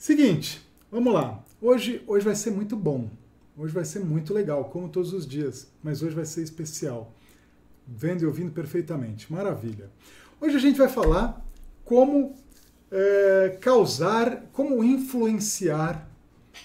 Seguinte, 0.00 0.66
vamos 0.90 1.12
lá. 1.12 1.44
Hoje, 1.60 2.02
hoje 2.06 2.24
vai 2.24 2.34
ser 2.34 2.50
muito 2.52 2.74
bom. 2.74 3.10
Hoje 3.54 3.74
vai 3.74 3.84
ser 3.84 4.00
muito 4.00 4.32
legal, 4.32 4.64
como 4.70 4.88
todos 4.88 5.12
os 5.12 5.26
dias, 5.26 5.70
mas 5.82 6.02
hoje 6.02 6.14
vai 6.14 6.24
ser 6.24 6.40
especial. 6.40 7.14
Vendo 7.86 8.22
e 8.22 8.26
ouvindo 8.26 8.50
perfeitamente. 8.50 9.30
Maravilha. 9.30 9.90
Hoje 10.40 10.56
a 10.56 10.58
gente 10.58 10.78
vai 10.78 10.88
falar 10.88 11.46
como 11.84 12.34
é, 12.90 13.58
causar, 13.60 14.46
como 14.54 14.82
influenciar 14.82 16.10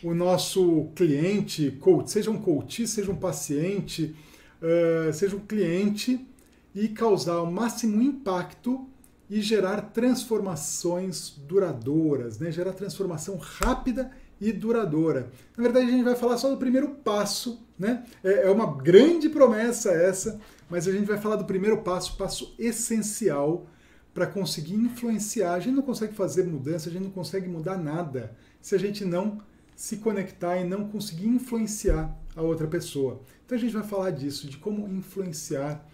o 0.02 0.14
nosso 0.14 0.88
cliente, 0.96 1.72
coach, 1.82 2.12
seja 2.12 2.32
um 2.32 2.40
coach, 2.40 2.88
seja 2.88 3.12
um 3.12 3.18
paciente, 3.18 4.16
uh, 4.62 5.12
seja 5.12 5.36
um 5.36 5.42
cliente, 5.42 6.26
e 6.74 6.88
causar 6.88 7.42
o 7.42 7.52
máximo 7.52 8.02
impacto 8.02 8.88
e 9.30 9.42
gerar 9.42 9.82
transformações 9.82 11.32
duradouras, 11.48 12.38
né? 12.39 12.52
gerar 12.52 12.74
transformação 12.74 13.38
rápida 13.38 14.12
e 14.39 14.52
duradoura. 14.52 15.32
Na 15.57 15.64
verdade, 15.64 15.88
a 15.88 15.92
gente 15.92 16.04
vai 16.04 16.15
falar 16.15 16.38
só 16.38 16.50
do 16.50 16.57
primeiro 16.57 16.89
passo, 16.89 17.65
né? 17.79 18.06
É, 18.24 18.48
é 18.48 18.50
uma 18.50 18.75
grande 18.75 19.29
promessa 19.29 19.92
essa, 19.92 20.39
mas 20.70 20.88
a 20.88 20.92
gente 20.92 21.06
vai 21.06 21.18
falar 21.18 21.38
do 21.38 21.46
primeiro 21.46 21.78
passo, 21.82 22.18
passo 22.18 22.54
essencial 22.60 23.68
para 24.14 24.28
conseguir 24.28 24.75
influenciar. 24.75 25.54
A 25.54 25.60
gente 25.60 25.76
não 25.76 25.84
consegue 25.84 26.14
fazer 26.14 26.43
mudança, 26.43 26.89
a 26.89 26.92
gente 26.92 27.04
não 27.04 27.12
consegue 27.12 27.48
mudar 27.48 27.78
nada 27.78 28.36
se 28.62 28.76
a 28.76 28.78
gente 28.78 29.06
não 29.06 29.42
se 29.76 29.98
conectar 29.98 30.57
e 30.57 30.64
não 30.64 30.87
conseguir 30.87 31.28
influenciar 31.28 32.16
a 32.36 32.42
outra 32.42 32.67
pessoa. 32.67 33.22
Então 33.45 33.58
a 33.58 33.62
gente 33.62 33.73
vai 33.73 33.84
falar 33.84 34.12
disso, 34.12 34.48
de 34.48 34.58
como 34.58 34.88
influenciar 34.88 35.86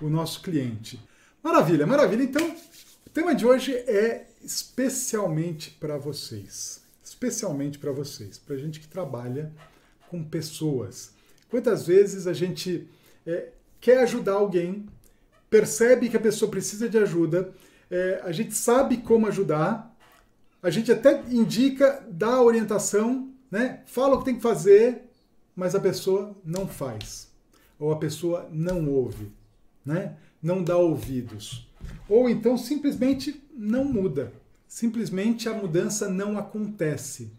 o 0.00 0.08
nosso 0.08 0.42
cliente. 0.42 1.00
Maravilha, 1.42 1.84
maravilha. 1.84 2.22
Então, 2.22 2.54
o 3.04 3.10
tema 3.10 3.34
de 3.34 3.44
hoje 3.44 3.74
é 3.74 4.28
especialmente 4.44 5.72
para 5.72 5.98
vocês. 5.98 6.80
Especialmente 7.02 7.80
para 7.80 7.90
vocês, 7.90 8.38
para 8.38 8.56
gente 8.56 8.78
que 8.78 8.86
trabalha 8.86 9.52
com 10.08 10.22
pessoas. 10.22 11.12
Quantas 11.50 11.84
vezes 11.84 12.28
a 12.28 12.32
gente 12.32 12.88
é, 13.26 13.48
quer 13.80 13.98
ajudar 14.04 14.34
alguém, 14.34 14.86
percebe 15.50 16.08
que 16.08 16.16
a 16.16 16.20
pessoa 16.20 16.48
precisa 16.48 16.88
de 16.88 16.96
ajuda, 16.96 17.52
é, 17.90 18.20
a 18.22 18.30
gente 18.30 18.54
sabe 18.54 18.98
como 18.98 19.26
ajudar, 19.26 19.92
a 20.62 20.70
gente 20.70 20.92
até 20.92 21.24
indica, 21.28 22.06
dá 22.08 22.40
orientação, 22.40 23.32
né? 23.50 23.82
fala 23.86 24.14
o 24.14 24.18
que 24.20 24.26
tem 24.26 24.36
que 24.36 24.40
fazer, 24.40 25.02
mas 25.56 25.74
a 25.74 25.80
pessoa 25.80 26.36
não 26.44 26.68
faz. 26.68 27.30
Ou 27.80 27.90
a 27.90 27.98
pessoa 27.98 28.48
não 28.52 28.88
ouve, 28.88 29.32
né? 29.84 30.16
Não 30.42 30.62
dá 30.62 30.76
ouvidos. 30.76 31.70
Ou 32.08 32.28
então 32.28 32.58
simplesmente 32.58 33.42
não 33.54 33.84
muda. 33.84 34.32
Simplesmente 34.66 35.48
a 35.48 35.54
mudança 35.54 36.08
não 36.08 36.38
acontece. 36.38 37.30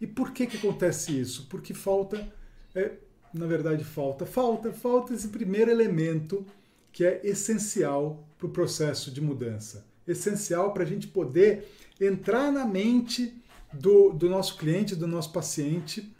E 0.00 0.06
por 0.06 0.32
que, 0.32 0.46
que 0.46 0.56
acontece 0.56 1.18
isso? 1.18 1.46
Porque 1.48 1.74
falta, 1.74 2.26
é, 2.74 2.92
na 3.32 3.46
verdade, 3.46 3.84
falta, 3.84 4.24
falta, 4.24 4.72
falta 4.72 5.14
esse 5.14 5.28
primeiro 5.28 5.70
elemento 5.70 6.44
que 6.90 7.04
é 7.04 7.20
essencial 7.22 8.26
para 8.38 8.46
o 8.46 8.50
processo 8.50 9.10
de 9.10 9.20
mudança. 9.20 9.86
Essencial 10.08 10.72
para 10.72 10.82
a 10.82 10.86
gente 10.86 11.06
poder 11.06 11.68
entrar 12.00 12.50
na 12.50 12.64
mente 12.64 13.34
do, 13.72 14.10
do 14.12 14.28
nosso 14.28 14.56
cliente, 14.56 14.96
do 14.96 15.06
nosso 15.06 15.32
paciente 15.32 16.10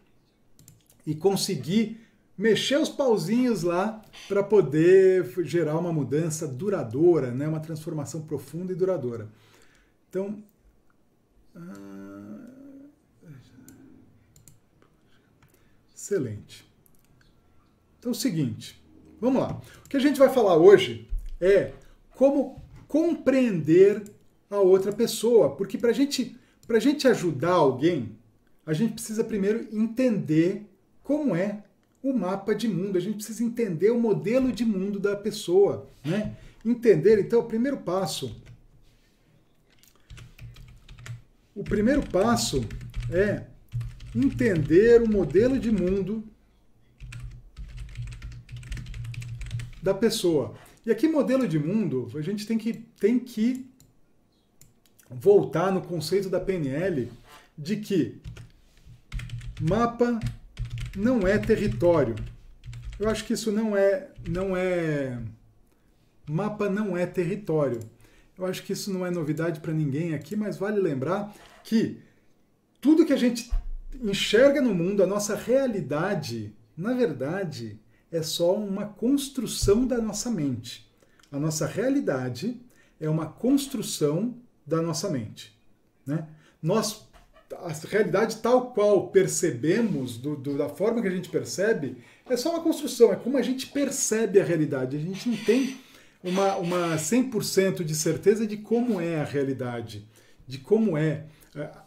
e 1.07 1.15
conseguir 1.15 2.01
mexer 2.41 2.81
os 2.81 2.89
pauzinhos 2.89 3.63
lá 3.63 4.03
para 4.27 4.43
poder 4.43 5.31
gerar 5.45 5.79
uma 5.79 5.93
mudança 5.93 6.49
duradoura, 6.49 7.31
né? 7.33 7.47
uma 7.47 7.61
transformação 7.61 8.23
profunda 8.23 8.73
e 8.73 8.75
duradoura. 8.75 9.29
Então. 10.09 10.43
Ah, 11.55 12.49
excelente. 15.95 16.67
Então 17.99 18.11
é 18.11 18.15
o 18.15 18.19
seguinte, 18.19 18.83
vamos 19.21 19.43
lá. 19.43 19.61
O 19.85 19.89
que 19.89 19.99
a 19.99 20.01
gente 20.01 20.19
vai 20.19 20.31
falar 20.31 20.57
hoje 20.57 21.11
é 21.39 21.75
como 22.17 22.63
compreender 22.89 24.03
a 24.49 24.57
outra 24.61 24.93
pessoa. 24.93 25.55
Porque 25.55 25.77
para 25.77 25.93
gente, 25.93 26.35
a 26.67 26.79
gente 26.79 27.07
ajudar 27.07 27.53
alguém, 27.53 28.17
a 28.65 28.73
gente 28.73 28.95
precisa 28.95 29.23
primeiro 29.23 29.69
entender 29.71 30.67
como 31.03 31.37
é 31.37 31.65
o 32.03 32.13
mapa 32.13 32.55
de 32.55 32.67
mundo, 32.67 32.97
a 32.97 33.01
gente 33.01 33.17
precisa 33.17 33.45
entender 33.45 33.91
o 33.91 34.01
modelo 34.01 34.53
de 34.53 34.65
mundo 34.65 34.99
da 34.99 35.15
pessoa. 35.15 35.89
Né? 36.05 36.37
Entender, 36.65 37.19
então, 37.19 37.41
o 37.41 37.45
primeiro 37.45 37.79
passo. 37.79 38.41
O 41.55 41.63
primeiro 41.63 42.03
passo 42.09 42.65
é 43.11 43.45
entender 44.15 45.03
o 45.03 45.09
modelo 45.09 45.59
de 45.59 45.71
mundo 45.71 46.25
da 49.83 49.93
pessoa. 49.93 50.55
E 50.85 50.91
aqui, 50.91 51.07
modelo 51.07 51.47
de 51.47 51.59
mundo, 51.59 52.11
a 52.15 52.23
gente 52.23 52.47
tem 52.47 52.57
que, 52.57 52.73
tem 52.73 53.19
que 53.19 53.67
voltar 55.11 55.71
no 55.71 55.83
conceito 55.83 56.31
da 56.31 56.41
PNL 56.41 57.11
de 57.59 57.77
que 57.77 58.21
mapa 59.61 60.19
não 60.97 61.27
é 61.27 61.39
território. 61.39 62.15
Eu 62.99 63.09
acho 63.09 63.25
que 63.25 63.33
isso 63.33 63.51
não 63.51 63.77
é 63.77 64.09
não 64.29 64.57
é 64.57 65.21
mapa 66.29 66.69
não 66.69 66.97
é 66.97 67.07
território. 67.07 67.81
Eu 68.37 68.47
acho 68.47 68.63
que 68.63 68.73
isso 68.73 68.93
não 68.93 69.05
é 69.05 69.11
novidade 69.11 69.61
para 69.61 69.73
ninguém 69.73 70.15
aqui, 70.15 70.35
mas 70.35 70.57
vale 70.57 70.81
lembrar 70.81 71.35
que 71.63 72.01
tudo 72.81 73.05
que 73.05 73.13
a 73.13 73.17
gente 73.17 73.51
enxerga 74.03 74.63
no 74.63 74.75
mundo, 74.75 75.03
a 75.03 75.07
nossa 75.07 75.35
realidade, 75.35 76.55
na 76.77 76.95
verdade, 76.95 77.79
é 78.11 78.23
só 78.23 78.57
uma 78.57 78.87
construção 78.87 79.87
da 79.87 80.01
nossa 80.01 80.31
mente. 80.31 80.91
A 81.31 81.39
nossa 81.39 81.67
realidade 81.67 82.61
é 82.99 83.09
uma 83.09 83.27
construção 83.27 84.37
da 84.67 84.81
nossa 84.81 85.09
mente. 85.11 85.57
Né? 86.07 86.27
Nós, 86.63 87.09
a 87.57 87.73
realidade 87.89 88.37
tal 88.37 88.73
qual 88.73 89.09
percebemos, 89.09 90.17
do, 90.17 90.37
do, 90.37 90.57
da 90.57 90.69
forma 90.69 91.03
que 91.03 91.09
a 91.09 91.11
gente 91.11 91.29
percebe, 91.29 91.97
é 92.29 92.37
só 92.37 92.51
uma 92.51 92.63
construção, 92.63 93.13
é 93.13 93.17
como 93.17 93.37
a 93.37 93.43
gente 93.43 93.67
percebe 93.67 94.41
a 94.41 94.45
realidade. 94.45 94.97
A 94.97 95.01
gente 95.01 95.29
não 95.29 95.37
tem 95.37 95.77
uma, 96.23 96.57
uma 96.57 96.97
100% 96.97 97.83
de 97.83 97.95
certeza 97.95 98.47
de 98.47 98.57
como 98.57 99.01
é 99.01 99.21
a 99.21 99.25
realidade, 99.25 100.07
de 100.47 100.59
como 100.59 100.97
é 100.97 101.25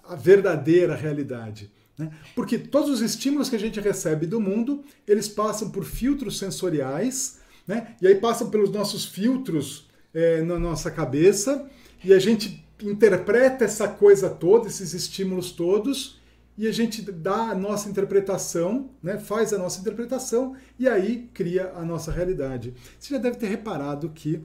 a 0.04 0.16
verdadeira 0.16 0.96
realidade. 0.96 1.72
Né? 1.98 2.12
Porque 2.36 2.58
todos 2.58 2.90
os 2.90 3.02
estímulos 3.02 3.50
que 3.50 3.56
a 3.56 3.60
gente 3.60 3.80
recebe 3.80 4.26
do 4.26 4.42
mundo, 4.42 4.84
eles 5.08 5.28
passam 5.28 5.70
por 5.70 5.86
filtros 5.86 6.38
sensoriais, 6.38 7.40
né? 7.66 7.96
e 8.02 8.08
aí 8.08 8.16
passam 8.16 8.50
pelos 8.50 8.72
nossos 8.72 9.06
filtros 9.06 9.88
é, 10.14 10.42
na 10.42 10.60
nossa 10.60 10.92
cabeça, 10.92 11.70
e 12.04 12.14
a 12.14 12.20
gente 12.20 12.63
interpreta 12.90 13.66
essa 13.66 13.88
coisa 13.88 14.30
toda, 14.30 14.68
esses 14.68 14.94
estímulos 14.94 15.52
todos, 15.52 16.22
e 16.58 16.68
a 16.68 16.72
gente 16.72 17.02
dá 17.02 17.50
a 17.50 17.56
nossa 17.56 17.90
interpretação, 17.90 18.90
né, 19.02 19.18
faz 19.18 19.54
a 19.54 19.58
nossa 19.58 19.80
interpretação 19.82 20.56
e 20.78 20.88
aí 20.88 21.30
cria 21.34 21.72
a 21.76 21.84
nossa 21.84 22.12
realidade. 22.12 22.74
Você 23.00 23.16
já 23.16 23.20
deve 23.20 23.38
ter 23.38 23.48
reparado 23.48 24.10
que 24.10 24.42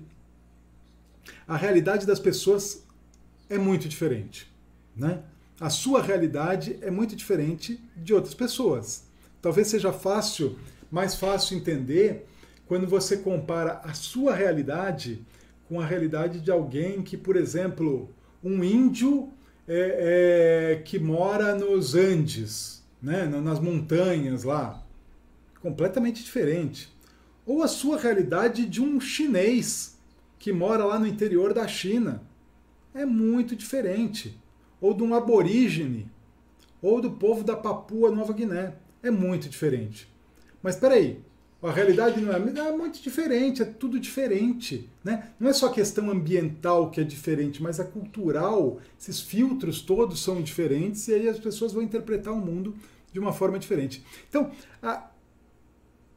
a 1.47 1.56
realidade 1.56 2.06
das 2.06 2.19
pessoas 2.19 2.82
é 3.50 3.59
muito 3.59 3.88
diferente. 3.88 4.50
Né? 4.97 5.22
A 5.60 5.69
sua 5.69 6.03
realidade 6.03 6.78
é 6.81 6.91
muito 6.91 7.15
diferente 7.15 7.82
de 7.97 8.15
outras 8.15 8.34
pessoas. 8.34 9.05
Talvez 9.43 9.69
seja 9.69 9.93
fácil, 9.93 10.59
mais 10.91 11.15
fácil 11.15 11.59
entender 11.59 12.26
quando 12.66 12.87
você 12.87 13.19
compara 13.19 13.81
a 13.84 13.93
sua 13.93 14.34
realidade 14.34 15.25
com 15.69 15.81
a 15.81 15.84
realidade 15.84 16.41
de 16.41 16.50
alguém 16.50 17.03
que, 17.03 17.16
por 17.16 17.37
exemplo, 17.37 18.09
um 18.43 18.62
índio 18.62 19.32
é, 19.66 20.72
é, 20.72 20.82
que 20.82 20.99
mora 20.99 21.54
nos 21.54 21.94
Andes, 21.94 22.85
né, 23.02 23.26
nas 23.26 23.61
montanhas 23.61 24.44
lá. 24.44 24.85
Completamente 25.61 26.23
diferente. 26.23 26.88
Ou 27.44 27.62
a 27.62 27.69
sua 27.69 27.99
realidade 27.99 28.67
de 28.67 28.82
um 28.82 29.00
chinês 29.00 29.99
que 30.38 30.52
mora 30.52 30.85
lá 30.85 30.99
no 30.99 31.06
interior 31.06 31.52
da 31.52 31.67
China. 31.67 32.23
É 32.94 33.05
muito 33.05 33.56
diferente. 33.56 34.38
Ou 34.81 34.94
de 34.94 35.02
um 35.02 35.14
aborígene. 35.14 36.11
Ou 36.81 37.00
do 37.00 37.12
povo 37.12 37.43
da 37.43 37.56
Papua 37.56 38.11
Nova 38.11 38.32
Guiné. 38.32 38.75
É 39.02 39.11
muito 39.11 39.49
diferente. 39.49 40.08
Mas 40.62 40.75
espera 40.75 40.94
aí, 40.94 41.20
a 41.60 41.72
realidade 41.72 42.20
não 42.20 42.32
é, 42.32 42.69
é 42.69 42.76
muito 42.76 43.02
diferente, 43.02 43.62
é 43.62 43.64
tudo 43.64 43.99
diferente. 43.99 44.88
Né? 45.02 45.31
Não 45.40 45.50
é 45.50 45.52
só 45.52 45.66
a 45.66 45.72
questão 45.72 46.10
ambiental 46.10 46.90
que 46.90 47.00
é 47.00 47.05
diferente, 47.05 47.62
mas 47.62 47.81
a 47.81 47.84
cultural, 47.84 48.78
esses 48.99 49.20
filtros 49.20 49.81
todos 49.81 50.22
são 50.22 50.40
diferentes 50.40 51.08
e 51.08 51.14
aí 51.14 51.28
as 51.28 51.38
pessoas 51.38 51.72
vão 51.72 51.82
interpretar 51.82 52.32
o 52.32 52.38
mundo 52.38 52.76
de 53.12 53.19
uma 53.19 53.32
forma 53.32 53.58
diferente. 53.58 54.05
Então, 54.28 54.52
a, 54.82 55.10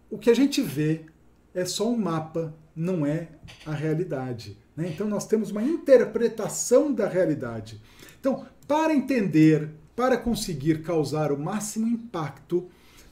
o 0.09 0.17
que 0.17 0.29
a 0.29 0.35
gente 0.35 0.61
vê 0.61 1.05
é 1.53 1.65
só 1.65 1.89
um 1.89 1.97
mapa, 1.97 2.53
não 2.75 3.05
é 3.05 3.29
a 3.65 3.73
realidade. 3.73 4.57
Né? 4.77 4.89
Então, 4.93 5.07
nós 5.07 5.25
temos 5.25 5.49
uma 5.49 5.63
interpretação 5.63 6.93
da 6.93 7.07
realidade. 7.07 7.81
Então, 8.19 8.45
para 8.67 8.93
entender 8.93 9.69
para 9.95 10.17
conseguir 10.17 10.81
causar 10.81 11.31
o 11.31 11.37
máximo 11.37 11.87
impacto 11.87 12.67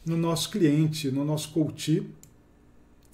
no 0.05 0.17
nosso 0.17 0.49
cliente, 0.49 1.11
no 1.11 1.23
nosso 1.25 1.51
coach, 1.51 2.07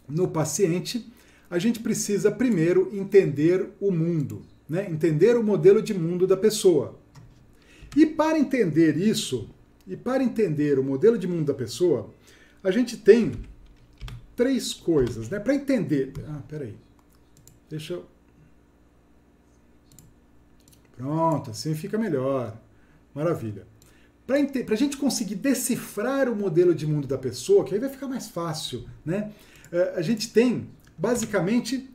no 0.07 0.27
paciente, 0.27 1.11
a 1.49 1.59
gente 1.59 1.79
precisa 1.79 2.31
primeiro 2.31 2.89
entender 2.93 3.69
o 3.79 3.91
mundo, 3.91 4.41
né? 4.67 4.89
entender 4.89 5.37
o 5.37 5.43
modelo 5.43 5.81
de 5.81 5.93
mundo 5.93 6.25
da 6.25 6.35
pessoa. 6.35 6.97
E 7.95 8.05
para 8.05 8.37
entender 8.37 8.97
isso, 8.97 9.49
e 9.87 9.95
para 9.95 10.23
entender 10.23 10.79
o 10.79 10.83
modelo 10.83 11.17
de 11.17 11.27
mundo 11.27 11.45
da 11.45 11.53
pessoa, 11.53 12.13
a 12.63 12.71
gente 12.71 12.97
tem 12.97 13.33
três 14.35 14.73
coisas, 14.73 15.29
né? 15.29 15.39
Para 15.39 15.55
entender. 15.55 16.11
Ah, 16.27 16.41
peraí. 16.47 16.75
Deixa 17.69 17.93
eu. 17.93 18.05
Pronto, 20.97 21.51
assim 21.51 21.73
fica 21.73 21.97
melhor. 21.97 22.57
Maravilha. 23.13 23.65
Para 24.25 24.73
a 24.73 24.77
gente 24.77 24.97
conseguir 24.97 25.35
decifrar 25.35 26.27
o 26.27 26.35
modelo 26.35 26.73
de 26.73 26.87
mundo 26.87 27.07
da 27.07 27.17
pessoa, 27.17 27.63
que 27.63 27.75
aí 27.75 27.79
vai 27.79 27.89
ficar 27.89 28.07
mais 28.07 28.27
fácil, 28.27 28.83
né? 29.05 29.31
É, 29.71 29.93
a 29.95 30.01
gente 30.01 30.31
tem, 30.31 30.69
basicamente, 30.97 31.89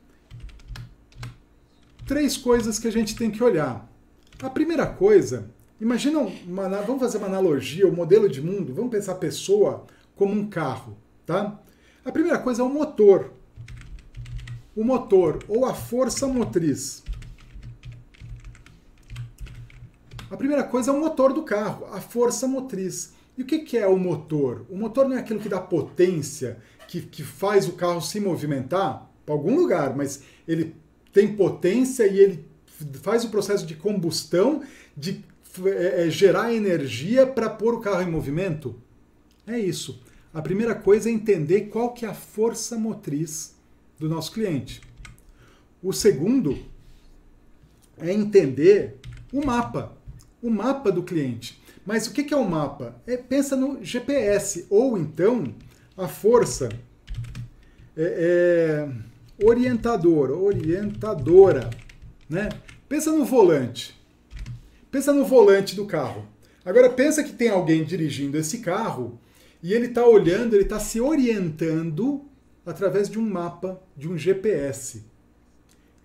três 2.05 2.35
coisas 2.35 2.77
que 2.77 2.87
a 2.87 2.91
gente 2.91 3.15
tem 3.15 3.31
que 3.31 3.43
olhar. 3.43 3.89
A 4.41 4.49
primeira 4.49 4.85
coisa, 4.85 5.49
imagina, 5.79 6.19
uma, 6.19 6.67
vamos 6.81 6.99
fazer 6.99 7.17
uma 7.17 7.27
analogia, 7.27 7.87
o 7.87 7.95
modelo 7.95 8.27
de 8.27 8.41
mundo, 8.41 8.73
vamos 8.73 8.91
pensar 8.91 9.13
a 9.13 9.15
pessoa 9.15 9.85
como 10.15 10.33
um 10.33 10.49
carro, 10.49 10.97
tá? 11.25 11.59
A 12.03 12.11
primeira 12.11 12.39
coisa 12.39 12.61
é 12.61 12.65
o 12.65 12.69
motor. 12.69 13.31
O 14.75 14.83
motor 14.83 15.43
ou 15.47 15.65
a 15.65 15.73
força 15.73 16.27
motriz. 16.27 17.03
A 20.29 20.37
primeira 20.37 20.63
coisa 20.63 20.91
é 20.91 20.93
o 20.93 20.99
motor 20.99 21.33
do 21.33 21.43
carro, 21.43 21.85
a 21.93 21.99
força 21.99 22.47
motriz. 22.47 23.13
E 23.37 23.43
o 23.43 23.45
que 23.45 23.77
é 23.77 23.87
o 23.87 23.97
motor? 23.97 24.65
O 24.69 24.77
motor 24.77 25.07
não 25.07 25.15
é 25.15 25.19
aquilo 25.19 25.39
que 25.39 25.49
dá 25.49 25.59
potência, 25.59 26.57
que, 26.91 26.99
que 26.99 27.23
faz 27.23 27.69
o 27.69 27.71
carro 27.71 28.01
se 28.01 28.19
movimentar 28.19 29.09
para 29.25 29.33
algum 29.33 29.55
lugar, 29.55 29.95
mas 29.95 30.23
ele 30.45 30.75
tem 31.13 31.37
potência 31.37 32.05
e 32.05 32.19
ele 32.19 32.45
faz 33.01 33.23
o 33.23 33.29
processo 33.29 33.65
de 33.65 33.75
combustão, 33.75 34.61
de 34.95 35.23
é, 35.65 36.07
é, 36.07 36.09
gerar 36.09 36.53
energia 36.53 37.25
para 37.25 37.49
pôr 37.49 37.75
o 37.75 37.79
carro 37.79 38.01
em 38.01 38.11
movimento? 38.11 38.75
É 39.47 39.57
isso. 39.57 40.03
A 40.33 40.41
primeira 40.41 40.75
coisa 40.75 41.09
é 41.09 41.13
entender 41.13 41.69
qual 41.69 41.93
que 41.93 42.05
é 42.05 42.09
a 42.09 42.13
força 42.13 42.77
motriz 42.77 43.55
do 43.97 44.09
nosso 44.09 44.33
cliente. 44.33 44.81
O 45.81 45.93
segundo 45.93 46.59
é 47.97 48.11
entender 48.11 48.97
o 49.31 49.45
mapa, 49.45 49.93
o 50.43 50.49
mapa 50.49 50.91
do 50.91 51.03
cliente. 51.03 51.61
Mas 51.85 52.05
o 52.07 52.11
que 52.11 52.33
é 52.33 52.37
o 52.37 52.49
mapa? 52.49 53.01
É, 53.07 53.15
pensa 53.15 53.55
no 53.55 53.81
GPS, 53.81 54.65
ou 54.69 54.97
então 54.97 55.55
a 56.01 56.07
força 56.07 56.69
é, 57.95 58.87
é, 59.39 59.45
orientadora, 59.45 60.33
orientadora. 60.33 61.69
Né? 62.27 62.49
Pensa 62.89 63.11
no 63.11 63.23
volante. 63.23 63.95
Pensa 64.89 65.13
no 65.13 65.23
volante 65.23 65.75
do 65.75 65.85
carro. 65.85 66.27
Agora 66.65 66.89
pensa 66.89 67.23
que 67.23 67.33
tem 67.33 67.49
alguém 67.49 67.83
dirigindo 67.83 68.35
esse 68.35 68.59
carro 68.59 69.19
e 69.61 69.73
ele 69.73 69.87
está 69.87 70.03
olhando, 70.03 70.55
ele 70.55 70.63
está 70.63 70.79
se 70.79 70.99
orientando 70.99 72.25
através 72.65 73.07
de 73.07 73.19
um 73.19 73.29
mapa, 73.29 73.79
de 73.95 74.07
um 74.09 74.17
GPS. 74.17 75.03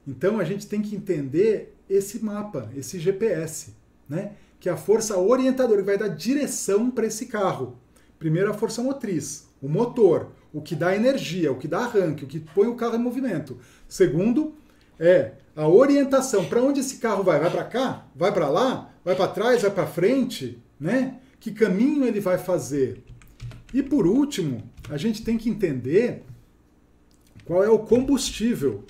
Então 0.06 0.38
a 0.38 0.44
gente 0.44 0.66
tem 0.66 0.82
que 0.82 0.94
entender 0.94 1.74
esse 1.88 2.22
mapa, 2.22 2.70
esse 2.76 2.98
GPS, 2.98 3.72
né? 4.06 4.32
que 4.60 4.68
é 4.68 4.72
a 4.72 4.76
força 4.76 5.16
orientadora, 5.16 5.80
que 5.80 5.86
vai 5.86 5.98
dar 5.98 6.08
direção 6.08 6.90
para 6.90 7.06
esse 7.06 7.26
carro. 7.26 7.78
Primeiro, 8.18 8.50
a 8.50 8.54
força 8.54 8.82
motriz, 8.82 9.46
o 9.60 9.68
motor, 9.68 10.32
o 10.52 10.60
que 10.60 10.74
dá 10.74 10.94
energia, 10.94 11.52
o 11.52 11.58
que 11.58 11.68
dá 11.68 11.80
arranque, 11.80 12.24
o 12.24 12.26
que 12.26 12.40
põe 12.40 12.66
o 12.66 12.74
carro 12.74 12.96
em 12.96 12.98
movimento. 12.98 13.58
Segundo, 13.88 14.54
é 14.98 15.32
a 15.54 15.66
orientação. 15.68 16.44
Para 16.44 16.62
onde 16.62 16.80
esse 16.80 16.96
carro 16.96 17.22
vai? 17.22 17.38
Vai 17.40 17.50
para 17.50 17.64
cá? 17.64 18.06
Vai 18.14 18.32
para 18.32 18.48
lá? 18.48 18.90
Vai 19.04 19.14
para 19.14 19.28
trás? 19.28 19.62
Vai 19.62 19.70
para 19.70 19.86
frente? 19.86 20.62
Né? 20.78 21.18
Que 21.40 21.50
caminho 21.52 22.04
ele 22.04 22.20
vai 22.20 22.38
fazer? 22.38 23.02
E 23.72 23.82
por 23.82 24.06
último, 24.06 24.62
a 24.88 24.96
gente 24.96 25.22
tem 25.22 25.36
que 25.36 25.48
entender 25.48 26.24
qual 27.44 27.62
é 27.62 27.68
o 27.68 27.78
combustível. 27.78 28.84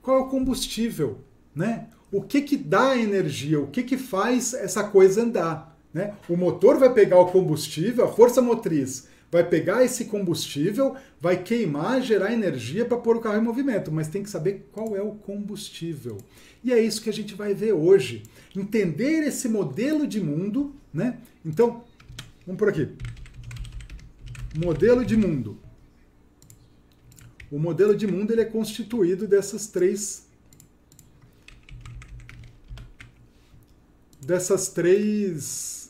Qual 0.00 0.18
é 0.18 0.20
o 0.20 0.28
combustível, 0.28 1.18
né? 1.54 1.88
O 2.12 2.22
que 2.22 2.42
que 2.42 2.56
dá 2.56 2.96
energia? 2.96 3.60
O 3.60 3.68
que 3.68 3.82
que 3.82 3.96
faz 3.96 4.54
essa 4.54 4.84
coisa 4.84 5.22
andar, 5.22 5.73
né? 5.94 6.14
O 6.28 6.36
motor 6.36 6.78
vai 6.78 6.92
pegar 6.92 7.18
o 7.18 7.26
combustível, 7.26 8.04
a 8.04 8.12
força 8.12 8.42
motriz 8.42 9.08
vai 9.32 9.42
pegar 9.42 9.82
esse 9.82 10.04
combustível, 10.04 10.94
vai 11.20 11.42
queimar, 11.42 12.02
gerar 12.02 12.32
energia 12.32 12.84
para 12.84 12.98
pôr 12.98 13.16
o 13.16 13.20
carro 13.20 13.38
em 13.38 13.44
movimento, 13.44 13.90
mas 13.90 14.08
tem 14.08 14.22
que 14.22 14.30
saber 14.30 14.68
qual 14.70 14.94
é 14.94 15.02
o 15.02 15.12
combustível. 15.12 16.18
E 16.62 16.72
é 16.72 16.78
isso 16.80 17.00
que 17.02 17.10
a 17.10 17.12
gente 17.12 17.34
vai 17.34 17.54
ver 17.54 17.72
hoje. 17.72 18.22
Entender 18.54 19.22
esse 19.26 19.48
modelo 19.48 20.06
de 20.06 20.20
mundo, 20.20 20.74
né? 20.92 21.18
Então, 21.44 21.82
Vamos 22.46 22.58
por 22.58 22.68
aqui. 22.68 22.88
Modelo 24.54 25.04
de 25.04 25.16
mundo. 25.16 25.58
O 27.50 27.58
modelo 27.58 27.96
de 27.96 28.06
mundo 28.06 28.32
ele 28.32 28.42
é 28.42 28.44
constituído 28.44 29.26
dessas 29.26 29.66
três 29.66 30.26
dessas 34.20 34.68
três 34.68 35.83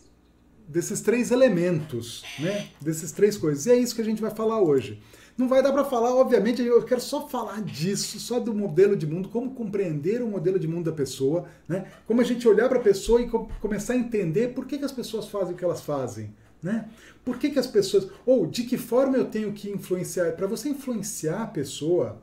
desses 0.66 1.00
três 1.00 1.30
elementos, 1.30 2.24
né? 2.38 2.68
Desses 2.80 3.12
três 3.12 3.36
coisas. 3.36 3.66
E 3.66 3.70
é 3.70 3.76
isso 3.76 3.94
que 3.94 4.00
a 4.00 4.04
gente 4.04 4.22
vai 4.22 4.30
falar 4.30 4.60
hoje. 4.60 5.00
Não 5.36 5.48
vai 5.48 5.62
dar 5.62 5.72
para 5.72 5.84
falar, 5.84 6.14
obviamente, 6.14 6.62
eu 6.62 6.80
quero 6.84 7.00
só 7.00 7.26
falar 7.26 7.60
disso, 7.62 8.20
só 8.20 8.38
do 8.38 8.54
modelo 8.54 8.96
de 8.96 9.04
mundo, 9.04 9.28
como 9.28 9.50
compreender 9.50 10.22
o 10.22 10.28
modelo 10.28 10.60
de 10.60 10.68
mundo 10.68 10.84
da 10.84 10.96
pessoa, 10.96 11.46
né? 11.66 11.86
Como 12.06 12.20
a 12.20 12.24
gente 12.24 12.46
olhar 12.46 12.68
para 12.68 12.78
a 12.78 12.82
pessoa 12.82 13.20
e 13.20 13.28
começar 13.60 13.94
a 13.94 13.96
entender 13.96 14.54
por 14.54 14.64
que, 14.64 14.78
que 14.78 14.84
as 14.84 14.92
pessoas 14.92 15.26
fazem 15.28 15.54
o 15.54 15.56
que 15.56 15.64
elas 15.64 15.80
fazem. 15.80 16.32
Né? 16.62 16.88
Por 17.22 17.38
que, 17.38 17.50
que 17.50 17.58
as 17.58 17.66
pessoas. 17.66 18.08
Ou 18.24 18.46
de 18.46 18.62
que 18.62 18.78
forma 18.78 19.18
eu 19.18 19.26
tenho 19.26 19.52
que 19.52 19.68
influenciar? 19.68 20.32
Para 20.32 20.46
você 20.46 20.70
influenciar 20.70 21.42
a 21.42 21.46
pessoa. 21.46 22.22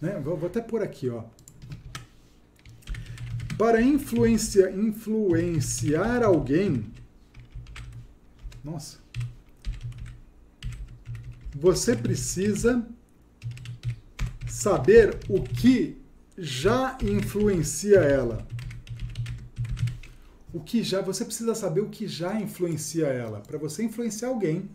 Né? 0.00 0.20
Vou, 0.22 0.36
vou 0.36 0.46
até 0.48 0.60
pôr 0.60 0.80
aqui, 0.80 1.08
ó. 1.08 1.24
Para 3.58 3.82
influenciar 3.82 4.70
alguém. 6.22 6.84
Nossa. 8.64 8.98
Você 11.54 11.94
precisa 11.94 12.84
saber 14.48 15.18
o 15.28 15.42
que 15.42 16.02
já 16.36 16.96
influencia 17.02 17.98
ela 18.00 18.46
o 20.54 20.60
que 20.60 20.84
já 20.84 21.00
você 21.00 21.24
precisa 21.24 21.52
saber 21.52 21.80
o 21.80 21.88
que 21.88 22.06
já 22.06 22.40
influencia 22.40 23.08
ela. 23.08 23.40
Para 23.40 23.58
você 23.58 23.82
influenciar 23.82 24.28
alguém, 24.28 24.70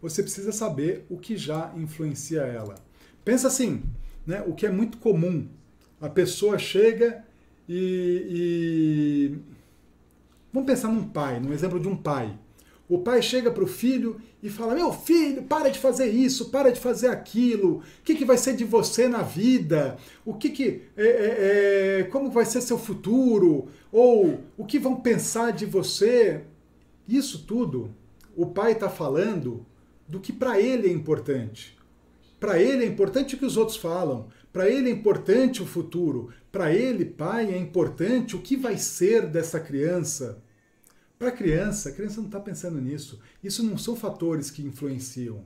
você 0.00 0.22
precisa 0.22 0.52
saber 0.52 1.04
o 1.10 1.18
que 1.18 1.36
já 1.36 1.72
influencia 1.76 2.42
ela. 2.42 2.76
Pensa 3.24 3.48
assim, 3.48 3.82
né? 4.24 4.44
O 4.46 4.54
que 4.54 4.64
é 4.64 4.70
muito 4.70 4.96
comum. 4.98 5.48
A 6.00 6.08
pessoa 6.08 6.56
chega 6.56 7.24
e, 7.68 9.32
e... 9.34 9.38
vamos 10.52 10.68
pensar 10.68 10.88
num 10.88 11.08
pai, 11.08 11.40
num 11.40 11.52
exemplo 11.52 11.80
de 11.80 11.88
um 11.88 11.96
pai. 11.96 12.38
O 12.88 12.98
pai 12.98 13.22
chega 13.22 13.50
para 13.50 13.64
o 13.64 13.68
filho 13.68 14.20
e 14.42 14.50
fala: 14.50 14.74
Meu 14.74 14.92
filho, 14.92 15.42
para 15.44 15.70
de 15.70 15.78
fazer 15.78 16.08
isso, 16.08 16.50
para 16.50 16.70
de 16.70 16.78
fazer 16.78 17.08
aquilo. 17.08 17.78
O 17.78 17.82
que, 18.04 18.14
que 18.14 18.24
vai 18.24 18.36
ser 18.36 18.54
de 18.54 18.64
você 18.64 19.08
na 19.08 19.22
vida? 19.22 19.96
O 20.24 20.34
que, 20.34 20.50
que 20.50 20.82
é, 20.96 21.06
é, 21.06 22.00
é, 22.00 22.02
como 22.04 22.30
vai 22.30 22.44
ser 22.44 22.60
seu 22.60 22.76
futuro? 22.76 23.68
Ou 23.90 24.40
o 24.56 24.64
que 24.66 24.78
vão 24.78 24.96
pensar 24.96 25.50
de 25.50 25.64
você? 25.64 26.42
Isso 27.08 27.44
tudo, 27.46 27.90
o 28.36 28.46
pai 28.46 28.72
está 28.72 28.88
falando 28.88 29.64
do 30.06 30.20
que 30.20 30.32
para 30.32 30.60
ele 30.60 30.88
é 30.88 30.92
importante. 30.92 31.76
Para 32.38 32.60
ele 32.60 32.84
é 32.84 32.86
importante 32.86 33.34
o 33.34 33.38
que 33.38 33.46
os 33.46 33.56
outros 33.56 33.78
falam. 33.78 34.28
Para 34.52 34.68
ele 34.68 34.90
é 34.90 34.92
importante 34.92 35.62
o 35.62 35.66
futuro. 35.66 36.30
Para 36.52 36.72
ele, 36.72 37.04
pai, 37.04 37.52
é 37.52 37.56
importante 37.56 38.36
o 38.36 38.40
que 38.40 38.56
vai 38.56 38.76
ser 38.76 39.26
dessa 39.26 39.58
criança. 39.58 40.42
Para 41.18 41.28
a 41.28 41.32
criança, 41.32 41.88
a 41.88 41.92
criança 41.92 42.18
não 42.18 42.26
está 42.26 42.40
pensando 42.40 42.80
nisso. 42.80 43.20
Isso 43.42 43.62
não 43.62 43.78
são 43.78 43.94
fatores 43.94 44.50
que 44.50 44.62
influenciam. 44.62 45.44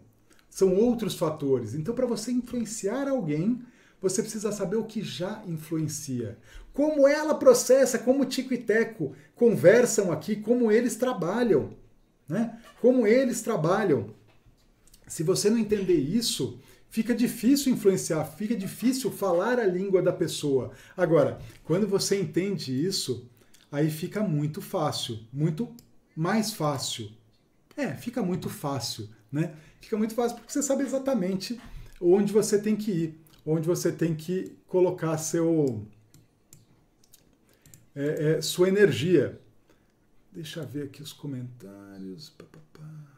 São 0.48 0.75
outros 0.75 1.14
fatores. 1.14 1.75
Então, 1.75 1.94
para 1.94 2.06
você 2.06 2.32
influenciar 2.32 3.08
alguém, 3.08 3.62
você 4.00 4.22
precisa 4.22 4.50
saber 4.52 4.76
o 4.76 4.84
que 4.84 5.02
já 5.02 5.42
influencia. 5.46 6.38
Como 6.72 7.06
ela 7.06 7.34
processa, 7.34 7.98
como 7.98 8.25
Tico 8.25 8.54
e 8.54 8.58
Teco 8.58 9.14
conversam 9.34 10.10
aqui, 10.10 10.37
como 10.37 10.70
eles 10.70 10.96
trabalham. 10.96 11.76
Né? 12.28 12.58
Como 12.80 13.06
eles 13.06 13.42
trabalham. 13.42 14.14
Se 15.06 15.22
você 15.22 15.50
não 15.50 15.58
entender 15.58 15.98
isso, 15.98 16.60
fica 16.88 17.14
difícil 17.14 17.72
influenciar, 17.72 18.25
fica 18.25 18.54
difícil 18.54 19.10
falar 19.10 19.58
a 19.58 19.66
língua 19.66 20.02
da 20.02 20.12
pessoa. 20.12 20.70
Agora, 20.96 21.40
quando 21.64 21.87
você 21.87 22.20
entende 22.20 22.84
isso, 22.84 23.28
aí 23.70 23.90
fica 23.90 24.22
muito 24.22 24.60
fácil, 24.60 25.20
muito 25.32 25.75
mais 26.16 26.52
fácil. 26.52 27.10
É, 27.76 27.94
fica 27.94 28.22
muito 28.22 28.48
fácil, 28.48 29.08
né? 29.30 29.54
Fica 29.80 29.96
muito 29.96 30.14
fácil 30.14 30.37
porque 30.37 30.52
você 30.52 30.62
sabe 30.62 30.82
exatamente 30.82 31.60
onde 32.00 32.32
você 32.32 32.60
tem 32.60 32.76
que 32.76 32.90
ir, 32.90 33.20
onde 33.46 33.66
você 33.66 33.92
tem 33.92 34.14
que 34.14 34.56
colocar 34.66 35.16
seu 35.18 35.87
é, 37.94 38.32
é, 38.32 38.42
sua 38.42 38.68
energia. 38.68 39.40
Deixa 40.32 40.60
eu 40.60 40.66
ver 40.66 40.84
aqui 40.84 41.02
os 41.02 41.12
comentários. 41.12 42.30
Pá, 42.30 42.44
pá, 42.44 42.58
pá. 42.72 43.08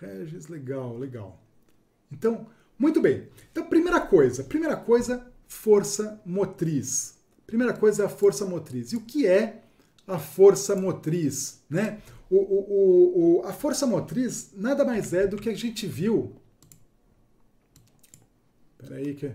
Regis, 0.00 0.48
legal, 0.48 0.98
legal. 0.98 1.42
Então, 2.12 2.46
muito 2.78 3.00
bem. 3.00 3.28
Então, 3.50 3.66
primeira 3.66 4.00
coisa, 4.00 4.44
primeira 4.44 4.76
coisa, 4.76 5.26
força 5.46 6.20
motriz. 6.24 7.16
Primeira 7.46 7.72
coisa 7.72 8.02
é 8.02 8.06
a 8.06 8.08
força 8.08 8.44
motriz. 8.44 8.92
E 8.92 8.96
o 8.96 9.00
que 9.00 9.26
é 9.26 9.62
a 10.06 10.18
força 10.18 10.74
motriz? 10.74 11.62
Né? 11.68 12.00
O, 12.30 12.36
o, 12.36 13.40
o, 13.40 13.46
a 13.46 13.52
força 13.52 13.86
motriz 13.86 14.50
nada 14.54 14.84
mais 14.84 15.12
é 15.12 15.26
do 15.26 15.36
que 15.36 15.48
a 15.48 15.54
gente 15.54 15.86
viu. 15.86 16.34
Espera 18.72 18.96
aí 18.96 19.14
que 19.14 19.32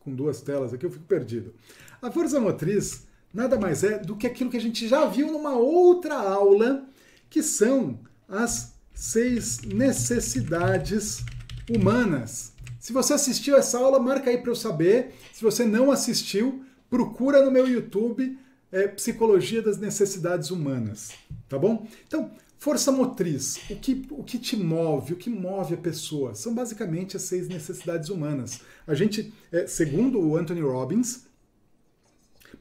com 0.00 0.14
duas 0.14 0.40
telas 0.40 0.74
aqui 0.74 0.84
eu 0.84 0.90
fico 0.90 1.04
perdido. 1.04 1.54
A 2.00 2.10
força 2.10 2.40
motriz 2.40 3.06
nada 3.32 3.58
mais 3.58 3.82
é 3.82 3.98
do 3.98 4.16
que 4.16 4.26
aquilo 4.26 4.50
que 4.50 4.56
a 4.56 4.60
gente 4.60 4.86
já 4.86 5.06
viu 5.06 5.32
numa 5.32 5.56
outra 5.56 6.16
aula, 6.16 6.86
que 7.30 7.42
são 7.42 7.98
as 8.28 8.74
seis 8.92 9.62
necessidades 9.62 11.24
humanas. 11.70 12.51
Se 12.82 12.92
você 12.92 13.12
assistiu 13.12 13.56
essa 13.56 13.78
aula, 13.78 14.00
marca 14.00 14.28
aí 14.28 14.36
para 14.36 14.50
eu 14.50 14.56
saber. 14.56 15.14
Se 15.32 15.40
você 15.40 15.64
não 15.64 15.92
assistiu, 15.92 16.64
procura 16.90 17.44
no 17.44 17.48
meu 17.48 17.64
YouTube 17.64 18.36
é, 18.72 18.88
Psicologia 18.88 19.62
das 19.62 19.78
Necessidades 19.78 20.50
Humanas, 20.50 21.12
tá 21.48 21.56
bom? 21.56 21.86
Então, 22.04 22.32
força 22.58 22.90
motriz, 22.90 23.60
o 23.70 23.76
que, 23.76 24.04
o 24.10 24.24
que 24.24 24.36
te 24.36 24.56
move, 24.56 25.12
o 25.12 25.16
que 25.16 25.30
move 25.30 25.74
a 25.74 25.76
pessoa, 25.76 26.34
são 26.34 26.52
basicamente 26.52 27.16
as 27.16 27.22
seis 27.22 27.46
necessidades 27.46 28.08
humanas. 28.08 28.62
A 28.84 28.94
gente, 28.94 29.32
é, 29.52 29.64
segundo 29.68 30.20
o 30.20 30.36
Anthony 30.36 30.62
Robbins, 30.62 31.28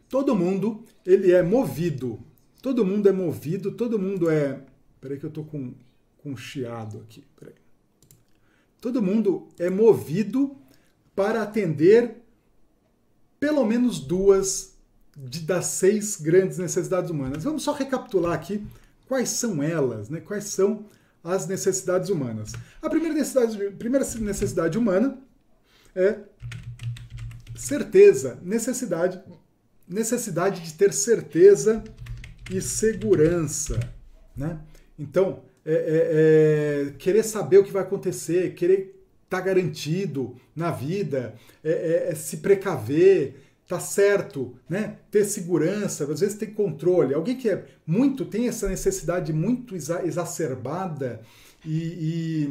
todo 0.08 0.36
mundo 0.36 0.84
ele 1.04 1.32
é 1.32 1.42
movido. 1.42 2.20
Todo 2.62 2.86
mundo 2.86 3.10
é 3.10 3.12
movido, 3.12 3.72
todo 3.72 3.98
mundo 3.98 4.30
é. 4.30 4.62
Peraí 5.02 5.18
que 5.18 5.26
eu 5.26 5.32
tô 5.32 5.44
com 5.44 5.74
com 6.22 6.38
chiado 6.38 7.00
aqui. 7.00 7.24
Peraí. 7.36 7.61
Todo 8.82 9.02
mundo 9.02 9.48
é 9.60 9.70
movido 9.70 10.58
para 11.16 11.44
atender 11.44 12.16
pelo 13.40 13.64
menos 13.64 14.00
duas 14.00 14.74
de, 15.16 15.42
das 15.42 15.68
seis 15.68 16.20
grandes 16.20 16.58
necessidades 16.58 17.12
humanas. 17.12 17.44
Vamos 17.44 17.62
só 17.62 17.74
recapitular 17.74 18.34
aqui 18.34 18.66
quais 19.08 19.30
são 19.30 19.62
elas, 19.62 20.10
né? 20.10 20.20
quais 20.20 20.46
são 20.46 20.86
as 21.24 21.46
necessidades 21.46 22.10
humanas. 22.10 22.54
A 22.82 22.90
primeira 22.90 23.14
necessidade, 23.14 23.58
primeira 23.78 24.06
necessidade 24.20 24.78
humana 24.78 25.18
é 25.96 26.18
certeza, 27.56 28.40
necessidade, 28.42 29.22
necessidade 29.88 30.62
de 30.62 30.74
ter 30.74 30.92
certeza 30.92 31.84
e 32.50 32.60
segurança. 32.60 33.80
Né? 34.36 34.60
Então, 34.98 35.44
é, 35.66 35.74
é, 35.74 36.88
é, 36.88 36.94
querer 36.98 37.24
saber 37.24 37.60
o 37.60 37.64
que 37.64 37.72
vai 37.72 37.84
acontecer, 37.84 38.56
querer 38.56 38.96
estar 39.24 39.38
tá 39.38 39.42
garantido 39.42 40.36
na 40.56 40.72
vida, 40.72 41.36
é, 41.64 42.10
é, 42.10 42.16
se 42.16 42.38
precaver, 42.38 43.36
tá 43.68 43.80
certo, 43.80 44.54
né? 44.68 44.98
Ter 45.10 45.24
segurança, 45.24 46.04
às 46.12 46.20
vezes 46.20 46.36
ter 46.36 46.48
controle. 46.48 47.14
Alguém 47.14 47.38
que 47.38 47.50
é 47.50 47.66
muito 47.86 48.26
tem 48.26 48.48
essa 48.48 48.68
necessidade 48.68 49.32
muito 49.32 49.76
exa 49.76 50.06
exacerbada 50.06 51.22
e, 51.66 52.48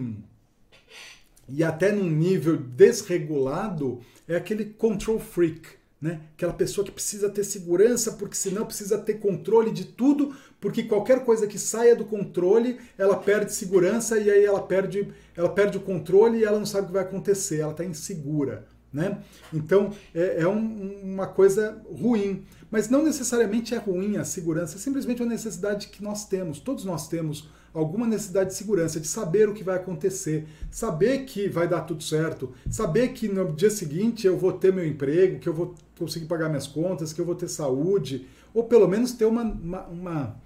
e, 1.49 1.57
e 1.57 1.64
até 1.64 1.93
num 1.93 2.09
nível 2.09 2.57
desregulado 2.57 4.00
é 4.26 4.37
aquele 4.37 4.64
control 4.64 5.19
freak 5.19 5.79
né? 6.00 6.21
Aquela 6.35 6.54
pessoa 6.54 6.85
que 6.85 6.90
precisa 6.90 7.28
ter 7.28 7.45
segurança, 7.45 8.12
porque 8.12 8.35
senão 8.35 8.64
precisa 8.64 8.97
ter 8.97 9.14
controle 9.14 9.71
de 9.71 9.85
tudo, 9.85 10.35
porque 10.59 10.85
qualquer 10.85 11.25
coisa 11.25 11.47
que 11.47 11.59
saia 11.59 11.95
do 11.95 12.07
controle, 12.07 12.78
ela 12.97 13.16
perde 13.16 13.52
segurança 13.52 14.19
e 14.19 14.30
aí 14.30 14.45
ela 14.45 14.62
perde, 14.62 15.12
ela 15.37 15.50
perde 15.50 15.76
o 15.76 15.80
controle 15.80 16.38
e 16.38 16.45
ela 16.45 16.59
não 16.59 16.64
sabe 16.64 16.85
o 16.85 16.87
que 16.87 16.92
vai 16.95 17.02
acontecer, 17.02 17.61
ela 17.61 17.73
está 17.73 17.85
insegura. 17.85 18.66
Né? 18.92 19.19
Então 19.52 19.92
é, 20.12 20.42
é 20.42 20.49
um, 20.49 21.00
uma 21.04 21.26
coisa 21.26 21.80
ruim, 21.88 22.45
mas 22.71 22.88
não 22.88 23.04
necessariamente 23.04 23.73
é 23.73 23.78
ruim 23.78 24.16
a 24.16 24.25
segurança, 24.25 24.76
é 24.76 24.80
simplesmente 24.80 25.23
uma 25.23 25.30
necessidade 25.30 25.88
que 25.88 26.02
nós 26.02 26.26
temos, 26.26 26.59
todos 26.59 26.85
nós 26.85 27.07
temos 27.07 27.49
alguma 27.73 28.04
necessidade 28.04 28.50
de 28.50 28.57
segurança, 28.57 28.99
de 28.99 29.07
saber 29.07 29.49
o 29.49 29.54
que 29.54 29.62
vai 29.62 29.76
acontecer, 29.76 30.47
saber 30.73 31.25
que 31.25 31.49
vai 31.49 31.69
dar 31.69 31.83
tudo 31.83 32.02
certo, 32.02 32.52
saber 32.69 33.12
que 33.12 33.28
no 33.28 33.52
dia 33.52 33.71
seguinte 33.71 34.26
eu 34.26 34.37
vou 34.37 34.54
ter 34.54 34.73
meu 34.73 34.85
emprego, 34.85 35.38
que 35.38 35.49
eu 35.49 35.54
vou 35.54 35.76
conseguir 36.00 36.25
pagar 36.25 36.49
minhas 36.49 36.66
contas, 36.66 37.12
que 37.12 37.21
eu 37.21 37.26
vou 37.26 37.35
ter 37.35 37.49
saúde, 37.49 38.26
ou 38.54 38.64
pelo 38.64 38.88
menos 38.88 39.12
ter 39.12 39.26
uma, 39.26 39.42
uma, 39.42 39.83
uma, 39.87 40.42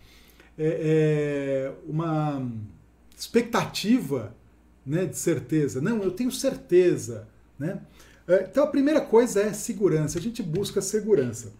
é, 0.58 1.70
é, 1.70 1.72
uma 1.88 2.50
expectativa 3.16 4.34
né, 4.84 5.06
de 5.06 5.16
certeza. 5.16 5.80
Não, 5.80 6.02
eu 6.02 6.10
tenho 6.10 6.32
certeza. 6.32 7.28
Né? 7.56 7.80
É, 8.26 8.48
então 8.50 8.64
a 8.64 8.66
primeira 8.66 9.00
coisa 9.00 9.40
é 9.40 9.52
segurança, 9.52 10.18
a 10.18 10.20
gente 10.20 10.42
busca 10.42 10.82
segurança. 10.82 11.52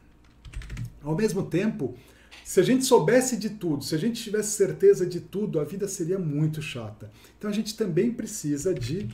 Ao 1.00 1.14
mesmo 1.14 1.44
tempo, 1.44 1.94
se 2.44 2.58
a 2.58 2.62
gente 2.62 2.84
soubesse 2.84 3.36
de 3.36 3.50
tudo, 3.50 3.84
se 3.84 3.94
a 3.94 3.98
gente 3.98 4.22
tivesse 4.22 4.56
certeza 4.56 5.06
de 5.06 5.20
tudo, 5.20 5.60
a 5.60 5.64
vida 5.64 5.86
seria 5.86 6.18
muito 6.18 6.60
chata. 6.60 7.10
Então 7.38 7.48
a 7.48 7.52
gente 7.52 7.76
também 7.76 8.10
precisa 8.10 8.74
de 8.74 9.08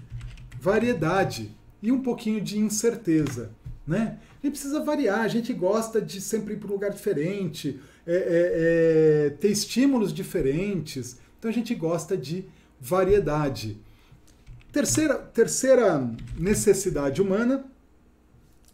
variedade 0.58 1.54
e 1.82 1.92
um 1.92 2.00
pouquinho 2.00 2.40
de 2.40 2.58
incerteza. 2.58 3.50
Né? 3.90 4.18
Gente 4.42 4.52
precisa 4.52 4.82
variar, 4.82 5.20
a 5.20 5.28
gente 5.28 5.52
gosta 5.52 6.00
de 6.00 6.20
sempre 6.20 6.54
ir 6.54 6.56
para 6.58 6.68
um 6.68 6.72
lugar 6.72 6.90
diferente, 6.90 7.80
é, 8.06 8.14
é, 8.14 9.26
é, 9.26 9.30
ter 9.30 9.48
estímulos 9.48 10.12
diferentes. 10.12 11.18
Então 11.38 11.50
a 11.50 11.54
gente 11.54 11.74
gosta 11.74 12.16
de 12.16 12.44
variedade. 12.80 13.78
Terceira, 14.72 15.16
terceira 15.16 16.08
necessidade 16.38 17.20
humana 17.20 17.64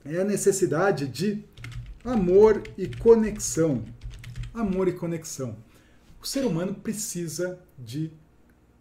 é 0.05 0.21
a 0.21 0.25
necessidade 0.25 1.09
de 1.09 1.43
amor 2.05 2.63
e 2.77 2.87
conexão 2.87 3.83
amor 4.57 4.89
e 4.89 4.93
conexão. 4.93 5.57
O 6.21 6.27
ser 6.27 6.45
humano 6.45 6.75
precisa 6.75 7.61
de 7.79 8.11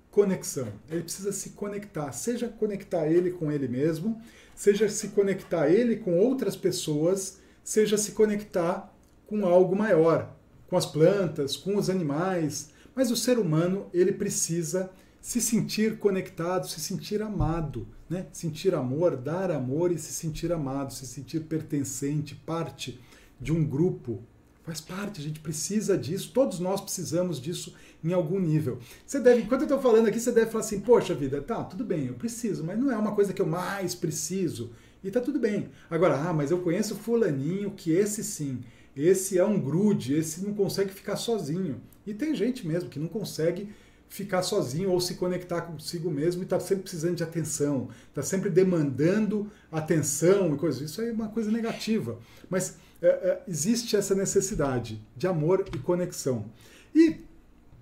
conexão. 0.09 0.71
Ele 0.89 1.03
precisa 1.03 1.31
se 1.31 1.51
conectar, 1.51 2.11
seja 2.13 2.47
conectar 2.47 3.07
ele 3.07 3.31
com 3.31 3.51
ele 3.51 3.67
mesmo, 3.67 4.21
seja 4.55 4.87
se 4.89 5.09
conectar 5.09 5.69
ele 5.69 5.97
com 5.97 6.17
outras 6.17 6.55
pessoas, 6.55 7.39
seja 7.63 7.97
se 7.97 8.13
conectar 8.13 8.91
com 9.27 9.45
algo 9.45 9.75
maior, 9.75 10.35
com 10.67 10.77
as 10.77 10.85
plantas, 10.85 11.57
com 11.57 11.75
os 11.75 11.89
animais. 11.89 12.69
Mas 12.95 13.11
o 13.11 13.15
ser 13.15 13.37
humano, 13.37 13.87
ele 13.93 14.13
precisa 14.13 14.89
se 15.19 15.41
sentir 15.41 15.97
conectado, 15.97 16.67
se 16.67 16.79
sentir 16.79 17.21
amado, 17.21 17.87
né? 18.09 18.27
Sentir 18.31 18.73
amor, 18.73 19.17
dar 19.17 19.51
amor 19.51 19.91
e 19.91 19.97
se 19.97 20.13
sentir 20.13 20.51
amado, 20.51 20.93
se 20.93 21.05
sentir 21.05 21.41
pertencente, 21.41 22.35
parte 22.35 23.01
de 23.41 23.51
um 23.51 23.65
grupo, 23.65 24.21
Faz 24.65 24.81
parte, 24.81 25.21
a 25.21 25.23
gente 25.23 25.39
precisa 25.39 25.95
disso, 25.95 26.31
todos 26.33 26.59
nós 26.59 26.81
precisamos 26.81 27.39
disso 27.39 27.75
em 28.03 28.13
algum 28.13 28.39
nível. 28.39 28.79
Você 29.05 29.19
deve, 29.19 29.41
enquanto 29.41 29.61
eu 29.61 29.65
estou 29.65 29.79
falando 29.79 30.07
aqui, 30.07 30.19
você 30.19 30.31
deve 30.31 30.49
falar 30.49 30.63
assim, 30.63 30.79
poxa 30.79 31.13
vida, 31.13 31.39
tá, 31.39 31.63
tudo 31.63 31.85
bem, 31.85 32.07
eu 32.07 32.15
preciso, 32.15 32.63
mas 32.63 32.79
não 32.79 32.91
é 32.91 32.97
uma 32.97 33.13
coisa 33.13 33.31
que 33.31 33.41
eu 33.41 33.45
mais 33.45 33.93
preciso. 33.93 34.71
E 35.03 35.11
tá 35.11 35.21
tudo 35.21 35.39
bem. 35.39 35.69
Agora, 35.87 36.15
ah, 36.15 36.33
mas 36.33 36.49
eu 36.49 36.57
conheço 36.61 36.95
fulaninho 36.95 37.69
que 37.69 37.91
esse 37.91 38.23
sim, 38.23 38.61
esse 38.95 39.37
é 39.37 39.45
um 39.45 39.59
grude, 39.59 40.15
esse 40.15 40.43
não 40.43 40.55
consegue 40.55 40.91
ficar 40.91 41.15
sozinho. 41.15 41.79
E 42.07 42.11
tem 42.11 42.33
gente 42.33 42.65
mesmo 42.67 42.89
que 42.89 42.97
não 42.97 43.07
consegue 43.07 43.69
ficar 44.09 44.41
sozinho 44.41 44.89
ou 44.89 44.99
se 44.99 45.13
conectar 45.15 45.61
consigo 45.61 46.09
mesmo 46.09 46.41
e 46.41 46.45
está 46.45 46.59
sempre 46.59 46.83
precisando 46.83 47.15
de 47.15 47.23
atenção, 47.23 47.89
está 48.09 48.23
sempre 48.23 48.49
demandando 48.49 49.51
atenção 49.71 50.53
e 50.55 50.57
coisas. 50.57 50.81
Isso 50.81 51.01
aí 51.01 51.09
é 51.09 51.11
uma 51.11 51.27
coisa 51.27 51.51
negativa. 51.51 52.17
Mas 52.49 52.77
é, 53.05 53.09
é, 53.09 53.43
existe 53.47 53.95
essa 53.95 54.15
necessidade 54.15 55.01
de 55.15 55.27
amor 55.27 55.65
e 55.73 55.77
conexão. 55.77 56.45
E, 56.93 57.17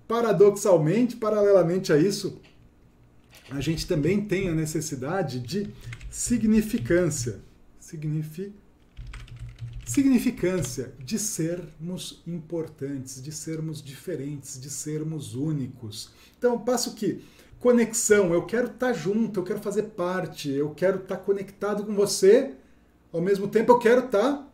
paradoxalmente, 0.06 1.16
paralelamente 1.16 1.92
a 1.92 1.96
isso, 1.96 2.40
a 3.50 3.60
gente 3.60 3.86
também 3.86 4.24
tem 4.24 4.48
a 4.48 4.54
necessidade 4.54 5.40
de 5.40 5.72
significância. 6.10 7.40
Signifi... 7.80 8.52
Significância 9.86 10.94
de 10.98 11.18
sermos 11.18 12.22
importantes, 12.26 13.22
de 13.22 13.32
sermos 13.32 13.82
diferentes, 13.82 14.60
de 14.60 14.70
sermos 14.70 15.34
únicos. 15.34 16.10
Então, 16.38 16.58
passo 16.58 16.94
que 16.94 17.22
conexão, 17.60 18.32
eu 18.32 18.44
quero 18.44 18.68
estar 18.68 18.92
junto, 18.92 19.40
eu 19.40 19.44
quero 19.44 19.60
fazer 19.60 19.84
parte, 19.84 20.50
eu 20.50 20.70
quero 20.70 21.02
estar 21.02 21.18
conectado 21.18 21.84
com 21.84 21.94
você 21.94 22.54
ao 23.14 23.20
mesmo 23.20 23.46
tempo 23.46 23.70
eu 23.70 23.78
quero 23.78 24.06
estar 24.06 24.32
tá 24.32 24.48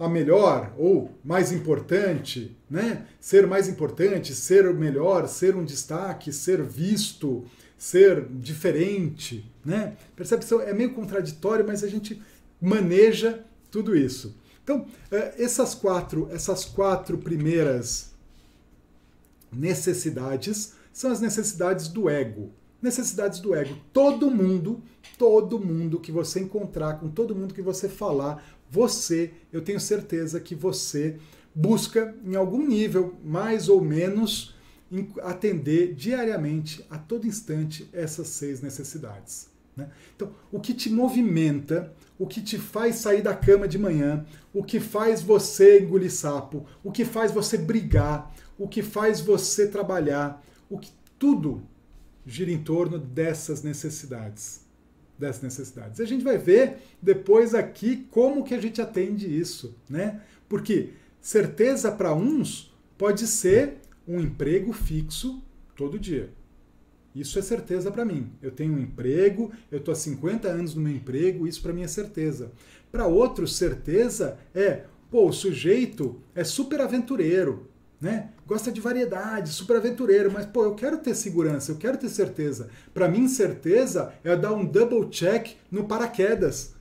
a 0.00 0.08
melhor 0.08 0.72
ou 0.78 1.10
mais 1.22 1.52
importante, 1.52 2.56
né? 2.70 3.06
Ser 3.20 3.46
mais 3.46 3.68
importante, 3.68 4.34
ser 4.34 4.72
melhor, 4.72 5.28
ser 5.28 5.54
um 5.54 5.62
destaque, 5.62 6.32
ser 6.32 6.62
visto, 6.62 7.44
ser 7.76 8.26
diferente, 8.30 9.44
né? 9.62 9.96
Percebe 10.16 10.44
é 10.62 10.72
meio 10.72 10.94
contraditório, 10.94 11.66
mas 11.66 11.84
a 11.84 11.88
gente 11.88 12.20
maneja 12.60 13.44
tudo 13.70 13.94
isso. 13.94 14.34
Então, 14.64 14.86
eh, 15.10 15.34
essas 15.36 15.74
quatro, 15.74 16.28
essas 16.32 16.64
quatro 16.64 17.18
primeiras 17.18 18.14
necessidades 19.52 20.74
são 20.92 21.10
as 21.10 21.20
necessidades 21.20 21.88
do 21.88 22.08
ego. 22.08 22.50
Necessidades 22.80 23.38
do 23.40 23.54
ego. 23.54 23.76
Todo 23.92 24.30
mundo, 24.30 24.82
todo 25.18 25.58
mundo 25.58 26.00
que 26.00 26.10
você 26.10 26.40
encontrar, 26.40 26.98
com 26.98 27.10
todo 27.10 27.34
mundo 27.34 27.52
que 27.52 27.60
você 27.60 27.88
falar, 27.88 28.42
você, 28.70 29.32
eu 29.52 29.60
tenho 29.60 29.80
certeza 29.80 30.40
que 30.40 30.54
você 30.54 31.16
busca 31.54 32.14
em 32.24 32.36
algum 32.36 32.64
nível, 32.64 33.16
mais 33.24 33.68
ou 33.68 33.80
menos, 33.80 34.54
atender 35.22 35.94
diariamente, 35.94 36.84
a 36.88 36.96
todo 36.96 37.26
instante, 37.26 37.88
essas 37.92 38.28
seis 38.28 38.60
necessidades. 38.60 39.48
Né? 39.76 39.90
Então, 40.14 40.32
o 40.52 40.60
que 40.60 40.72
te 40.72 40.88
movimenta, 40.88 41.92
o 42.18 42.26
que 42.26 42.40
te 42.40 42.58
faz 42.58 42.96
sair 42.96 43.22
da 43.22 43.34
cama 43.34 43.66
de 43.66 43.78
manhã, 43.78 44.24
o 44.54 44.62
que 44.62 44.78
faz 44.78 45.22
você 45.22 45.80
engolir 45.80 46.12
sapo, 46.12 46.64
o 46.84 46.92
que 46.92 47.04
faz 47.04 47.32
você 47.32 47.58
brigar, 47.58 48.32
o 48.58 48.68
que 48.68 48.82
faz 48.82 49.20
você 49.20 49.66
trabalhar, 49.66 50.44
o 50.68 50.78
que 50.78 50.92
tudo 51.18 51.62
gira 52.24 52.52
em 52.52 52.62
torno 52.62 52.98
dessas 52.98 53.62
necessidades 53.62 54.69
dessas 55.20 55.42
necessidades. 55.42 56.00
A 56.00 56.04
gente 56.04 56.24
vai 56.24 56.38
ver 56.38 56.78
depois 57.00 57.54
aqui 57.54 58.08
como 58.10 58.42
que 58.42 58.54
a 58.54 58.60
gente 58.60 58.80
atende 58.80 59.28
isso, 59.38 59.76
né? 59.88 60.22
Porque 60.48 60.90
certeza 61.20 61.92
para 61.92 62.14
uns 62.14 62.74
pode 62.96 63.26
ser 63.26 63.74
um 64.08 64.18
emprego 64.18 64.72
fixo 64.72 65.42
todo 65.76 65.98
dia. 65.98 66.32
Isso 67.14 67.38
é 67.38 67.42
certeza 67.42 67.90
para 67.90 68.04
mim. 68.04 68.32
Eu 68.40 68.50
tenho 68.50 68.74
um 68.74 68.78
emprego, 68.78 69.52
eu 69.70 69.78
estou 69.78 69.92
há 69.92 69.96
50 69.96 70.48
anos 70.48 70.74
no 70.74 70.80
meu 70.80 70.92
emprego, 70.92 71.46
isso 71.46 71.60
para 71.60 71.72
mim 71.72 71.82
é 71.82 71.88
certeza. 71.88 72.52
Para 72.90 73.06
outros, 73.06 73.56
certeza 73.56 74.38
é, 74.54 74.84
pô, 75.10 75.28
o 75.28 75.32
sujeito 75.32 76.20
é 76.34 76.44
super 76.44 76.80
aventureiro, 76.80 77.68
né? 78.00 78.30
Gosta 78.46 78.72
de 78.72 78.80
variedade, 78.80 79.50
super 79.50 79.76
aventureiro, 79.76 80.32
mas 80.32 80.46
pô, 80.46 80.64
eu 80.64 80.74
quero 80.74 80.98
ter 80.98 81.14
segurança, 81.14 81.70
eu 81.70 81.76
quero 81.76 81.98
ter 81.98 82.08
certeza. 82.08 82.70
Para 82.94 83.08
mim, 83.08 83.28
certeza 83.28 84.14
é 84.24 84.34
dar 84.34 84.52
um 84.52 84.64
double 84.64 85.08
check 85.10 85.56
no 85.70 85.84
paraquedas. 85.84 86.74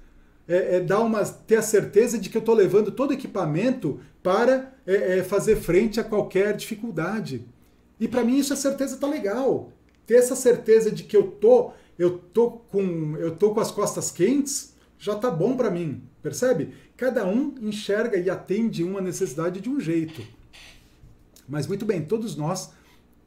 É, 0.48 0.78
é 0.78 0.80
dar 0.80 1.02
uma, 1.02 1.24
ter 1.24 1.58
a 1.58 1.62
certeza 1.62 2.18
de 2.18 2.30
que 2.30 2.38
eu 2.38 2.40
estou 2.40 2.56
levando 2.56 2.92
todo 2.92 3.14
equipamento 3.14 4.00
para 4.24 4.74
é, 4.88 5.20
é, 5.20 5.24
fazer 5.24 5.58
frente 5.58 6.00
a 6.00 6.04
qualquer 6.04 6.56
dificuldade. 6.56 7.46
E 8.00 8.08
para 8.08 8.24
mim 8.24 8.38
isso 8.38 8.54
a 8.54 8.56
certeza 8.56 8.98
tá 8.98 9.06
legal. 9.06 9.72
Ter 10.08 10.16
essa 10.16 10.36
certeza 10.36 10.90
de 10.90 11.04
que 11.04 11.16
eu 11.16 11.24
tô, 11.24 11.72
eu 12.00 12.18
tô 12.18 12.50
com, 12.52 13.16
eu 13.18 13.36
tô 13.36 13.54
com 13.54 13.60
as 13.60 13.72
costas 13.72 14.10
quentes, 14.10 14.74
já 14.98 15.16
tá 15.16 15.30
bom 15.30 15.56
para 15.56 15.70
mim, 15.70 16.02
percebe? 16.22 16.74
Cada 16.98 17.28
um 17.28 17.54
enxerga 17.62 18.18
e 18.18 18.30
atende 18.30 18.84
uma 18.84 19.02
necessidade 19.02 19.62
de 19.62 19.70
um 19.70 19.80
jeito. 19.80 20.39
Mas 21.50 21.68
muito 21.68 21.86
bem, 21.86 22.04
todos 22.04 22.36
nós 22.36 22.72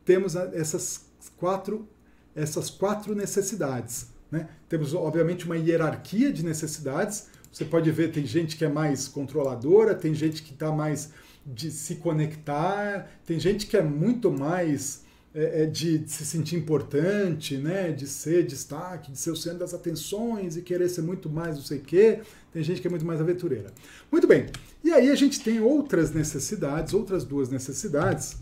temos 0.05 0.37
essas 0.37 1.07
quatro, 1.37 1.88
essas 2.35 2.71
quatro 2.71 3.14
necessidades. 3.14 4.09
Né? 4.31 4.49
Temos, 4.69 4.95
obviamente, 4.95 5.45
uma 5.45 5.57
hierarquia 5.57 6.33
de 6.33 6.45
necessidades. 6.45 7.29
Você 7.52 7.64
pode 7.64 7.91
ver, 7.91 8.12
tem 8.12 8.25
gente 8.25 8.57
que 8.57 8.64
é 8.64 8.69
mais 8.69 9.09
controladora, 9.09 9.95
tem 9.95 10.14
gente 10.14 10.43
que 10.43 10.52
está 10.52 10.73
mais 10.73 11.12
de 11.45 11.71
se 11.71 11.97
conectar, 11.97 13.11
tem 13.26 13.38
gente 13.38 13.67
que 13.67 13.76
é 13.76 13.83
muito 13.83 14.31
mais 14.31 15.05
é, 15.35 15.62
é 15.62 15.66
de, 15.66 16.03
se 16.07 16.25
sentir 16.25 16.57
importante, 16.57 17.57
né? 17.57 17.90
de 17.90 18.07
ser 18.07 18.45
destaque, 18.47 19.12
de 19.12 19.18
ser 19.18 19.31
o 19.31 19.37
centro 19.37 19.61
das 19.61 19.73
atenções 19.73 20.57
e 20.57 20.62
querer 20.62 20.88
ser 20.88 21.03
muito 21.03 21.29
mais 21.29 21.57
não 21.57 21.62
sei 21.62 21.79
o 21.79 21.83
quê. 21.83 22.21
Tem 22.53 22.62
gente 22.62 22.81
que 22.81 22.87
é 22.87 22.90
muito 22.90 23.05
mais 23.05 23.21
aventureira. 23.21 23.73
Muito 24.11 24.27
bem. 24.27 24.47
E 24.85 24.90
aí 24.92 25.11
a 25.11 25.14
gente 25.14 25.40
tem 25.40 25.61
outras 25.61 26.12
necessidades, 26.12 26.92
outras 26.92 27.25
duas 27.25 27.49
necessidades, 27.49 28.37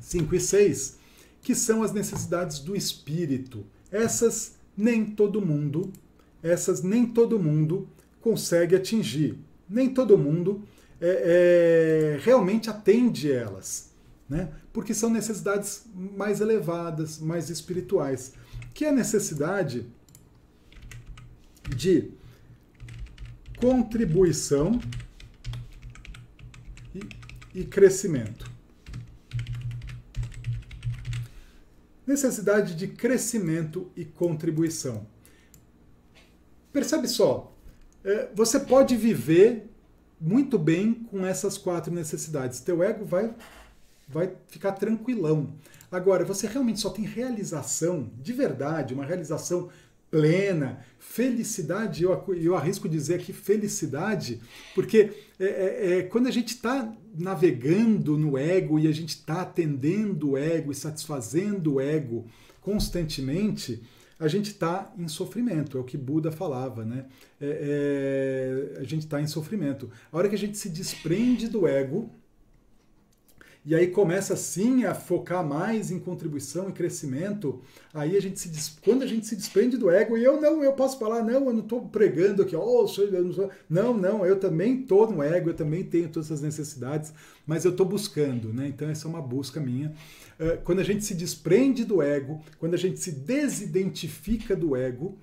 5 0.00 0.34
e 0.34 0.40
6, 0.40 0.98
que 1.42 1.54
são 1.54 1.82
as 1.82 1.92
necessidades 1.92 2.58
do 2.60 2.74
espírito. 2.74 3.66
Essas 3.90 4.56
nem 4.76 5.04
todo 5.04 5.44
mundo, 5.44 5.92
essas 6.42 6.82
nem 6.82 7.04
todo 7.06 7.38
mundo 7.38 7.88
consegue 8.20 8.74
atingir. 8.74 9.38
Nem 9.68 9.92
todo 9.92 10.16
mundo 10.16 10.62
é, 11.00 12.16
é, 12.16 12.20
realmente 12.22 12.70
atende 12.70 13.30
elas, 13.30 13.92
né? 14.28 14.48
Porque 14.78 14.94
são 14.94 15.10
necessidades 15.10 15.86
mais 15.92 16.40
elevadas, 16.40 17.18
mais 17.18 17.50
espirituais, 17.50 18.34
que 18.72 18.84
é 18.84 18.90
a 18.90 18.92
necessidade 18.92 19.84
de 21.68 22.12
contribuição 23.58 24.80
e, 26.94 27.00
e 27.52 27.64
crescimento. 27.64 28.48
Necessidade 32.06 32.76
de 32.76 32.86
crescimento 32.86 33.90
e 33.96 34.04
contribuição. 34.04 35.08
Percebe 36.72 37.08
só, 37.08 37.52
é, 38.04 38.30
você 38.32 38.60
pode 38.60 38.96
viver 38.96 39.68
muito 40.20 40.56
bem 40.56 40.94
com 40.94 41.26
essas 41.26 41.58
quatro 41.58 41.92
necessidades. 41.92 42.60
Teu 42.60 42.80
ego 42.80 43.04
vai, 43.04 43.34
vai 44.08 44.32
ficar 44.48 44.72
tranquilão. 44.72 45.54
Agora, 45.90 46.24
você 46.24 46.46
realmente 46.46 46.80
só 46.80 46.90
tem 46.90 47.04
realização 47.04 48.10
de 48.20 48.32
verdade, 48.32 48.94
uma 48.94 49.04
realização 49.04 49.68
plena, 50.10 50.80
felicidade, 50.98 52.02
eu, 52.02 52.24
eu 52.40 52.56
arrisco 52.56 52.88
dizer 52.88 53.16
aqui 53.16 53.32
felicidade, 53.32 54.40
porque 54.74 55.12
é, 55.38 55.44
é, 55.44 55.98
é 55.98 56.02
quando 56.02 56.26
a 56.26 56.30
gente 56.30 56.48
está 56.48 56.90
navegando 57.14 58.16
no 58.16 58.38
ego 58.38 58.78
e 58.78 58.86
a 58.86 58.92
gente 58.92 59.10
está 59.10 59.42
atendendo 59.42 60.30
o 60.30 60.38
ego 60.38 60.72
e 60.72 60.74
satisfazendo 60.74 61.74
o 61.74 61.80
ego 61.80 62.24
constantemente, 62.60 63.82
a 64.18 64.26
gente 64.26 64.46
está 64.46 64.92
em 64.98 65.06
sofrimento, 65.06 65.78
é 65.78 65.80
o 65.80 65.84
que 65.84 65.96
Buda 65.96 66.32
falava, 66.32 66.84
né? 66.84 67.04
É, 67.40 68.74
é, 68.76 68.80
a 68.80 68.84
gente 68.84 69.04
está 69.04 69.20
em 69.20 69.26
sofrimento. 69.26 69.90
A 70.10 70.16
hora 70.16 70.28
que 70.28 70.34
a 70.34 70.38
gente 70.38 70.58
se 70.58 70.68
desprende 70.68 71.48
do 71.48 71.68
ego, 71.68 72.10
e 73.68 73.74
aí 73.74 73.88
começa 73.88 74.34
sim 74.34 74.84
a 74.86 74.94
focar 74.94 75.46
mais 75.46 75.90
em 75.90 75.98
contribuição 75.98 76.70
e 76.70 76.72
crescimento, 76.72 77.60
aí 77.92 78.16
a 78.16 78.20
gente 78.20 78.40
se 78.40 78.72
quando 78.80 79.02
a 79.02 79.06
gente 79.06 79.26
se 79.26 79.36
desprende 79.36 79.76
do 79.76 79.90
ego, 79.90 80.16
e 80.16 80.24
eu 80.24 80.40
não, 80.40 80.64
eu 80.64 80.72
posso 80.72 80.98
falar, 80.98 81.22
não, 81.22 81.44
eu 81.44 81.52
não 81.52 81.60
estou 81.60 81.86
pregando 81.86 82.40
aqui, 82.40 82.56
oh, 82.56 82.86
eu 82.96 83.22
não, 83.22 83.32
sou... 83.34 83.50
não, 83.68 83.94
não, 83.94 84.24
eu 84.24 84.40
também 84.40 84.80
estou 84.80 85.10
no 85.10 85.22
ego, 85.22 85.50
eu 85.50 85.54
também 85.54 85.84
tenho 85.84 86.08
todas 86.08 86.28
essas 86.30 86.40
necessidades, 86.40 87.12
mas 87.46 87.66
eu 87.66 87.72
estou 87.72 87.84
buscando, 87.84 88.54
né? 88.54 88.68
Então 88.68 88.88
essa 88.88 89.06
é 89.06 89.10
uma 89.10 89.20
busca 89.20 89.60
minha. 89.60 89.92
Quando 90.64 90.78
a 90.78 90.84
gente 90.84 91.04
se 91.04 91.14
desprende 91.14 91.84
do 91.84 92.00
ego, 92.00 92.40
quando 92.58 92.72
a 92.72 92.78
gente 92.78 92.98
se 92.98 93.12
desidentifica 93.12 94.56
do 94.56 94.76
ego, 94.76 95.18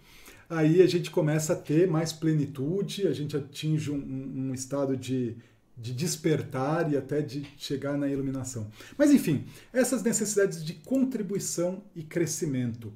aí 0.47 0.83
a 0.83 0.87
gente 0.87 1.09
começa 1.09 1.53
a 1.53 1.55
ter 1.55 1.87
mais 1.87 2.13
plenitude, 2.13 3.07
a 3.07 3.13
gente 3.13 3.35
atinge 3.35 3.89
um, 3.89 4.49
um 4.49 4.53
estado 4.53 4.95
de 4.95 5.35
de 5.77 5.93
despertar 5.93 6.91
e 6.91 6.97
até 6.97 7.21
de 7.21 7.45
chegar 7.57 7.97
na 7.97 8.07
iluminação. 8.07 8.69
Mas 8.97 9.11
enfim, 9.11 9.45
essas 9.73 10.01
necessidades 10.03 10.63
de 10.63 10.73
contribuição 10.73 11.83
e 11.95 12.03
crescimento. 12.03 12.93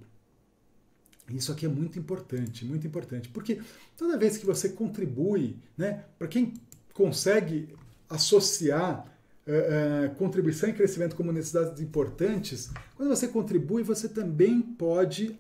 Isso 1.30 1.52
aqui 1.52 1.66
é 1.66 1.70
muito 1.70 2.00
importante, 2.00 2.66
muito 2.66 2.88
importante, 2.88 3.30
porque 3.30 3.62
toda 3.96 4.18
vez 4.18 4.38
que 4.38 4.46
você 4.46 4.70
contribui, 4.70 5.58
né, 5.78 6.06
para 6.18 6.28
quem 6.28 6.54
consegue 6.94 7.70
associar 8.10 9.06
uh, 9.46 10.12
uh, 10.12 10.16
contribuição 10.16 10.70
e 10.70 10.74
crescimento 10.74 11.16
como 11.16 11.32
necessidades 11.32 11.80
importantes, 11.82 12.72
quando 12.96 13.10
você 13.10 13.28
contribui, 13.28 13.84
você 13.84 14.10
também 14.10 14.62
pode 14.62 15.38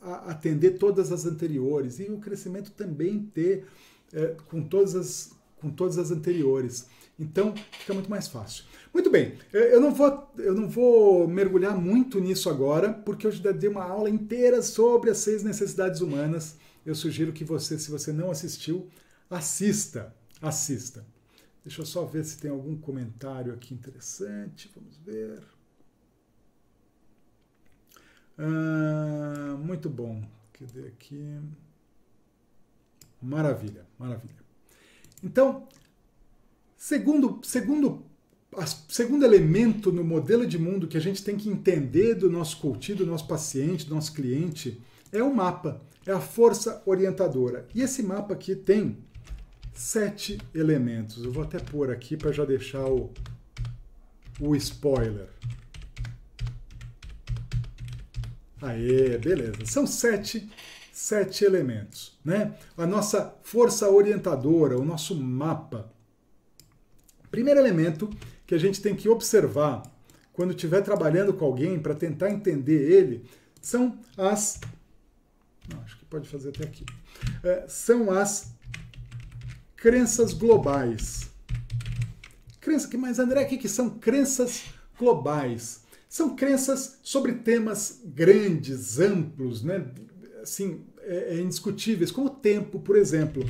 atender 0.00 0.78
todas 0.78 1.10
as 1.10 1.26
anteriores 1.26 1.98
e 1.98 2.04
o 2.04 2.18
crescimento 2.18 2.70
também 2.70 3.24
ter 3.34 3.66
uh, 4.12 4.40
com 4.44 4.62
todas 4.62 4.94
as 4.94 5.35
com 5.66 5.70
todas 5.72 5.98
as 5.98 6.10
anteriores. 6.12 6.86
Então 7.18 7.54
fica 7.72 7.92
muito 7.92 8.08
mais 8.08 8.28
fácil. 8.28 8.64
Muito 8.94 9.10
bem, 9.10 9.34
eu 9.52 9.80
não 9.80 9.92
vou, 9.92 10.32
eu 10.38 10.54
não 10.54 10.68
vou 10.68 11.26
mergulhar 11.26 11.76
muito 11.76 12.20
nisso 12.20 12.48
agora, 12.48 12.92
porque 12.92 13.26
eu 13.26 13.32
já 13.32 13.52
dei 13.52 13.68
uma 13.68 13.84
aula 13.84 14.08
inteira 14.08 14.62
sobre 14.62 15.10
as 15.10 15.18
seis 15.18 15.42
necessidades 15.42 16.00
humanas. 16.00 16.56
Eu 16.84 16.94
sugiro 16.94 17.32
que 17.32 17.44
você, 17.44 17.78
se 17.78 17.90
você 17.90 18.12
não 18.12 18.30
assistiu, 18.30 18.88
assista, 19.28 20.14
assista. 20.40 21.04
Deixa 21.64 21.82
eu 21.82 21.86
só 21.86 22.04
ver 22.04 22.24
se 22.24 22.38
tem 22.38 22.50
algum 22.50 22.76
comentário 22.76 23.52
aqui 23.52 23.74
interessante. 23.74 24.70
Vamos 24.74 24.96
ver. 24.98 25.42
Ah, 28.38 29.56
muito 29.58 29.90
bom. 29.90 30.22
Cadê 30.52 30.86
aqui? 30.86 31.40
Maravilha, 33.20 33.84
maravilha. 33.98 34.45
Então, 35.26 35.66
segundo, 36.76 37.40
segundo, 37.42 38.06
segundo 38.88 39.24
elemento 39.24 39.90
no 39.90 40.04
modelo 40.04 40.46
de 40.46 40.56
mundo 40.56 40.86
que 40.86 40.96
a 40.96 41.00
gente 41.00 41.24
tem 41.24 41.36
que 41.36 41.48
entender 41.48 42.14
do 42.14 42.30
nosso 42.30 42.58
coach, 42.58 42.94
do 42.94 43.04
nosso 43.04 43.26
paciente, 43.26 43.86
do 43.86 43.94
nosso 43.96 44.12
cliente, 44.12 44.80
é 45.10 45.20
o 45.20 45.34
mapa, 45.34 45.82
é 46.06 46.12
a 46.12 46.20
força 46.20 46.80
orientadora. 46.86 47.66
E 47.74 47.82
esse 47.82 48.04
mapa 48.04 48.34
aqui 48.34 48.54
tem 48.54 48.98
sete 49.74 50.38
elementos. 50.54 51.24
Eu 51.24 51.32
vou 51.32 51.42
até 51.42 51.58
pôr 51.58 51.90
aqui 51.90 52.16
para 52.16 52.30
já 52.30 52.44
deixar 52.44 52.86
o, 52.86 53.12
o 54.38 54.54
spoiler. 54.54 55.28
Aê, 58.62 59.18
beleza. 59.18 59.66
São 59.66 59.88
sete, 59.88 60.48
sete 60.96 61.44
elementos, 61.44 62.18
né? 62.24 62.56
A 62.74 62.86
nossa 62.86 63.36
força 63.42 63.86
orientadora, 63.90 64.78
o 64.78 64.84
nosso 64.84 65.14
mapa. 65.14 65.92
Primeiro 67.30 67.60
elemento 67.60 68.08
que 68.46 68.54
a 68.54 68.58
gente 68.58 68.80
tem 68.80 68.96
que 68.96 69.06
observar 69.06 69.82
quando 70.32 70.52
estiver 70.52 70.80
trabalhando 70.80 71.34
com 71.34 71.44
alguém 71.44 71.78
para 71.78 71.94
tentar 71.94 72.30
entender 72.30 72.90
ele 72.90 73.26
são 73.60 73.98
as. 74.16 74.58
Não, 75.70 75.82
acho 75.82 75.98
que 75.98 76.06
pode 76.06 76.26
fazer 76.30 76.48
até 76.48 76.64
aqui. 76.64 76.86
É, 77.44 77.66
são 77.68 78.10
as 78.10 78.54
crenças 79.76 80.32
globais. 80.32 81.30
Crença 82.58 82.88
que, 82.88 82.96
mas 82.96 83.18
André, 83.18 83.44
o 83.44 83.48
que, 83.48 83.58
que 83.58 83.68
são 83.68 83.90
crenças 83.90 84.64
globais? 84.98 85.82
São 86.08 86.34
crenças 86.34 86.98
sobre 87.02 87.34
temas 87.34 88.00
grandes, 88.02 88.98
amplos, 88.98 89.62
né? 89.62 89.84
Assim, 90.46 90.86
é, 91.00 91.34
é 91.34 91.40
indiscutíveis, 91.40 92.12
como 92.12 92.28
o 92.28 92.30
tempo, 92.30 92.78
por 92.78 92.96
exemplo. 92.96 93.42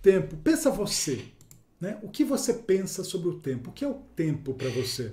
Tempo. 0.00 0.38
Pensa 0.38 0.70
você. 0.70 1.22
Né? 1.78 1.98
O 2.02 2.08
que 2.08 2.24
você 2.24 2.54
pensa 2.54 3.04
sobre 3.04 3.28
o 3.28 3.38
tempo? 3.38 3.68
O 3.68 3.72
que 3.74 3.84
é 3.84 3.88
o 3.88 3.94
tempo 4.16 4.54
para 4.54 4.70
você? 4.70 5.12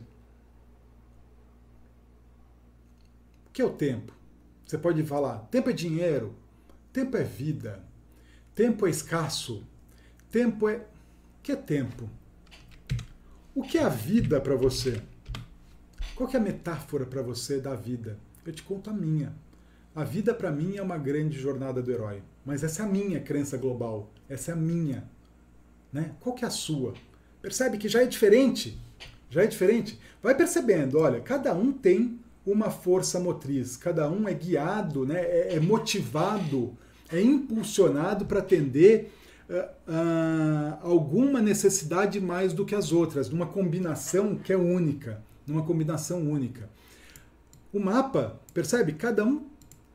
O 3.46 3.52
que 3.52 3.62
é 3.62 3.66
o 3.66 3.74
tempo? 3.74 4.14
Você 4.66 4.78
pode 4.78 5.04
falar: 5.04 5.40
tempo 5.52 5.70
é 5.70 5.74
dinheiro, 5.74 6.34
tempo 6.94 7.18
é 7.18 7.24
vida, 7.24 7.84
tempo 8.56 8.88
é 8.88 8.90
escasso, 8.90 9.64
tempo 10.32 10.70
é. 10.70 10.78
O 10.78 11.44
que 11.44 11.52
é 11.52 11.56
tempo? 11.58 12.10
O 13.54 13.62
que 13.62 13.78
é 13.78 13.84
a 13.84 13.90
vida 13.90 14.40
para 14.40 14.56
você? 14.56 15.02
Qual 16.16 16.30
é 16.32 16.38
a 16.38 16.40
metáfora 16.40 17.06
para 17.06 17.22
você 17.22 17.60
da 17.60 17.76
vida? 17.76 18.18
Eu 18.46 18.54
te 18.54 18.64
conto 18.64 18.90
a 18.90 18.94
minha. 18.94 19.36
A 19.96 20.04
vida 20.04 20.34
para 20.34 20.52
mim 20.52 20.76
é 20.76 20.82
uma 20.82 20.98
grande 20.98 21.40
jornada 21.40 21.82
do 21.82 21.92
herói, 21.92 22.22
mas 22.46 22.64
essa 22.64 22.84
é 22.84 22.86
a 22.86 22.90
minha 22.90 23.20
crença 23.22 23.58
global, 23.58 24.12
essa 24.28 24.52
é 24.52 24.54
a 24.54 24.58
minha. 24.58 25.06
Né? 25.92 26.12
Qual 26.20 26.36
que 26.36 26.44
é 26.44 26.48
a 26.48 26.52
sua? 26.52 26.94
Percebe 27.42 27.78
que 27.78 27.88
já 27.88 28.02
é 28.02 28.06
diferente? 28.06 28.78
Já 29.30 29.44
é 29.44 29.48
diferente? 29.48 30.00
Vai 30.22 30.36
percebendo, 30.36 31.00
olha, 31.00 31.22
cada 31.22 31.54
um 31.54 31.72
tem 31.72 32.20
uma 32.46 32.70
força 32.70 33.20
motriz, 33.20 33.78
cada 33.78 34.10
um 34.10 34.28
é 34.28 34.34
guiado, 34.34 35.06
né? 35.06 35.22
é, 35.22 35.56
é 35.56 35.60
motivado, 35.60 36.78
é 37.12 37.22
impulsionado 37.22 38.26
para 38.26 38.40
atender 38.40 39.14
uh, 39.50 39.54
uh, 39.54 40.78
alguma 40.82 41.42
necessidade 41.42 42.20
mais 42.20 42.52
do 42.52 42.66
que 42.66 42.76
as 42.76 42.92
outras, 42.92 43.30
numa 43.30 43.46
combinação 43.46 44.36
que 44.36 44.52
é 44.52 44.58
única 44.58 45.24
numa 45.48 45.64
combinação 45.64 46.22
única. 46.22 46.70
O 47.72 47.80
mapa, 47.80 48.40
percebe? 48.54 48.94
Cada 48.94 49.24
um 49.24 49.46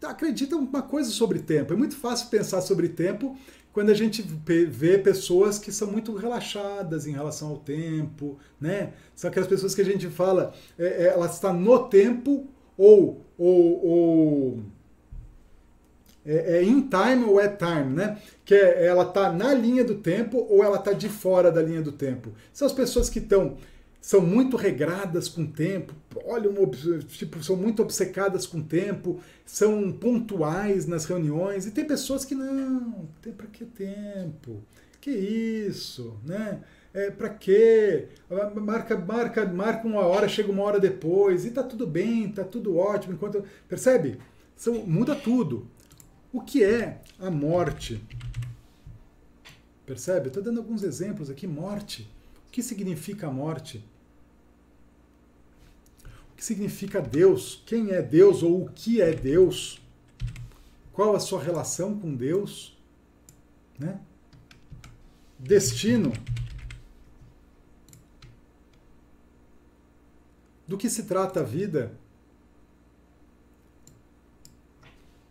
acredita 0.02 0.56
uma 0.56 0.82
coisa 0.82 1.10
sobre 1.10 1.38
tempo. 1.40 1.72
É 1.72 1.76
muito 1.76 1.96
fácil 1.96 2.28
pensar 2.28 2.60
sobre 2.60 2.88
tempo 2.88 3.36
quando 3.72 3.90
a 3.90 3.94
gente 3.94 4.22
vê 4.22 4.98
pessoas 4.98 5.58
que 5.58 5.70
são 5.70 5.90
muito 5.90 6.14
relaxadas 6.14 7.06
em 7.06 7.12
relação 7.12 7.50
ao 7.50 7.56
tempo, 7.58 8.38
né? 8.60 8.92
São 9.14 9.30
aquelas 9.30 9.48
pessoas 9.48 9.74
que 9.74 9.80
a 9.80 9.84
gente 9.84 10.08
fala, 10.08 10.52
é, 10.78 10.84
é, 10.84 11.06
ela 11.08 11.26
está 11.26 11.52
no 11.52 11.78
tempo 11.88 12.48
ou, 12.76 13.24
ou, 13.38 13.86
ou 13.86 14.58
é, 16.26 16.58
é 16.58 16.62
in 16.64 16.88
time 16.88 17.24
ou 17.24 17.38
at 17.38 17.58
time, 17.58 17.94
né? 17.94 18.18
Que 18.44 18.54
é, 18.54 18.86
ela 18.86 19.04
está 19.04 19.32
na 19.32 19.54
linha 19.54 19.84
do 19.84 19.96
tempo 19.96 20.44
ou 20.50 20.64
ela 20.64 20.78
está 20.78 20.92
de 20.92 21.08
fora 21.08 21.52
da 21.52 21.62
linha 21.62 21.82
do 21.82 21.92
tempo. 21.92 22.32
São 22.52 22.66
as 22.66 22.72
pessoas 22.72 23.08
que 23.08 23.20
estão 23.20 23.56
são 24.00 24.20
muito 24.20 24.56
regradas 24.56 25.28
com 25.28 25.42
o 25.42 25.46
tempo, 25.46 25.94
olham, 26.24 26.54
tipo, 27.06 27.42
são 27.44 27.54
muito 27.56 27.82
obcecadas 27.82 28.46
com 28.46 28.58
o 28.58 28.64
tempo, 28.64 29.20
são 29.44 29.92
pontuais 29.92 30.86
nas 30.86 31.04
reuniões, 31.04 31.66
e 31.66 31.70
tem 31.70 31.84
pessoas 31.84 32.24
que 32.24 32.34
não, 32.34 33.08
tem 33.20 33.32
para 33.32 33.46
que 33.46 33.64
tempo? 33.64 34.62
Que 35.00 35.10
isso, 35.10 36.18
né? 36.24 36.62
É, 36.92 37.10
para 37.10 37.28
quê? 37.28 38.08
Marca, 38.60 38.96
marca, 38.96 39.46
marca 39.46 39.86
uma 39.86 40.00
hora, 40.00 40.28
chega 40.28 40.50
uma 40.50 40.62
hora 40.62 40.80
depois, 40.80 41.44
e 41.44 41.50
tá 41.50 41.62
tudo 41.62 41.86
bem, 41.86 42.32
tá 42.32 42.42
tudo 42.42 42.76
ótimo, 42.76 43.14
enquanto. 43.14 43.44
Percebe? 43.68 44.18
São, 44.56 44.74
muda 44.86 45.14
tudo. 45.14 45.68
O 46.32 46.40
que 46.40 46.64
é 46.64 47.00
a 47.18 47.30
morte? 47.30 48.02
Percebe? 49.86 50.28
Estou 50.28 50.42
dando 50.42 50.58
alguns 50.58 50.82
exemplos 50.82 51.30
aqui. 51.30 51.46
Morte. 51.46 52.10
O 52.48 52.50
que 52.50 52.62
significa 52.62 53.28
a 53.28 53.32
morte? 53.32 53.84
Que 56.40 56.46
significa 56.46 57.02
Deus? 57.02 57.62
Quem 57.66 57.90
é 57.90 58.00
Deus 58.00 58.42
ou 58.42 58.64
o 58.64 58.70
que 58.70 59.02
é 59.02 59.12
Deus? 59.12 59.78
Qual 60.90 61.14
a 61.14 61.20
sua 61.20 61.38
relação 61.38 62.00
com 62.00 62.14
Deus? 62.14 62.80
Né? 63.78 64.00
Destino. 65.38 66.14
Do 70.66 70.78
que 70.78 70.88
se 70.88 71.02
trata 71.02 71.40
a 71.40 71.42
vida? 71.42 71.92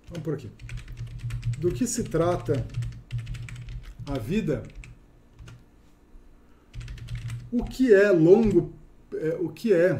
Vamos 0.09 0.23
por 0.23 0.35
aqui. 0.35 0.51
Do 1.57 1.71
que 1.71 1.87
se 1.87 2.03
trata 2.03 2.67
a 4.05 4.19
vida? 4.19 4.61
O 7.51 7.63
que 7.63 7.91
é 7.91 8.11
longo? 8.11 8.71
É, 9.15 9.37
o 9.39 9.49
que 9.49 9.73
é? 9.73 9.99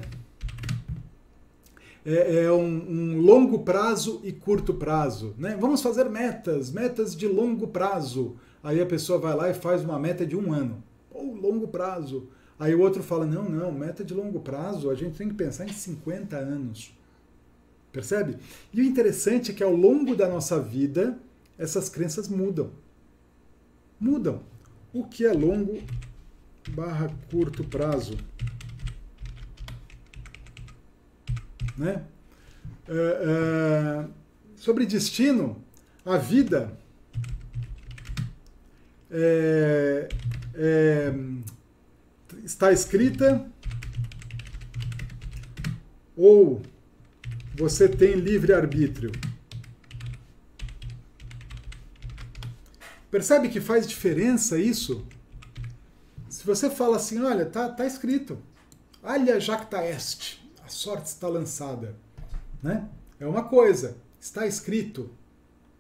É, 2.12 2.46
é 2.46 2.52
um, 2.52 2.66
um, 2.66 3.22
longo 3.22 3.60
prazo 3.60 4.20
e 4.24 4.32
curto 4.32 4.74
prazo. 4.74 5.36
Né? 5.38 5.56
Vamos 5.60 5.80
fazer 5.82 6.10
metas, 6.10 6.72
metas 6.72 7.16
de 7.16 7.28
longo 7.28 7.68
prazo. 7.68 8.36
Aí 8.64 8.82
a 8.82 8.86
pessoa 8.86 9.20
vai 9.20 9.36
lá 9.36 9.50
e 9.50 9.54
faz 9.54 9.84
uma 9.84 10.00
meta 10.00 10.26
de 10.26 10.36
um 10.36 10.52
ano. 10.52 10.84
Ou 11.12 11.36
longo 11.36 11.68
prazo. 11.68 12.28
Aí 12.58 12.74
o 12.74 12.82
outro 12.82 13.04
fala: 13.04 13.28
não, 13.28 13.48
não, 13.48 13.72
meta 13.72 14.04
de 14.04 14.14
longo 14.14 14.40
prazo, 14.40 14.90
a 14.90 14.96
gente 14.96 15.18
tem 15.18 15.30
que 15.30 15.36
pensar 15.36 15.66
em 15.66 15.72
50 15.72 16.36
anos. 16.36 16.98
Percebe? 17.92 18.38
E 18.74 18.82
o 18.82 18.84
interessante 18.84 19.52
é 19.52 19.54
que 19.54 19.64
ao 19.64 19.76
longo 19.76 20.16
da 20.16 20.28
nossa 20.28 20.60
vida, 20.60 21.18
essas 21.60 21.90
crenças 21.90 22.28
mudam. 22.28 22.72
Mudam. 24.00 24.42
O 24.92 25.04
que 25.04 25.26
é 25.26 25.32
longo 25.32 25.78
barra 26.70 27.12
curto 27.30 27.64
prazo. 27.64 28.18
Né? 31.80 32.04
É, 32.90 32.94
é, 32.94 34.08
sobre 34.58 34.86
destino, 34.86 35.64
a 36.06 36.18
vida 36.18 36.78
é, 39.10 40.10
é, 40.54 41.14
está 42.44 42.74
escrita 42.74 43.50
ou 46.18 46.62
você 47.56 47.88
tem 47.88 48.16
livre 48.16 48.52
arbítrio. 48.52 49.14
Percebe 53.10 53.48
que 53.48 53.62
faz 53.62 53.88
diferença 53.88 54.60
isso? 54.60 55.08
Se 56.30 56.46
você 56.46 56.70
fala 56.70 56.98
assim, 56.98 57.22
olha, 57.22 57.46
tá, 57.46 57.70
tá 57.70 57.86
escrito, 57.86 58.38
alha 59.02 59.40
jacta 59.40 59.84
est, 59.86 60.39
a 60.70 60.72
sorte 60.72 61.08
está 61.08 61.28
lançada, 61.28 61.96
né? 62.62 62.88
É 63.20 63.26
uma 63.26 63.44
coisa, 63.44 63.98
está 64.20 64.46
escrito. 64.46 65.10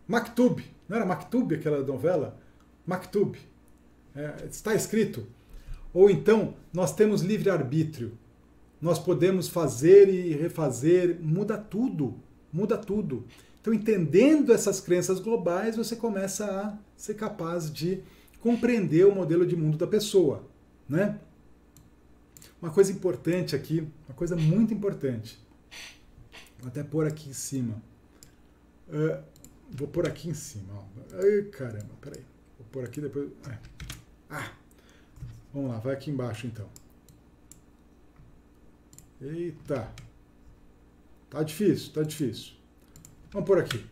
Maktub, 0.07 0.63
não 0.87 0.97
era 0.97 1.05
Maktub 1.05 1.53
aquela 1.53 1.83
novela? 1.83 2.39
Maktub, 2.87 3.37
é, 4.15 4.47
está 4.49 4.73
escrito. 4.73 5.27
Ou 5.93 6.09
então, 6.09 6.55
nós 6.73 6.91
temos 6.91 7.21
livre-arbítrio. 7.21 8.17
Nós 8.81 8.97
podemos 8.97 9.47
fazer 9.47 10.09
e 10.09 10.33
refazer, 10.33 11.19
muda 11.21 11.55
tudo, 11.55 12.15
muda 12.51 12.75
tudo. 12.75 13.25
Então, 13.61 13.71
entendendo 13.71 14.51
essas 14.51 14.81
crenças 14.81 15.19
globais, 15.19 15.75
você 15.75 15.95
começa 15.95 16.45
a 16.45 16.77
ser 16.97 17.13
capaz 17.13 17.71
de 17.71 18.01
compreender 18.39 19.05
o 19.05 19.13
modelo 19.13 19.45
de 19.45 19.55
mundo 19.55 19.77
da 19.77 19.85
pessoa, 19.85 20.47
né? 20.87 21.19
Uma 22.61 22.71
coisa 22.71 22.91
importante 22.91 23.55
aqui, 23.55 23.87
uma 24.07 24.15
coisa 24.15 24.35
muito 24.35 24.73
importante. 24.73 25.39
Vou 26.59 26.67
até 26.67 26.83
pôr 26.83 27.07
aqui 27.07 27.29
em 27.29 27.33
cima. 27.33 27.81
Uh, 28.87 29.23
vou 29.71 29.87
pôr 29.87 30.07
aqui 30.07 30.29
em 30.29 30.33
cima. 30.33 30.85
Ai, 31.13 31.43
caramba, 31.51 31.93
peraí. 32.01 32.23
por 32.71 32.83
aqui 32.83 32.99
depois. 32.99 33.31
É. 33.49 33.57
Ah! 34.29 34.51
Vamos 35.53 35.71
lá, 35.71 35.79
vai 35.79 35.93
aqui 35.93 36.11
embaixo 36.11 36.47
então. 36.47 36.69
Eita! 39.21 39.91
Tá 41.29 41.43
difícil, 41.43 41.93
tá 41.93 42.03
difícil. 42.03 42.53
Vamos 43.31 43.47
por 43.47 43.57
aqui. 43.57 43.85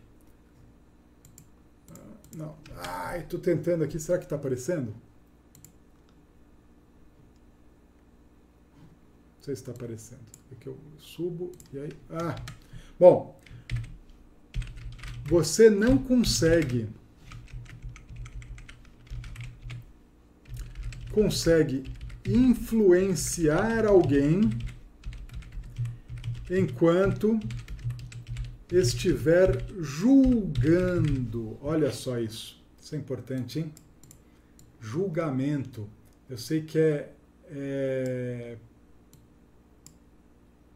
Ah, 1.90 2.16
não. 2.34 2.56
Ai, 2.76 3.22
tô 3.26 3.38
tentando 3.38 3.82
aqui. 3.84 3.98
Será 3.98 4.18
que 4.18 4.26
tá 4.26 4.36
aparecendo? 4.36 4.94
Não 9.38 9.42
sei 9.42 9.54
se 9.54 9.62
está 9.62 9.72
aparecendo. 9.72 10.20
Aqui 10.52 10.66
eu 10.66 10.76
subo 10.98 11.52
e 11.72 11.78
aí. 11.78 11.92
Ah! 12.10 12.36
Bom, 12.98 13.40
você 15.24 15.70
não 15.70 15.96
consegue 15.96 16.88
consegue 21.12 21.84
influenciar 22.26 23.86
alguém 23.86 24.50
enquanto 26.50 27.38
estiver 28.70 29.64
julgando. 29.80 31.58
Olha 31.62 31.90
só 31.90 32.18
isso. 32.18 32.62
Isso 32.80 32.94
é 32.94 32.98
importante, 32.98 33.60
hein? 33.60 33.72
Julgamento. 34.80 35.88
Eu 36.28 36.36
sei 36.36 36.62
que 36.62 36.78
é, 36.78 37.12
é 37.50 38.58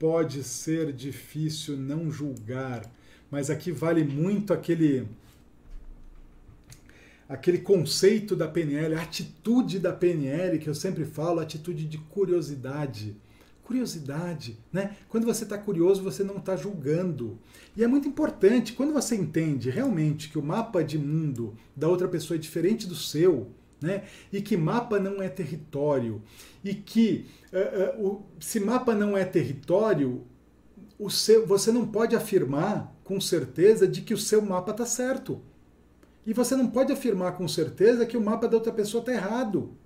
pode 0.02 0.42
ser 0.42 0.92
difícil 0.92 1.76
não 1.76 2.10
julgar, 2.10 2.92
mas 3.30 3.48
aqui 3.48 3.70
vale 3.70 4.02
muito 4.02 4.52
aquele 4.52 5.06
aquele 7.28 7.58
conceito 7.58 8.34
da 8.34 8.48
PNL, 8.48 8.96
a 8.96 9.02
atitude 9.02 9.78
da 9.78 9.92
PNL 9.92 10.58
que 10.58 10.68
eu 10.68 10.74
sempre 10.74 11.04
falo, 11.04 11.38
atitude 11.38 11.84
de 11.84 11.98
curiosidade. 11.98 13.16
Curiosidade, 13.62 14.58
né? 14.72 14.96
Quando 15.08 15.24
você 15.24 15.44
está 15.44 15.56
curioso, 15.56 16.02
você 16.02 16.24
não 16.24 16.38
está 16.38 16.56
julgando. 16.56 17.38
E 17.76 17.84
é 17.84 17.86
muito 17.86 18.08
importante, 18.08 18.72
quando 18.72 18.92
você 18.92 19.14
entende 19.14 19.70
realmente 19.70 20.30
que 20.30 20.38
o 20.38 20.42
mapa 20.42 20.82
de 20.82 20.98
mundo 20.98 21.54
da 21.76 21.86
outra 21.86 22.08
pessoa 22.08 22.36
é 22.36 22.40
diferente 22.40 22.88
do 22.88 22.96
seu, 22.96 23.52
né? 23.82 24.04
E 24.32 24.40
que 24.40 24.56
mapa 24.56 24.98
não 24.98 25.22
é 25.22 25.28
território, 25.28 26.22
e 26.64 26.74
que 26.74 27.26
uh, 27.52 28.02
uh, 28.02 28.06
o, 28.06 28.26
se 28.40 28.60
mapa 28.60 28.94
não 28.94 29.16
é 29.16 29.24
território, 29.24 30.24
seu, 31.10 31.46
você 31.46 31.72
não 31.72 31.86
pode 31.86 32.14
afirmar 32.14 32.94
com 33.04 33.20
certeza 33.20 33.86
de 33.86 34.02
que 34.02 34.14
o 34.14 34.18
seu 34.18 34.40
mapa 34.40 34.70
está 34.70 34.86
certo. 34.86 35.40
E 36.24 36.32
você 36.32 36.54
não 36.54 36.68
pode 36.68 36.92
afirmar 36.92 37.32
com 37.36 37.48
certeza 37.48 38.06
que 38.06 38.16
o 38.16 38.20
mapa 38.20 38.46
da 38.46 38.56
outra 38.56 38.72
pessoa 38.72 39.00
está 39.00 39.12
errado. 39.12 39.76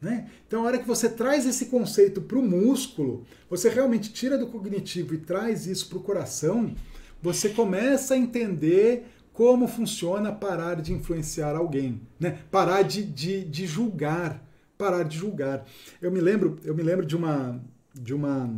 Né? 0.00 0.28
Então, 0.46 0.62
a 0.62 0.66
hora 0.66 0.78
que 0.78 0.86
você 0.86 1.08
traz 1.08 1.46
esse 1.46 1.66
conceito 1.66 2.20
para 2.20 2.38
o 2.38 2.42
músculo, 2.42 3.24
você 3.48 3.68
realmente 3.68 4.12
tira 4.12 4.36
do 4.36 4.48
cognitivo 4.48 5.14
e 5.14 5.18
traz 5.18 5.66
isso 5.66 5.88
para 5.88 5.98
o 5.98 6.02
coração, 6.02 6.74
você 7.22 7.48
começa 7.48 8.14
a 8.14 8.18
entender 8.18 9.06
como 9.34 9.66
funciona 9.66 10.32
parar 10.32 10.80
de 10.80 10.92
influenciar 10.92 11.56
alguém, 11.56 12.00
né? 12.20 12.38
parar 12.52 12.82
de, 12.82 13.02
de, 13.02 13.44
de 13.44 13.66
julgar, 13.66 14.40
parar 14.78 15.02
de 15.02 15.18
julgar. 15.18 15.66
Eu 16.00 16.12
me 16.12 16.20
lembro, 16.20 16.56
eu 16.64 16.72
me 16.72 16.84
lembro 16.84 17.04
de 17.04 17.16
uma, 17.16 17.60
de 17.92 18.14
uma, 18.14 18.48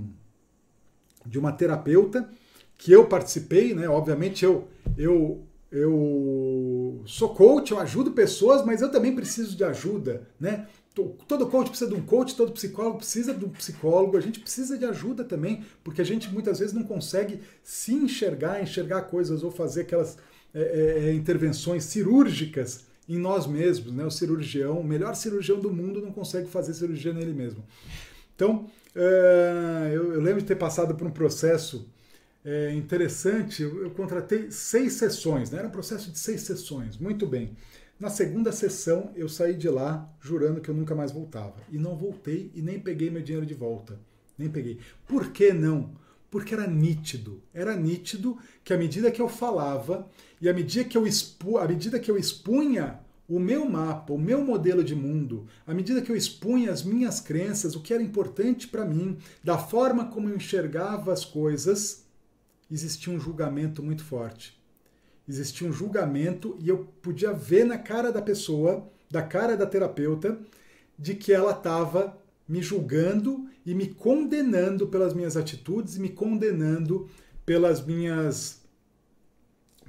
de 1.25 1.39
uma 1.39 1.51
terapeuta 1.51 2.29
que 2.77 2.93
eu 2.93 3.07
participei, 3.07 3.75
né? 3.75 3.89
Obviamente 3.89 4.45
eu, 4.45 4.69
eu 4.99 5.43
eu 5.73 7.03
sou 7.07 7.35
coach, 7.35 7.73
eu 7.73 7.81
ajudo 7.81 8.12
pessoas, 8.12 8.65
mas 8.65 8.81
eu 8.81 8.91
também 8.91 9.15
preciso 9.15 9.57
de 9.57 9.65
ajuda, 9.65 10.29
né? 10.39 10.69
Todo 10.95 11.49
coach 11.49 11.69
precisa 11.69 11.91
de 11.91 11.97
um 11.97 12.07
coach, 12.07 12.35
todo 12.35 12.53
psicólogo 12.53 12.99
precisa 12.99 13.35
de 13.35 13.45
um 13.45 13.51
psicólogo, 13.51 14.17
a 14.17 14.21
gente 14.21 14.41
precisa 14.41 14.79
de 14.79 14.85
ajuda 14.85 15.25
também, 15.25 15.65
porque 15.85 16.01
a 16.01 16.05
gente 16.05 16.33
muitas 16.33 16.61
vezes 16.61 16.73
não 16.73 16.85
consegue 16.85 17.41
se 17.62 17.93
enxergar, 17.93 18.62
enxergar 18.62 19.03
coisas 19.03 19.43
ou 19.43 19.51
fazer 19.51 19.83
aquelas 19.83 20.17
é, 20.57 21.05
é, 21.05 21.09
é 21.11 21.12
intervenções 21.12 21.85
cirúrgicas 21.85 22.87
em 23.07 23.19
nós 23.19 23.47
mesmos, 23.47 23.92
né? 23.92 24.05
O 24.05 24.11
cirurgião, 24.11 24.81
o 24.81 24.85
melhor 24.85 25.14
cirurgião 25.14 25.61
do 25.61 25.71
mundo 25.73 26.01
não 26.01 26.11
consegue 26.11 26.49
fazer 26.49 26.73
cirurgia 26.73 27.12
nele 27.12 27.33
mesmo. 27.33 27.62
Então, 28.35 28.66
é, 28.95 29.92
eu, 29.95 30.14
eu 30.14 30.21
lembro 30.21 30.40
de 30.40 30.47
ter 30.47 30.57
passado 30.57 30.95
por 30.95 31.07
um 31.07 31.11
processo 31.11 31.87
é, 32.45 32.73
interessante, 32.73 33.62
eu, 33.62 33.90
contratei 33.90 34.51
seis 34.51 34.95
sessões, 34.95 35.51
né? 35.51 35.59
era 35.59 35.69
um 35.69 35.71
processo 35.71 36.11
de 36.11 36.19
seis 36.19 36.42
sessões, 36.42 36.97
muito 36.97 37.27
bem. 37.27 37.57
Na 37.99 38.09
segunda 38.09 38.53
sessão, 38.53 39.11
eu 39.16 39.29
saí 39.29 39.55
de 39.55 39.69
lá 39.69 40.09
jurando 40.21 40.61
que 40.61 40.69
eu 40.69 40.75
nunca 40.75 40.95
mais 40.95 41.11
voltava. 41.11 41.57
E 41.73 41.79
não 41.79 41.97
voltei 41.97 42.51
e 42.55 42.62
nem 42.62 42.79
peguei 42.79 43.11
meu 43.11 43.23
dinheiro 43.23 43.47
de 43.47 43.55
volta. 43.55 43.99
Nem 44.38 44.51
peguei. 44.51 44.79
Por 45.09 45.33
que 45.33 45.53
não? 45.53 45.90
Porque 46.31 46.53
era 46.53 46.66
nítido. 46.66 47.42
Era 47.55 47.75
nítido 47.75 48.38
que 48.62 48.75
à 48.75 48.77
medida 48.77 49.11
que 49.11 49.21
eu 49.21 49.29
falava 49.31 50.07
e 50.40 50.49
à 50.49 50.53
medida 50.53 50.85
que 50.85 50.96
eu, 50.96 51.07
expu, 51.07 51.59
à 51.59 51.66
medida 51.66 51.99
que 51.99 52.11
eu 52.11 52.18
expunha 52.18 53.01
o 53.29 53.40
meu 53.40 53.68
mapa, 53.68 54.12
o 54.12 54.18
meu 54.18 54.44
modelo 54.44 54.85
de 54.85 54.94
mundo, 54.94 55.46
à 55.66 55.75
medida 55.75 56.01
que 56.01 56.11
eu 56.11 56.16
expunha 56.16 56.70
as 56.70 56.83
minhas 56.83 57.20
crenças, 57.20 57.75
o 57.75 57.81
que 57.81 57.92
era 57.92 58.03
importante 58.03 58.68
para 58.68 58.85
mim, 58.85 59.18
da 59.42 59.59
forma 59.59 60.07
como 60.07 60.29
eu 60.29 60.37
enxergava 60.37 61.12
as 61.12 61.25
coisas, 61.25 62.05
existia 62.70 63.12
um 63.12 63.18
julgamento 63.18 63.83
muito 63.83 64.05
forte. 64.05 64.57
Existia 65.29 65.66
um 65.66 65.72
julgamento 65.72 66.57
e 66.61 66.68
eu 66.68 66.87
podia 67.03 67.33
ver 67.33 67.64
na 67.64 67.79
cara 67.79 68.12
da 68.12 68.22
pessoa, 68.22 68.88
da 69.11 69.22
cara 69.22 69.57
da 69.57 69.66
terapeuta, 69.66 70.38
de 70.96 71.14
que 71.14 71.33
ela 71.33 71.51
estava 71.51 72.16
me 72.49 72.62
julgando 72.62 73.49
e 73.64 73.75
me 73.75 73.88
condenando 73.88 74.87
pelas 74.87 75.12
minhas 75.12 75.37
atitudes 75.37 75.99
me 75.99 76.09
condenando 76.09 77.09
pelas 77.44 77.85
minhas 77.85 78.62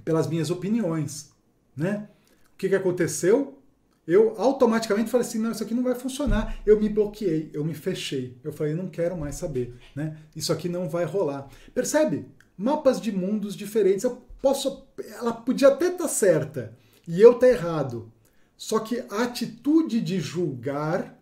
pelas 0.07 0.27
minhas 0.27 0.49
opiniões, 0.49 1.31
né? 1.75 2.07
O 2.53 2.57
que, 2.57 2.69
que 2.69 2.75
aconteceu? 2.75 3.59
Eu 4.07 4.35
automaticamente 4.37 5.11
falei 5.11 5.27
assim, 5.27 5.37
não, 5.37 5.51
isso 5.51 5.61
aqui 5.61 5.73
não 5.73 5.83
vai 5.83 5.95
funcionar. 5.95 6.57
Eu 6.65 6.79
me 6.79 6.87
bloqueei, 6.87 7.49
eu 7.53 7.65
me 7.65 7.73
fechei. 7.73 8.37
Eu 8.41 8.53
falei, 8.53 8.73
não 8.73 8.87
quero 8.87 9.17
mais 9.17 9.35
saber, 9.35 9.75
né? 9.93 10.15
Isso 10.33 10.53
aqui 10.53 10.69
não 10.69 10.87
vai 10.87 11.03
rolar. 11.03 11.49
Percebe? 11.75 12.25
mapas 12.57 12.99
de 12.99 13.11
mundos 13.11 13.55
diferentes. 13.55 14.03
Eu 14.03 14.21
posso, 14.41 14.87
ela 15.19 15.31
podia 15.31 15.67
até 15.67 15.87
estar 15.87 16.05
tá 16.05 16.07
certa 16.07 16.73
e 17.07 17.21
eu 17.21 17.33
estar 17.33 17.47
tá 17.47 17.53
errado. 17.53 18.11
Só 18.57 18.79
que 18.79 19.03
a 19.11 19.23
atitude 19.23 20.01
de 20.01 20.19
julgar 20.19 21.15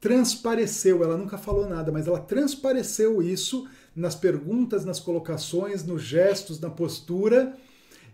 transpareceu, 0.00 1.04
ela 1.04 1.18
nunca 1.18 1.36
falou 1.36 1.68
nada, 1.68 1.92
mas 1.92 2.06
ela 2.06 2.20
transpareceu 2.20 3.20
isso 3.20 3.68
nas 3.94 4.14
perguntas, 4.14 4.84
nas 4.84 5.00
colocações, 5.00 5.84
nos 5.84 6.02
gestos, 6.02 6.60
na 6.60 6.70
postura, 6.70 7.54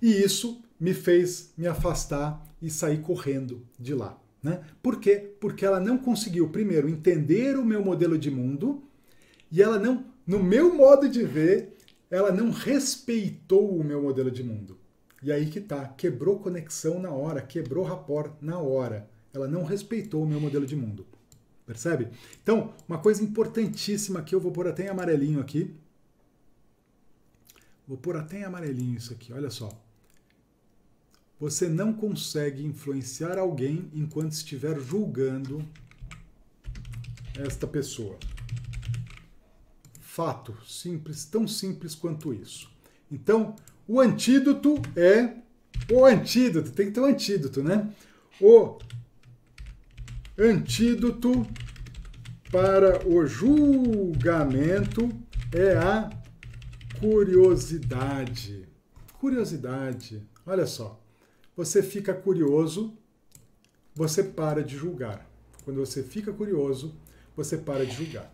e 0.00 0.10
isso 0.10 0.62
me 0.78 0.92
fez 0.92 1.52
me 1.56 1.66
afastar 1.66 2.44
e 2.60 2.70
sair 2.70 3.00
correndo 3.00 3.66
de 3.78 3.94
lá. 3.94 4.18
Né? 4.42 4.60
Por 4.82 5.00
quê? 5.00 5.34
Porque 5.40 5.64
ela 5.64 5.80
não 5.80 5.96
conseguiu, 5.96 6.50
primeiro, 6.50 6.88
entender 6.88 7.56
o 7.56 7.64
meu 7.64 7.82
modelo 7.82 8.18
de 8.18 8.30
mundo, 8.30 8.82
e 9.50 9.62
ela 9.62 9.78
não, 9.78 10.04
no 10.26 10.42
meu 10.42 10.74
modo 10.74 11.08
de 11.08 11.24
ver, 11.24 11.76
ela 12.10 12.30
não 12.30 12.50
respeitou 12.50 13.76
o 13.76 13.82
meu 13.82 14.02
modelo 14.02 14.30
de 14.30 14.42
mundo. 14.42 14.78
E 15.22 15.32
aí 15.32 15.46
que 15.46 15.60
tá, 15.60 15.88
quebrou 15.88 16.38
conexão 16.38 17.00
na 17.00 17.10
hora, 17.10 17.40
quebrou 17.40 17.82
rapport 17.84 18.32
na 18.42 18.58
hora. 18.58 19.08
Ela 19.32 19.48
não 19.48 19.64
respeitou 19.64 20.22
o 20.22 20.26
meu 20.26 20.38
modelo 20.38 20.66
de 20.66 20.76
mundo. 20.76 21.06
Percebe? 21.66 22.08
Então, 22.42 22.74
uma 22.86 22.98
coisa 22.98 23.24
importantíssima 23.24 24.22
que 24.22 24.34
eu 24.34 24.40
vou 24.40 24.52
pôr 24.52 24.68
até 24.68 24.84
em 24.84 24.88
amarelinho 24.88 25.40
aqui. 25.40 25.74
Vou 27.88 27.96
pôr 27.96 28.16
até 28.16 28.40
em 28.40 28.44
amarelinho 28.44 28.98
isso 28.98 29.12
aqui, 29.14 29.32
olha 29.32 29.48
só. 29.48 29.70
Você 31.44 31.68
não 31.68 31.92
consegue 31.92 32.64
influenciar 32.64 33.36
alguém 33.38 33.90
enquanto 33.92 34.32
estiver 34.32 34.80
julgando 34.80 35.62
esta 37.38 37.66
pessoa. 37.66 38.18
Fato, 40.00 40.56
simples, 40.66 41.26
tão 41.26 41.46
simples 41.46 41.94
quanto 41.94 42.32
isso. 42.32 42.70
Então, 43.12 43.54
o 43.86 44.00
antídoto 44.00 44.80
é 44.96 45.34
o 45.92 46.06
antídoto, 46.06 46.72
tem 46.72 46.86
que 46.86 46.92
ter 46.92 47.00
um 47.00 47.04
antídoto, 47.04 47.62
né? 47.62 47.92
O 48.40 48.78
antídoto 50.38 51.46
para 52.50 53.06
o 53.06 53.26
julgamento 53.26 55.10
é 55.52 55.76
a 55.76 56.08
curiosidade. 56.98 58.66
Curiosidade. 59.20 60.26
Olha 60.46 60.66
só. 60.66 61.03
Você 61.56 61.82
fica 61.82 62.12
curioso, 62.12 62.96
você 63.94 64.22
para 64.22 64.62
de 64.62 64.76
julgar. 64.76 65.28
Quando 65.64 65.78
você 65.80 66.02
fica 66.02 66.32
curioso, 66.32 66.94
você 67.36 67.56
para 67.56 67.86
de 67.86 67.94
julgar. 67.94 68.32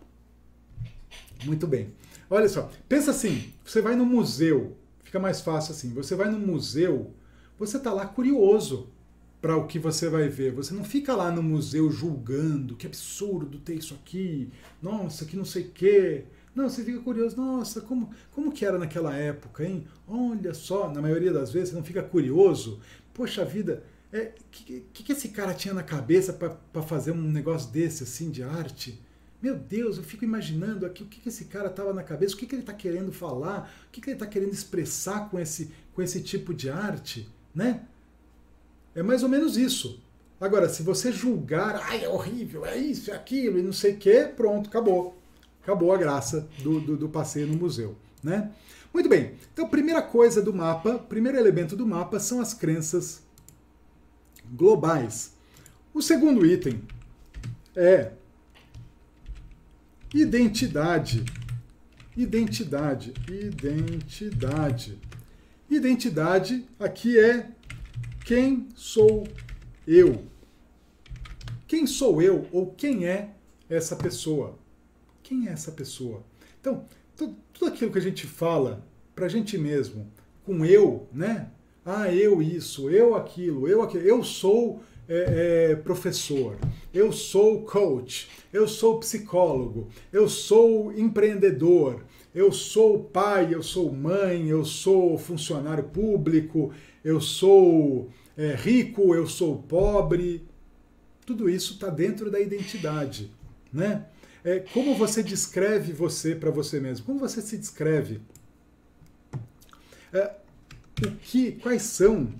Muito 1.45 1.67
bem. 1.67 1.93
Olha 2.29 2.49
só, 2.49 2.71
pensa 2.87 3.11
assim, 3.11 3.53
você 3.63 3.81
vai 3.81 3.95
no 3.95 4.05
museu, 4.05 4.77
fica 5.03 5.19
mais 5.19 5.41
fácil 5.41 5.73
assim, 5.73 5.93
você 5.93 6.15
vai 6.15 6.29
no 6.29 6.39
museu, 6.39 7.13
você 7.57 7.77
está 7.77 7.93
lá 7.93 8.05
curioso. 8.05 8.89
para 9.41 9.57
o 9.57 9.65
que 9.65 9.79
você 9.79 10.07
vai 10.07 10.29
ver. 10.29 10.53
Você 10.53 10.73
não 10.73 10.83
fica 10.83 11.15
lá 11.15 11.31
no 11.31 11.41
museu 11.41 11.89
julgando, 11.89 12.75
que 12.75 12.85
absurdo 12.85 13.57
ter 13.57 13.73
isso 13.73 13.95
aqui, 13.95 14.49
nossa, 14.81 15.25
que 15.25 15.35
não 15.35 15.43
sei 15.43 15.63
o 15.63 15.71
quê. 15.71 16.25
Não, 16.53 16.69
você 16.69 16.83
fica 16.83 16.99
curioso, 16.99 17.37
nossa, 17.37 17.81
como, 17.81 18.11
como 18.29 18.51
que 18.51 18.65
era 18.65 18.77
naquela 18.77 19.15
época, 19.15 19.65
hein? 19.65 19.87
Olha 20.07 20.53
só, 20.53 20.91
na 20.91 21.01
maioria 21.01 21.31
das 21.31 21.51
vezes 21.51 21.69
você 21.69 21.75
não 21.75 21.83
fica 21.83 22.03
curioso. 22.03 22.79
Poxa 23.13 23.43
vida, 23.43 23.83
o 24.11 24.15
é, 24.15 24.33
que, 24.49 24.81
que, 24.93 25.11
esse 25.11 25.29
cara 25.29 25.53
tinha 25.53 25.73
na 25.73 25.83
cabeça 25.83 26.33
para 26.33 26.81
fazer 26.83 27.11
um 27.11 27.21
negócio 27.21 27.71
desse, 27.71 28.03
assim, 28.03 28.29
de 28.29 28.43
arte? 28.43 29.01
Meu 29.41 29.55
Deus, 29.55 29.97
eu 29.97 30.03
fico 30.03 30.23
imaginando 30.23 30.85
aqui 30.85 31.01
o 31.01 31.07
que, 31.07 31.19
que 31.19 31.29
esse 31.29 31.45
cara 31.45 31.67
estava 31.67 31.93
na 31.93 32.03
cabeça, 32.03 32.35
o 32.35 32.37
que, 32.37 32.45
que 32.45 32.53
ele 32.53 32.61
está 32.61 32.73
querendo 32.73 33.11
falar, 33.11 33.73
o 33.87 33.91
que, 33.91 33.99
que 33.99 34.09
ele 34.09 34.15
está 34.15 34.27
querendo 34.27 34.53
expressar 34.53 35.29
com 35.29 35.39
esse, 35.39 35.71
com 35.93 36.01
esse 36.01 36.21
tipo 36.21 36.53
de 36.53 36.69
arte, 36.69 37.27
né? 37.53 37.81
É 38.93 39.01
mais 39.01 39.23
ou 39.23 39.29
menos 39.29 39.57
isso. 39.57 39.99
Agora, 40.39 40.69
se 40.69 40.83
você 40.83 41.11
julgar, 41.11 41.81
ai, 41.85 42.03
é 42.03 42.09
horrível, 42.09 42.65
é 42.65 42.77
isso, 42.77 43.11
é 43.11 43.15
aquilo, 43.15 43.57
e 43.57 43.63
não 43.63 43.73
sei 43.73 43.93
o 43.93 43.97
quê, 43.97 44.31
pronto, 44.35 44.69
acabou. 44.69 45.17
Acabou 45.63 45.93
a 45.93 45.97
graça 45.97 46.47
do, 46.63 46.79
do, 46.79 46.97
do 46.97 47.09
passeio 47.09 47.47
no 47.47 47.55
museu, 47.55 47.95
né? 48.23 48.51
Muito 48.93 49.07
bem, 49.07 49.35
então 49.53 49.67
primeira 49.67 50.01
coisa 50.01 50.41
do 50.41 50.53
mapa, 50.53 50.99
primeiro 50.99 51.37
elemento 51.37 51.75
do 51.75 51.87
mapa 51.87 52.19
são 52.19 52.41
as 52.41 52.53
crenças 52.53 53.21
globais. 54.53 55.33
O 55.93 56.01
segundo 56.01 56.45
item 56.45 56.81
é 57.75 58.11
Identidade. 60.13 61.23
Identidade. 62.17 63.13
Identidade. 63.29 64.99
Identidade 65.69 66.65
aqui 66.77 67.17
é 67.17 67.49
quem 68.25 68.67
sou 68.75 69.25
eu. 69.87 70.25
Quem 71.65 71.87
sou 71.87 72.21
eu 72.21 72.45
ou 72.51 72.73
quem 72.73 73.07
é 73.07 73.33
essa 73.69 73.95
pessoa? 73.95 74.59
Quem 75.23 75.47
é 75.47 75.51
essa 75.53 75.71
pessoa? 75.71 76.25
Então, 76.59 76.85
tudo 77.61 77.75
aquilo 77.75 77.91
que 77.91 77.99
a 77.99 78.01
gente 78.01 78.25
fala 78.25 78.83
para 79.13 79.27
a 79.27 79.29
gente 79.29 79.55
mesmo, 79.55 80.11
com 80.43 80.65
eu, 80.65 81.07
né? 81.13 81.51
Ah, 81.85 82.11
eu 82.11 82.41
isso, 82.41 82.89
eu 82.89 83.13
aquilo, 83.13 83.67
eu 83.67 83.83
aquilo, 83.83 84.03
eu 84.03 84.23
sou 84.23 84.81
é, 85.07 85.69
é, 85.69 85.75
professor, 85.75 86.57
eu 86.91 87.11
sou 87.11 87.61
coach, 87.61 88.27
eu 88.51 88.67
sou 88.67 88.99
psicólogo, 88.99 89.89
eu 90.11 90.27
sou 90.27 90.91
empreendedor, 90.91 92.03
eu 92.33 92.51
sou 92.51 93.03
pai, 93.03 93.53
eu 93.53 93.61
sou 93.61 93.93
mãe, 93.93 94.49
eu 94.49 94.65
sou 94.65 95.15
funcionário 95.19 95.83
público, 95.83 96.73
eu 97.03 97.21
sou 97.21 98.09
é, 98.35 98.55
rico, 98.55 99.13
eu 99.13 99.27
sou 99.27 99.59
pobre. 99.59 100.47
Tudo 101.27 101.47
isso 101.47 101.73
está 101.73 101.89
dentro 101.89 102.31
da 102.31 102.39
identidade, 102.39 103.29
né? 103.71 104.07
É, 104.43 104.59
como 104.59 104.95
você 104.95 105.21
descreve 105.21 105.93
você 105.93 106.35
para 106.35 106.49
você 106.49 106.79
mesmo? 106.79 107.05
Como 107.05 107.19
você 107.19 107.41
se 107.41 107.57
descreve? 107.57 108.21
É, 110.11 110.35
o 111.05 111.11
que, 111.11 111.53
quais 111.53 111.83
são 111.83 112.33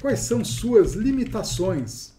Quais 0.00 0.20
são 0.20 0.44
suas 0.44 0.92
limitações? 0.92 2.12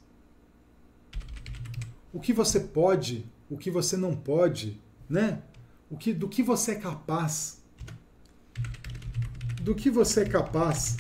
O 2.12 2.20
que 2.20 2.34
você 2.34 2.60
pode, 2.60 3.26
o 3.50 3.58
que 3.58 3.72
você 3.72 3.96
não 3.96 4.16
pode, 4.16 4.82
né? 5.10 5.42
O 5.90 5.98
que, 5.98 6.14
do 6.14 6.28
que 6.28 6.44
você 6.44 6.72
é 6.72 6.76
capaz? 6.76 7.62
Do 9.62 9.74
que 9.74 9.90
você 9.90 10.22
é 10.22 10.26
capaz? 10.26 10.98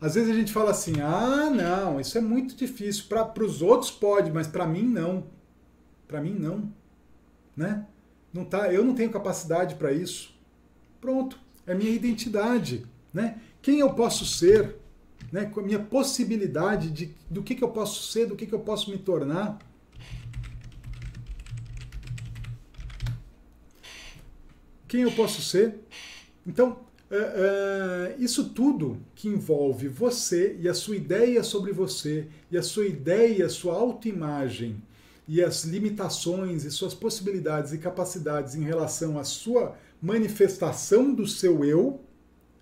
Às 0.00 0.14
vezes 0.14 0.30
a 0.30 0.34
gente 0.34 0.52
fala 0.52 0.70
assim: 0.70 1.00
ah, 1.00 1.48
não, 1.50 1.98
isso 1.98 2.18
é 2.18 2.20
muito 2.20 2.54
difícil. 2.54 3.04
Para 3.08 3.42
os 3.42 3.62
outros 3.62 3.90
pode, 3.90 4.30
mas 4.30 4.46
para 4.46 4.66
mim 4.66 4.82
não. 4.82 5.26
Para 6.08 6.20
mim 6.20 6.34
não. 6.34 6.72
Né? 7.56 7.86
Não 8.32 8.44
tá, 8.44 8.72
eu 8.72 8.84
não 8.84 8.94
tenho 8.94 9.10
capacidade 9.10 9.76
para 9.76 9.92
isso. 9.92 10.34
Pronto, 11.00 11.38
é 11.64 11.74
minha 11.74 11.92
identidade. 11.92 12.84
Né? 13.14 13.38
Quem 13.62 13.78
eu 13.78 13.94
posso 13.94 14.26
ser? 14.26 14.78
né, 15.30 15.44
com 15.44 15.60
a 15.60 15.62
minha 15.62 15.78
possibilidade 15.78 16.90
de, 16.90 17.14
do 17.30 17.42
que, 17.42 17.54
que 17.54 17.62
eu 17.62 17.68
posso 17.68 18.10
ser, 18.10 18.26
do 18.26 18.36
que, 18.36 18.46
que 18.46 18.54
eu 18.54 18.60
posso 18.60 18.90
me 18.90 18.98
tornar. 18.98 19.58
Quem 24.86 25.02
eu 25.02 25.12
posso 25.12 25.42
ser? 25.42 25.80
Então, 26.46 26.78
é, 27.10 27.16
é, 27.16 28.16
isso 28.18 28.50
tudo 28.50 28.98
que 29.14 29.28
envolve 29.28 29.86
você 29.86 30.56
e 30.60 30.68
a 30.68 30.72
sua 30.72 30.96
ideia 30.96 31.42
sobre 31.42 31.72
você, 31.72 32.26
e 32.50 32.56
a 32.56 32.62
sua 32.62 32.86
ideia, 32.86 33.46
a 33.46 33.50
sua 33.50 33.74
autoimagem, 33.74 34.82
e 35.28 35.44
as 35.44 35.64
limitações 35.64 36.64
e 36.64 36.70
suas 36.70 36.94
possibilidades 36.94 37.74
e 37.74 37.78
capacidades 37.78 38.54
em 38.54 38.64
relação 38.64 39.18
à 39.18 39.24
sua 39.24 39.76
manifestação 40.00 41.12
do 41.12 41.26
seu 41.26 41.62
eu, 41.62 42.00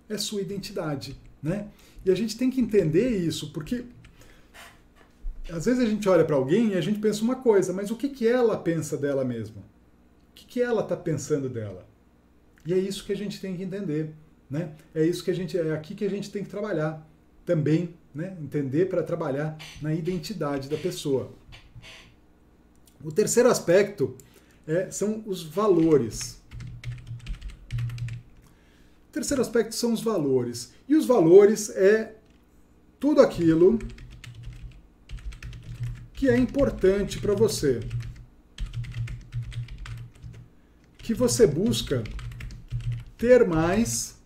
é 0.09 0.17
sua 0.17 0.41
identidade. 0.41 1.17
Né? 1.41 1.69
E 2.05 2.11
a 2.11 2.15
gente 2.15 2.37
tem 2.37 2.49
que 2.49 2.59
entender 2.59 3.09
isso, 3.09 3.53
porque 3.53 3.85
às 5.49 5.65
vezes 5.65 5.81
a 5.81 5.85
gente 5.85 6.09
olha 6.09 6.25
para 6.25 6.35
alguém 6.35 6.73
e 6.73 6.75
a 6.75 6.81
gente 6.81 6.99
pensa 6.99 7.23
uma 7.23 7.37
coisa, 7.37 7.71
mas 7.71 7.89
o 7.89 7.95
que, 7.95 8.09
que 8.09 8.27
ela 8.27 8.57
pensa 8.57 8.97
dela 8.97 9.23
mesma? 9.23 9.61
O 9.61 10.35
que, 10.35 10.45
que 10.45 10.61
ela 10.61 10.81
está 10.81 10.97
pensando 10.97 11.47
dela? 11.47 11.87
E 12.65 12.73
é 12.73 12.77
isso 12.77 13.05
que 13.05 13.13
a 13.13 13.17
gente 13.17 13.39
tem 13.39 13.55
que 13.55 13.63
entender. 13.63 14.13
Né? 14.49 14.73
É 14.93 15.05
isso 15.05 15.23
que 15.23 15.31
a 15.31 15.33
gente 15.33 15.57
é 15.57 15.73
aqui 15.73 15.95
que 15.95 16.05
a 16.05 16.09
gente 16.09 16.29
tem 16.29 16.43
que 16.43 16.49
trabalhar 16.49 17.05
também, 17.45 17.93
né? 18.13 18.35
entender 18.41 18.87
para 18.87 19.03
trabalhar 19.03 19.57
na 19.81 19.93
identidade 19.93 20.67
da 20.67 20.77
pessoa. 20.77 21.31
O 23.03 23.11
terceiro 23.11 23.49
aspecto 23.49 24.15
é, 24.65 24.89
são 24.91 25.23
os 25.25 25.43
valores. 25.43 26.41
O 29.07 29.11
terceiro 29.11 29.41
aspecto 29.41 29.75
são 29.75 29.93
os 29.93 30.01
valores. 30.01 30.73
E 30.87 30.95
os 30.95 31.05
valores 31.05 31.69
é 31.69 32.15
tudo 32.99 33.21
aquilo 33.21 33.79
que 36.13 36.29
é 36.29 36.37
importante 36.37 37.19
para 37.19 37.33
você. 37.33 37.79
Que 40.97 41.13
você 41.13 41.47
busca 41.47 42.03
ter 43.17 43.47
mais 43.47 44.17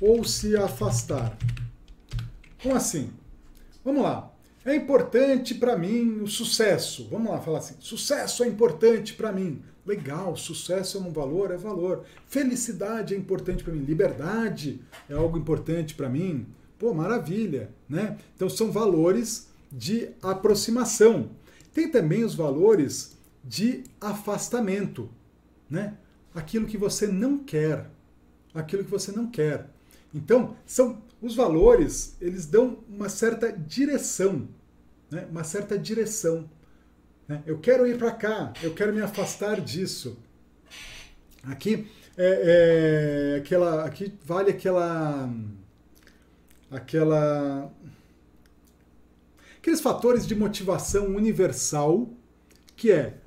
ou 0.00 0.24
se 0.24 0.56
afastar. 0.56 1.36
Como 2.62 2.74
assim? 2.74 3.12
Vamos 3.84 4.02
lá. 4.02 4.33
É 4.64 4.74
importante 4.74 5.54
para 5.54 5.76
mim 5.76 6.20
o 6.22 6.26
sucesso. 6.26 7.06
Vamos 7.10 7.30
lá 7.30 7.40
falar 7.40 7.58
assim: 7.58 7.74
sucesso 7.80 8.42
é 8.42 8.48
importante 8.48 9.12
para 9.12 9.30
mim. 9.30 9.62
Legal, 9.84 10.34
sucesso 10.36 10.96
é 10.96 11.00
um 11.00 11.12
valor, 11.12 11.50
é 11.50 11.56
valor. 11.56 12.04
Felicidade 12.26 13.14
é 13.14 13.18
importante 13.18 13.62
para 13.62 13.74
mim, 13.74 13.84
liberdade 13.84 14.80
é 15.10 15.14
algo 15.14 15.36
importante 15.36 15.94
para 15.94 16.08
mim. 16.08 16.46
Pô, 16.78 16.94
maravilha, 16.94 17.70
né? 17.86 18.16
Então 18.34 18.48
são 18.48 18.72
valores 18.72 19.48
de 19.70 20.08
aproximação. 20.22 21.30
Tem 21.74 21.90
também 21.90 22.24
os 22.24 22.34
valores 22.34 23.18
de 23.44 23.84
afastamento, 24.00 25.10
né? 25.68 25.94
Aquilo 26.34 26.66
que 26.66 26.78
você 26.78 27.06
não 27.06 27.38
quer, 27.38 27.90
aquilo 28.54 28.84
que 28.84 28.90
você 28.90 29.12
não 29.12 29.26
quer. 29.26 29.68
Então, 30.14 30.56
são 30.64 31.02
os 31.24 31.34
valores, 31.34 32.16
eles 32.20 32.46
dão 32.46 32.78
uma 32.88 33.08
certa 33.08 33.50
direção, 33.52 34.48
né? 35.10 35.26
Uma 35.30 35.44
certa 35.44 35.78
direção 35.78 36.48
né? 37.28 37.42
Eu 37.46 37.58
quero 37.58 37.86
ir 37.86 37.98
para 37.98 38.12
cá, 38.12 38.52
eu 38.62 38.74
quero 38.74 38.92
me 38.92 39.00
afastar 39.00 39.60
disso. 39.60 40.18
Aqui 41.42 41.86
é, 42.16 43.34
é, 43.36 43.38
aquela, 43.38 43.84
aqui 43.84 44.12
vale 44.24 44.50
aquela, 44.50 45.30
aquela, 46.70 47.70
aqueles 49.58 49.80
fatores 49.80 50.26
de 50.26 50.34
motivação 50.34 51.06
universal 51.06 52.08
que 52.76 52.90
é 52.90 53.18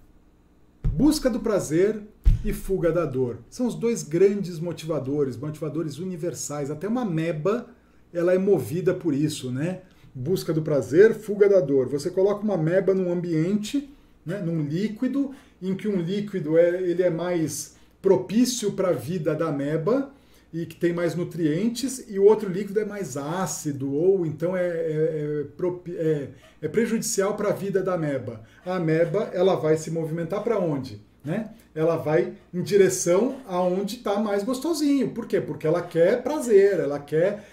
busca 0.87 1.29
do 1.29 1.39
prazer 1.39 2.01
e 2.45 2.53
fuga 2.53 2.91
da 2.91 3.05
dor. 3.05 3.39
São 3.49 3.65
os 3.65 3.75
dois 3.75 4.03
grandes 4.03 4.59
motivadores, 4.59 5.35
motivadores 5.35 5.97
universais. 5.97 6.69
Até 6.69 6.87
uma 6.87 7.03
meba 7.03 7.67
ela 8.13 8.33
é 8.33 8.37
movida 8.37 8.93
por 8.93 9.13
isso, 9.13 9.51
né? 9.51 9.81
busca 10.17 10.51
do 10.51 10.63
prazer, 10.63 11.13
fuga 11.13 11.47
da 11.47 11.59
dor. 11.59 11.87
Você 11.89 12.09
coloca 12.09 12.43
uma 12.43 12.57
meba 12.57 12.93
num 12.93 13.11
ambiente, 13.11 13.89
né, 14.25 14.39
num 14.39 14.63
líquido, 14.63 15.31
em 15.61 15.75
que 15.75 15.87
um 15.87 16.01
líquido 16.01 16.57
é, 16.57 16.81
ele 16.81 17.03
é 17.03 17.09
mais 17.09 17.75
propício 18.01 18.71
para 18.71 18.89
a 18.89 18.93
vida 18.93 19.35
da 19.35 19.51
meba 19.51 20.11
e 20.51 20.65
que 20.65 20.75
tem 20.75 20.93
mais 20.93 21.13
nutrientes, 21.13 22.05
e 22.09 22.17
o 22.17 22.23
outro 22.23 22.49
líquido 22.49 22.79
é 22.79 22.85
mais 22.85 23.17
ácido, 23.17 23.93
ou 23.93 24.25
então 24.25 24.55
é, 24.55 24.65
é, 24.65 25.45
é, 25.59 25.91
é, 25.91 26.29
é 26.61 26.67
prejudicial 26.67 27.35
para 27.35 27.49
a 27.49 27.53
vida 27.53 27.83
da 27.83 27.97
meba. 27.97 28.41
A 28.65 28.79
meba 28.79 29.29
ela 29.33 29.55
vai 29.55 29.77
se 29.77 29.91
movimentar 29.91 30.43
para 30.43 30.57
onde? 30.57 31.05
né? 31.27 31.49
Ela 31.75 31.97
vai 31.97 32.33
em 32.53 32.61
direção 32.61 33.35
aonde 33.45 33.97
está 33.97 34.17
mais 34.17 34.43
gostosinho. 34.43 35.09
Por 35.09 35.27
quê? 35.27 35.41
Porque 35.41 35.67
ela 35.67 35.81
quer 35.81 36.23
prazer, 36.23 36.79
ela 36.79 36.99
quer 36.99 37.45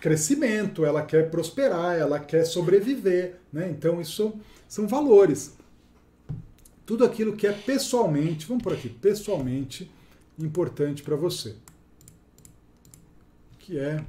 crescimento, 0.00 0.84
ela 0.84 1.02
quer 1.02 1.30
prosperar, 1.30 1.96
ela 1.96 2.18
quer 2.18 2.44
sobreviver, 2.44 3.36
né? 3.52 3.70
Então 3.70 4.00
isso 4.00 4.32
são 4.66 4.88
valores. 4.88 5.56
Tudo 6.86 7.04
aquilo 7.04 7.36
que 7.36 7.46
é 7.46 7.52
pessoalmente, 7.52 8.46
vamos 8.46 8.62
por 8.62 8.72
aqui, 8.72 8.88
pessoalmente 8.88 9.90
importante 10.38 11.02
para 11.02 11.14
você. 11.14 11.54
Que 13.58 13.78
é 13.78 14.04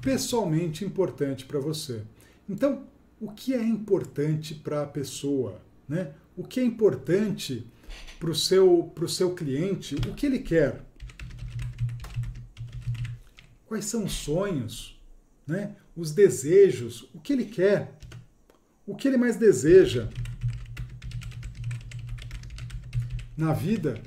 pessoalmente 0.00 0.84
importante 0.84 1.44
para 1.44 1.60
você. 1.60 2.02
Então, 2.48 2.84
o 3.20 3.30
que 3.30 3.54
é 3.54 3.62
importante 3.62 4.54
para 4.54 4.82
a 4.82 4.86
pessoa? 4.86 5.60
Né? 5.88 6.12
O 6.36 6.44
que 6.44 6.60
é 6.60 6.64
importante 6.64 7.66
para 8.18 8.30
o 8.30 8.34
seu, 8.34 8.90
pro 8.94 9.08
seu 9.08 9.34
cliente? 9.34 9.94
O 9.94 10.14
que 10.14 10.26
ele 10.26 10.40
quer? 10.40 10.82
Quais 13.74 13.86
são 13.86 14.04
os 14.04 14.12
sonhos? 14.12 15.02
Né? 15.44 15.74
Os 15.96 16.12
desejos? 16.12 17.10
O 17.12 17.18
que 17.18 17.32
ele 17.32 17.44
quer? 17.44 17.98
O 18.86 18.94
que 18.94 19.08
ele 19.08 19.16
mais 19.16 19.34
deseja? 19.34 20.08
Na 23.36 23.52
vida? 23.52 24.00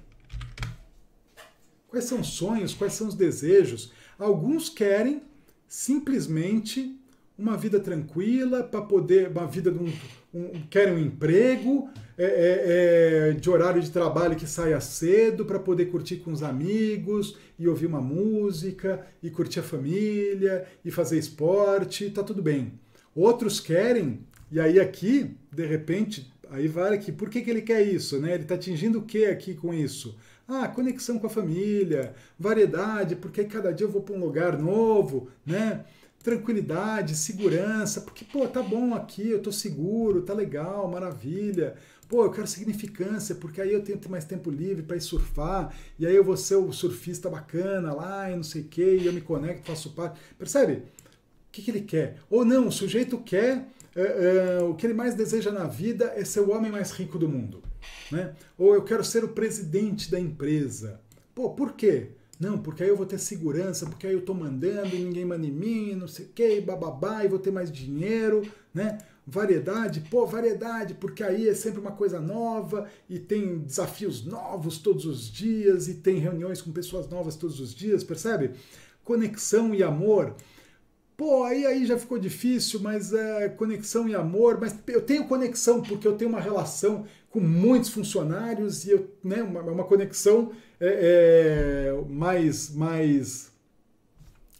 Quais 1.89 2.05
são 2.05 2.21
os 2.21 2.27
sonhos? 2.27 2.73
Quais 2.73 2.93
são 2.93 3.09
os 3.09 3.13
desejos? 3.13 3.91
Alguns 4.17 4.69
querem 4.69 5.23
simplesmente 5.67 6.97
uma 7.37 7.57
vida 7.57 7.77
tranquila, 7.77 8.63
para 8.63 8.81
poder, 8.81 9.31
uma 9.31 9.47
vida 9.47 9.69
de 9.69 9.79
um, 9.79 9.93
um, 10.33 10.61
querem 10.69 10.93
um 10.93 10.99
emprego, 10.99 11.89
é, 12.17 12.25
é, 12.25 13.29
é, 13.29 13.31
de 13.33 13.49
horário 13.49 13.81
de 13.81 13.91
trabalho 13.91 14.35
que 14.35 14.47
saia 14.47 14.79
cedo 14.79 15.45
para 15.45 15.59
poder 15.59 15.85
curtir 15.85 16.17
com 16.17 16.31
os 16.31 16.41
amigos 16.41 17.37
e 17.59 17.67
ouvir 17.67 17.85
uma 17.85 18.01
música 18.01 19.05
e 19.21 19.29
curtir 19.29 19.59
a 19.59 19.63
família 19.63 20.65
e 20.83 20.89
fazer 20.89 21.19
esporte, 21.19 22.09
tá 22.09 22.23
tudo 22.23 22.41
bem. 22.41 22.73
Outros 23.15 23.59
querem, 23.59 24.21
e 24.51 24.59
aí 24.59 24.79
aqui, 24.79 25.35
de 25.51 25.65
repente, 25.65 26.31
aí 26.49 26.67
vale 26.67 26.95
aqui, 26.95 27.11
por 27.11 27.29
que, 27.29 27.41
que 27.41 27.49
ele 27.49 27.61
quer 27.61 27.81
isso? 27.81 28.19
Né? 28.19 28.33
Ele 28.33 28.43
está 28.43 28.55
atingindo 28.55 28.99
o 28.99 29.03
que 29.03 29.25
aqui 29.25 29.53
com 29.53 29.73
isso? 29.73 30.17
Ah, 30.47 30.67
conexão 30.67 31.19
com 31.19 31.27
a 31.27 31.29
família, 31.29 32.13
variedade, 32.39 33.17
porque 33.17 33.43
cada 33.43 33.73
dia 33.73 33.85
eu 33.85 33.91
vou 33.91 34.01
para 34.01 34.15
um 34.15 34.19
lugar 34.19 34.57
novo, 34.57 35.29
né? 35.45 35.83
Tranquilidade, 36.23 37.15
segurança, 37.15 38.01
porque, 38.01 38.23
pô, 38.23 38.47
tá 38.47 38.61
bom 38.61 38.93
aqui, 38.93 39.29
eu 39.29 39.41
tô 39.41 39.51
seguro, 39.51 40.21
tá 40.21 40.33
legal, 40.33 40.89
maravilha. 40.89 41.75
Pô, 42.07 42.23
eu 42.23 42.31
quero 42.31 42.47
significância, 42.47 43.35
porque 43.35 43.59
aí 43.59 43.73
eu 43.73 43.83
tenho 43.83 43.99
mais 44.09 44.23
tempo 44.23 44.49
livre 44.49 44.83
para 44.83 44.95
ir 44.95 45.01
surfar, 45.01 45.75
e 45.99 46.07
aí 46.07 46.15
eu 46.15 46.23
vou 46.23 46.37
ser 46.37 46.55
o 46.55 46.71
surfista 46.71 47.29
bacana 47.29 47.93
lá, 47.93 48.31
e 48.31 48.35
não 48.35 48.43
sei 48.43 48.61
o 48.61 48.65
quê, 48.65 48.97
e 49.01 49.05
eu 49.05 49.13
me 49.13 49.21
conecto, 49.21 49.67
faço 49.67 49.91
parte. 49.91 50.19
Percebe? 50.37 50.73
O 50.73 50.83
que, 51.51 51.61
que 51.61 51.71
ele 51.71 51.81
quer? 51.81 52.19
Ou 52.29 52.45
não, 52.45 52.67
o 52.67 52.71
sujeito 52.71 53.17
quer 53.17 53.67
é, 53.97 54.59
é, 54.59 54.63
o 54.63 54.75
que 54.75 54.85
ele 54.85 54.93
mais 54.93 55.15
deseja 55.15 55.51
na 55.51 55.63
vida 55.65 56.13
é 56.15 56.23
ser 56.23 56.41
o 56.41 56.51
homem 56.51 56.71
mais 56.71 56.91
rico 56.91 57.17
do 57.17 57.27
mundo. 57.27 57.63
Né? 58.11 58.35
Ou 58.57 58.75
eu 58.75 58.83
quero 58.83 59.03
ser 59.03 59.23
o 59.23 59.29
presidente 59.29 60.11
da 60.11 60.19
empresa. 60.19 61.01
Pô, 61.33 61.49
por 61.49 61.73
quê? 61.73 62.11
Não, 62.39 62.57
porque 62.57 62.83
aí 62.83 62.89
eu 62.89 62.95
vou 62.95 63.05
ter 63.05 63.17
segurança, 63.17 63.85
porque 63.85 64.05
aí 64.05 64.13
eu 64.13 64.19
estou 64.19 64.35
mandando, 64.35 64.95
ninguém 64.95 65.25
manda 65.25 65.45
em 65.45 65.51
mim, 65.51 65.95
não 65.95 66.07
sei 66.07 66.25
o 66.25 66.29
quê, 66.29 66.61
bababá, 66.61 67.25
e 67.25 67.27
vou 67.27 67.39
ter 67.39 67.51
mais 67.51 67.71
dinheiro, 67.71 68.43
né? 68.73 68.99
Variedade, 69.25 70.01
pô, 70.09 70.25
variedade, 70.25 70.93
porque 70.93 71.23
aí 71.23 71.49
é 71.49 71.53
sempre 71.53 71.79
uma 71.79 71.91
coisa 71.91 72.19
nova 72.19 72.87
e 73.09 73.19
tem 73.19 73.59
desafios 73.59 74.23
novos 74.25 74.77
todos 74.77 75.05
os 75.05 75.29
dias 75.29 75.87
e 75.87 75.95
tem 75.95 76.17
reuniões 76.19 76.61
com 76.61 76.71
pessoas 76.71 77.09
novas 77.09 77.35
todos 77.35 77.59
os 77.59 77.73
dias, 77.73 78.03
percebe? 78.03 78.51
Conexão 79.03 79.73
e 79.73 79.83
amor 79.83 80.35
Pô, 81.17 81.43
aí, 81.43 81.65
aí 81.65 81.83
já 81.83 81.97
ficou 81.97 82.19
difícil, 82.19 82.79
mas 82.79 83.11
é 83.11 83.49
conexão 83.49 84.07
e 84.07 84.13
amor. 84.13 84.59
Mas 84.61 84.75
eu 84.85 85.01
tenho 85.01 85.27
conexão 85.27 85.81
porque 85.81 86.07
eu 86.07 86.15
tenho 86.15 86.29
uma 86.29 86.39
relação 86.39 87.05
com 87.31 87.39
muitos 87.39 87.89
funcionários 87.89 88.85
e 88.85 88.91
eu, 88.91 89.09
né, 89.23 89.41
uma, 89.41 89.61
uma 89.61 89.83
conexão 89.83 90.51
é, 90.79 91.89
é, 91.89 92.09
mais, 92.09 92.73
mais 92.73 93.51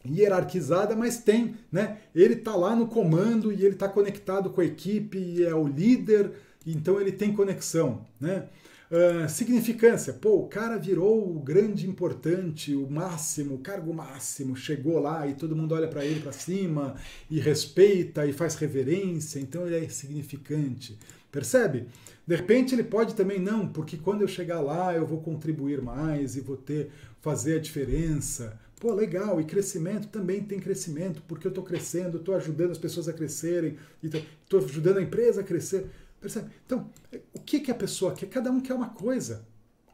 hierarquizada, 0.05 0.95
mas 0.95 1.19
tem, 1.19 1.55
né? 1.71 1.97
Ele 2.15 2.35
está 2.35 2.55
lá 2.55 2.75
no 2.75 2.87
comando 2.87 3.51
e 3.51 3.63
ele 3.63 3.73
está 3.73 3.87
conectado 3.89 4.49
com 4.49 4.61
a 4.61 4.65
equipe 4.65 5.17
e 5.17 5.43
é 5.43 5.53
o 5.53 5.67
líder, 5.67 6.31
então 6.65 6.99
ele 6.99 7.11
tem 7.11 7.33
conexão, 7.33 8.05
né? 8.19 8.47
Uh, 8.89 9.27
significância, 9.27 10.13
pô, 10.13 10.37
o 10.37 10.47
cara 10.47 10.77
virou 10.77 11.35
o 11.35 11.41
grande 11.41 11.85
importante, 11.89 12.73
o 12.73 12.89
máximo, 12.89 13.55
o 13.55 13.57
cargo 13.57 13.93
máximo, 13.93 14.55
chegou 14.55 14.97
lá 14.97 15.27
e 15.27 15.33
todo 15.33 15.57
mundo 15.57 15.75
olha 15.75 15.89
para 15.89 16.05
ele 16.05 16.21
para 16.21 16.31
cima 16.31 16.95
e 17.29 17.37
respeita 17.37 18.25
e 18.25 18.31
faz 18.31 18.55
reverência, 18.55 19.39
então 19.39 19.67
ele 19.67 19.85
é 19.85 19.89
significante. 19.89 20.97
Percebe? 21.31 21.87
De 22.25 22.35
repente 22.35 22.73
ele 22.75 22.83
pode 22.83 23.15
também 23.15 23.39
não, 23.39 23.67
porque 23.67 23.97
quando 23.97 24.21
eu 24.21 24.27
chegar 24.27 24.59
lá 24.59 24.93
eu 24.93 25.05
vou 25.05 25.21
contribuir 25.21 25.81
mais 25.81 26.35
e 26.35 26.41
vou 26.41 26.57
ter 26.57 26.91
fazer 27.21 27.57
a 27.57 27.61
diferença. 27.61 28.59
Pô, 28.79 28.93
legal, 28.93 29.41
e 29.41 29.43
crescimento 29.43 30.07
também 30.07 30.43
tem 30.43 30.59
crescimento, 30.59 31.23
porque 31.27 31.47
eu 31.47 31.49
estou 31.49 31.63
crescendo, 31.63 32.17
estou 32.17 32.35
ajudando 32.35 32.71
as 32.71 32.77
pessoas 32.77 33.07
a 33.07 33.13
crescerem, 33.13 33.77
estou 34.03 34.59
ajudando 34.59 34.97
a 34.97 35.01
empresa 35.01 35.41
a 35.41 35.43
crescer. 35.43 35.89
Percebe? 36.19 36.51
Então, 36.65 36.89
o 37.33 37.39
que, 37.39 37.59
que 37.59 37.71
a 37.71 37.75
pessoa 37.75 38.13
quer? 38.13 38.27
Cada 38.27 38.51
um 38.51 38.59
quer 38.59 38.73
uma 38.73 38.89
coisa. 38.89 39.45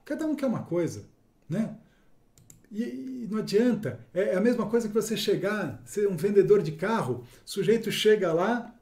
Cada 0.04 0.26
um 0.26 0.36
quer 0.36 0.48
uma 0.48 0.64
coisa. 0.64 1.04
Né? 1.50 1.78
E, 2.72 2.84
e 2.84 3.28
não 3.30 3.40
adianta. 3.40 4.00
É, 4.14 4.34
é 4.34 4.36
a 4.36 4.42
mesma 4.42 4.66
coisa 4.68 4.88
que 4.88 4.94
você 4.94 5.16
chegar, 5.16 5.82
ser 5.86 6.08
um 6.08 6.18
vendedor 6.18 6.62
de 6.62 6.74
carro, 6.74 7.24
o 7.46 7.50
sujeito 7.50 7.92
chega 7.92 8.34
lá 8.34 8.73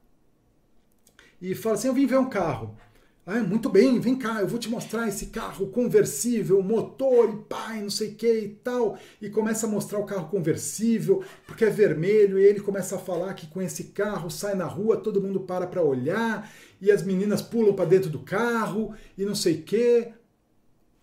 e 1.41 1.55
fala 1.55 1.75
assim: 1.75 1.87
Eu 1.87 1.93
vim 1.93 2.05
ver 2.05 2.19
um 2.19 2.29
carro. 2.29 2.75
Ah, 3.23 3.39
muito 3.39 3.69
bem, 3.69 3.99
vem 3.99 4.17
cá, 4.17 4.41
eu 4.41 4.47
vou 4.47 4.57
te 4.57 4.67
mostrar 4.67 5.07
esse 5.07 5.27
carro 5.27 5.67
conversível, 5.67 6.61
motor 6.63 7.29
e 7.29 7.37
pai, 7.47 7.79
não 7.79 7.89
sei 7.89 8.09
o 8.09 8.15
que 8.15 8.39
e 8.39 8.49
tal. 8.49 8.97
E 9.21 9.29
começa 9.29 9.67
a 9.67 9.69
mostrar 9.69 9.99
o 9.99 10.05
carro 10.05 10.27
conversível, 10.27 11.23
porque 11.45 11.65
é 11.65 11.69
vermelho, 11.69 12.39
e 12.39 12.43
ele 12.43 12.59
começa 12.59 12.95
a 12.95 12.99
falar 12.99 13.35
que 13.35 13.45
com 13.45 13.61
esse 13.61 13.85
carro 13.85 14.31
sai 14.31 14.55
na 14.55 14.65
rua, 14.65 14.97
todo 14.97 15.21
mundo 15.21 15.41
para 15.41 15.67
para 15.67 15.83
olhar, 15.83 16.51
e 16.81 16.91
as 16.91 17.03
meninas 17.03 17.43
pulam 17.43 17.75
para 17.75 17.85
dentro 17.85 18.09
do 18.09 18.19
carro, 18.19 18.95
e 19.15 19.23
não 19.23 19.35
sei 19.35 19.55
o 19.55 19.61
que. 19.63 20.11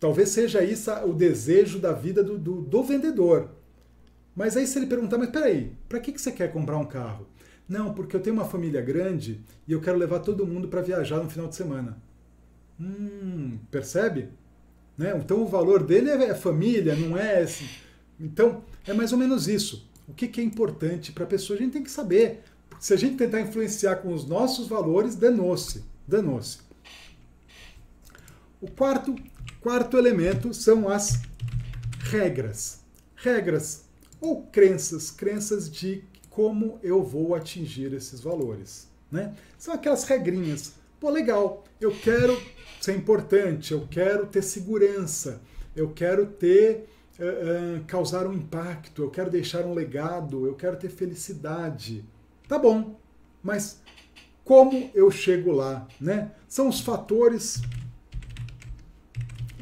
Talvez 0.00 0.30
seja 0.30 0.62
isso 0.62 0.90
o 1.06 1.12
desejo 1.14 1.78
da 1.78 1.92
vida 1.92 2.22
do, 2.22 2.36
do, 2.36 2.62
do 2.62 2.82
vendedor. 2.82 3.50
Mas 4.34 4.56
aí 4.56 4.66
se 4.66 4.78
ele 4.78 4.86
perguntar, 4.86 5.18
mas 5.18 5.30
peraí, 5.30 5.72
para 5.88 6.00
que, 6.00 6.12
que 6.12 6.20
você 6.20 6.32
quer 6.32 6.52
comprar 6.52 6.78
um 6.78 6.84
carro? 6.84 7.26
Não, 7.68 7.92
porque 7.92 8.16
eu 8.16 8.20
tenho 8.20 8.34
uma 8.34 8.46
família 8.46 8.80
grande 8.80 9.40
e 9.66 9.72
eu 9.72 9.80
quero 9.80 9.98
levar 9.98 10.20
todo 10.20 10.46
mundo 10.46 10.68
para 10.68 10.80
viajar 10.80 11.22
no 11.22 11.28
final 11.28 11.48
de 11.48 11.54
semana. 11.54 12.00
Hum, 12.80 13.58
percebe? 13.70 14.30
Né? 14.96 15.14
Então 15.16 15.42
o 15.42 15.46
valor 15.46 15.82
dele 15.82 16.10
é, 16.10 16.34
família, 16.34 16.96
não 16.96 17.16
é 17.16 17.42
assim. 17.42 17.68
Então 18.18 18.64
é 18.86 18.94
mais 18.94 19.12
ou 19.12 19.18
menos 19.18 19.46
isso. 19.46 19.88
O 20.08 20.14
que, 20.14 20.26
que 20.26 20.40
é 20.40 20.44
importante 20.44 21.12
para 21.12 21.24
a 21.24 21.26
pessoa 21.26 21.58
a 21.58 21.62
gente 21.62 21.72
tem 21.72 21.82
que 21.82 21.90
saber. 21.90 22.42
Porque 22.70 22.84
se 22.84 22.94
a 22.94 22.96
gente 22.96 23.16
tentar 23.16 23.40
influenciar 23.40 23.96
com 23.96 24.14
os 24.14 24.26
nossos 24.26 24.66
valores, 24.66 25.14
danou-se. 25.14 25.84
Danou-se. 26.06 26.60
O 28.60 28.70
quarto, 28.70 29.14
quarto 29.60 29.98
elemento 29.98 30.54
são 30.54 30.88
as 30.88 31.20
regras. 32.00 32.80
Regras 33.14 33.84
ou 34.20 34.42
crenças, 34.46 35.10
crenças 35.10 35.70
de 35.70 36.02
como 36.38 36.78
eu 36.84 37.02
vou 37.02 37.34
atingir 37.34 37.92
esses 37.92 38.20
valores. 38.20 38.86
Né? 39.10 39.34
São 39.58 39.74
aquelas 39.74 40.04
regrinhas. 40.04 40.74
Pô, 41.00 41.10
legal, 41.10 41.64
eu 41.80 41.90
quero 41.90 42.40
ser 42.80 42.94
importante, 42.96 43.72
eu 43.72 43.88
quero 43.90 44.24
ter 44.24 44.42
segurança, 44.42 45.40
eu 45.74 45.90
quero 45.90 46.26
ter 46.26 46.88
uh, 47.18 47.78
uh, 47.80 47.84
causar 47.88 48.24
um 48.24 48.32
impacto, 48.32 49.02
eu 49.02 49.10
quero 49.10 49.28
deixar 49.28 49.66
um 49.66 49.74
legado, 49.74 50.46
eu 50.46 50.54
quero 50.54 50.76
ter 50.76 50.90
felicidade. 50.90 52.04
Tá 52.46 52.56
bom, 52.56 52.96
mas 53.42 53.82
como 54.44 54.92
eu 54.94 55.10
chego 55.10 55.50
lá, 55.50 55.88
né? 56.00 56.30
São 56.46 56.68
os 56.68 56.78
fatores 56.78 57.60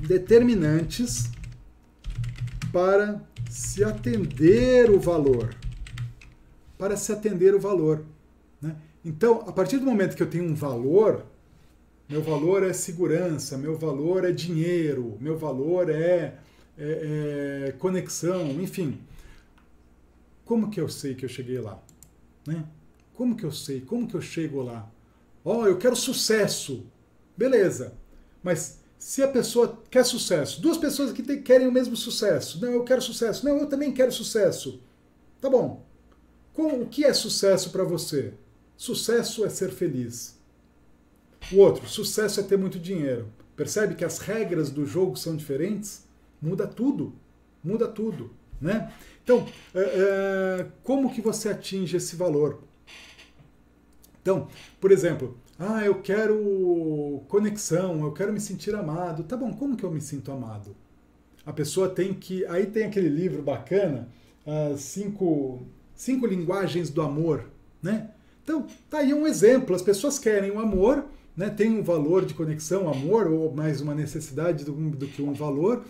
determinantes 0.06 1.30
para 2.70 3.22
se 3.48 3.82
atender 3.82 4.90
o 4.90 5.00
valor, 5.00 5.56
para 6.78 6.96
se 6.96 7.12
atender 7.12 7.54
o 7.54 7.60
valor. 7.60 8.04
Né? 8.60 8.76
Então, 9.04 9.44
a 9.46 9.52
partir 9.52 9.78
do 9.78 9.86
momento 9.86 10.16
que 10.16 10.22
eu 10.22 10.30
tenho 10.30 10.44
um 10.44 10.54
valor, 10.54 11.24
meu 12.08 12.22
valor 12.22 12.62
é 12.62 12.72
segurança, 12.72 13.56
meu 13.56 13.76
valor 13.76 14.24
é 14.24 14.32
dinheiro, 14.32 15.16
meu 15.20 15.36
valor 15.36 15.90
é, 15.90 16.38
é, 16.78 17.66
é 17.68 17.72
conexão, 17.78 18.50
enfim. 18.60 18.98
Como 20.44 20.70
que 20.70 20.80
eu 20.80 20.88
sei 20.88 21.14
que 21.14 21.24
eu 21.24 21.28
cheguei 21.28 21.58
lá? 21.58 21.82
Né? 22.46 22.64
Como 23.14 23.34
que 23.34 23.44
eu 23.44 23.52
sei? 23.52 23.80
Como 23.80 24.06
que 24.06 24.14
eu 24.14 24.20
chego 24.20 24.62
lá? 24.62 24.90
Ó, 25.44 25.62
oh, 25.62 25.66
eu 25.66 25.78
quero 25.78 25.96
sucesso. 25.96 26.84
Beleza. 27.36 27.94
Mas 28.42 28.80
se 28.98 29.22
a 29.22 29.28
pessoa 29.28 29.80
quer 29.90 30.04
sucesso, 30.04 30.60
duas 30.60 30.76
pessoas 30.76 31.12
que 31.12 31.22
querem 31.38 31.68
o 31.68 31.72
mesmo 31.72 31.96
sucesso. 31.96 32.60
Não, 32.60 32.72
eu 32.72 32.84
quero 32.84 33.00
sucesso. 33.00 33.44
Não, 33.44 33.56
eu 33.58 33.66
também 33.66 33.92
quero 33.92 34.10
sucesso. 34.12 34.80
Tá 35.40 35.48
bom. 35.48 35.85
Com, 36.56 36.80
o 36.80 36.86
que 36.86 37.04
é 37.04 37.12
sucesso 37.12 37.68
para 37.68 37.84
você? 37.84 38.32
Sucesso 38.78 39.44
é 39.44 39.50
ser 39.50 39.70
feliz. 39.70 40.40
O 41.52 41.58
outro, 41.58 41.86
sucesso 41.86 42.40
é 42.40 42.42
ter 42.42 42.56
muito 42.56 42.78
dinheiro. 42.78 43.28
Percebe 43.54 43.94
que 43.94 44.02
as 44.02 44.20
regras 44.20 44.70
do 44.70 44.86
jogo 44.86 45.16
são 45.16 45.36
diferentes? 45.36 46.06
Muda 46.40 46.66
tudo. 46.66 47.12
Muda 47.62 47.86
tudo. 47.86 48.30
Né? 48.58 48.90
Então, 49.22 49.46
é, 49.74 49.80
é, 49.80 50.66
como 50.82 51.12
que 51.12 51.20
você 51.20 51.50
atinge 51.50 51.98
esse 51.98 52.16
valor? 52.16 52.62
Então, 54.22 54.48
por 54.80 54.90
exemplo, 54.90 55.36
ah, 55.58 55.84
eu 55.84 56.00
quero 56.00 57.22
conexão, 57.28 58.00
eu 58.02 58.12
quero 58.12 58.32
me 58.32 58.40
sentir 58.40 58.74
amado. 58.74 59.24
Tá 59.24 59.36
bom, 59.36 59.52
como 59.52 59.76
que 59.76 59.84
eu 59.84 59.90
me 59.90 60.00
sinto 60.00 60.32
amado? 60.32 60.74
A 61.44 61.52
pessoa 61.52 61.90
tem 61.90 62.14
que. 62.14 62.46
Aí 62.46 62.64
tem 62.64 62.84
aquele 62.84 63.10
livro 63.10 63.42
bacana, 63.42 64.08
as 64.72 64.80
cinco, 64.80 65.66
cinco 65.96 66.26
linguagens 66.26 66.90
do 66.90 67.02
amor, 67.02 67.44
né? 67.82 68.10
Então, 68.44 68.66
tá 68.88 68.98
aí 68.98 69.12
um 69.12 69.26
exemplo. 69.26 69.74
As 69.74 69.82
pessoas 69.82 70.18
querem 70.18 70.52
o 70.52 70.60
amor, 70.60 71.04
né? 71.36 71.50
Tem 71.50 71.70
um 71.70 71.82
valor 71.82 72.24
de 72.24 72.34
conexão, 72.34 72.88
amor, 72.88 73.26
ou 73.26 73.52
mais 73.52 73.80
uma 73.80 73.94
necessidade 73.94 74.64
do, 74.64 74.72
do 74.72 75.06
que 75.06 75.22
um 75.22 75.32
valor. 75.32 75.84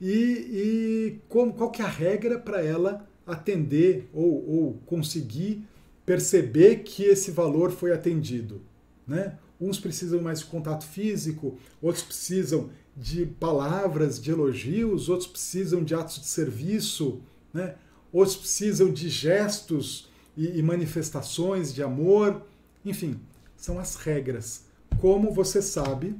E, 0.00 0.12
e 0.12 1.18
como, 1.28 1.52
qual 1.52 1.70
que 1.70 1.82
é 1.82 1.84
a 1.84 1.88
regra 1.88 2.38
para 2.38 2.64
ela 2.64 3.06
atender 3.26 4.08
ou, 4.14 4.48
ou 4.48 4.80
conseguir 4.86 5.62
perceber 6.06 6.76
que 6.76 7.04
esse 7.04 7.30
valor 7.30 7.70
foi 7.70 7.92
atendido? 7.92 8.62
Né? 9.06 9.36
Uns 9.60 9.78
precisam 9.78 10.22
mais 10.22 10.38
de 10.40 10.46
contato 10.46 10.86
físico, 10.86 11.58
outros 11.82 12.02
precisam 12.02 12.70
de 12.96 13.26
palavras, 13.26 14.20
de 14.20 14.30
elogios, 14.30 15.08
outros 15.08 15.28
precisam 15.28 15.84
de 15.84 15.94
atos 15.94 16.20
de 16.20 16.26
serviço, 16.26 17.20
né? 17.52 17.74
Outros 18.12 18.36
precisam 18.36 18.92
de 18.92 19.08
gestos 19.08 20.08
e, 20.36 20.58
e 20.58 20.62
manifestações 20.62 21.72
de 21.72 21.82
amor. 21.82 22.42
Enfim, 22.84 23.20
são 23.56 23.78
as 23.78 23.96
regras. 23.96 24.64
Como 25.00 25.32
você 25.32 25.62
sabe, 25.62 26.16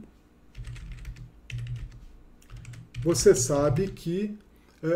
você 3.03 3.35
sabe 3.35 3.89
que 3.89 4.39
Uh, 4.83 4.87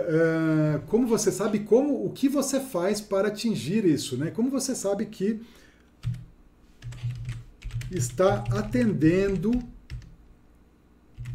uh, 0.78 0.80
como 0.86 1.07
você 1.07 1.30
sabe 1.30 1.59
como 1.59 2.07
o 2.07 2.11
que 2.11 2.26
você 2.26 2.59
faz 2.59 3.03
para 3.03 3.28
atingir 3.28 3.84
isso, 3.84 4.16
né? 4.16 4.30
Como 4.30 4.49
você 4.49 4.74
sabe 4.74 5.05
que 5.05 5.42
está 7.90 8.45
atendendo 8.51 9.53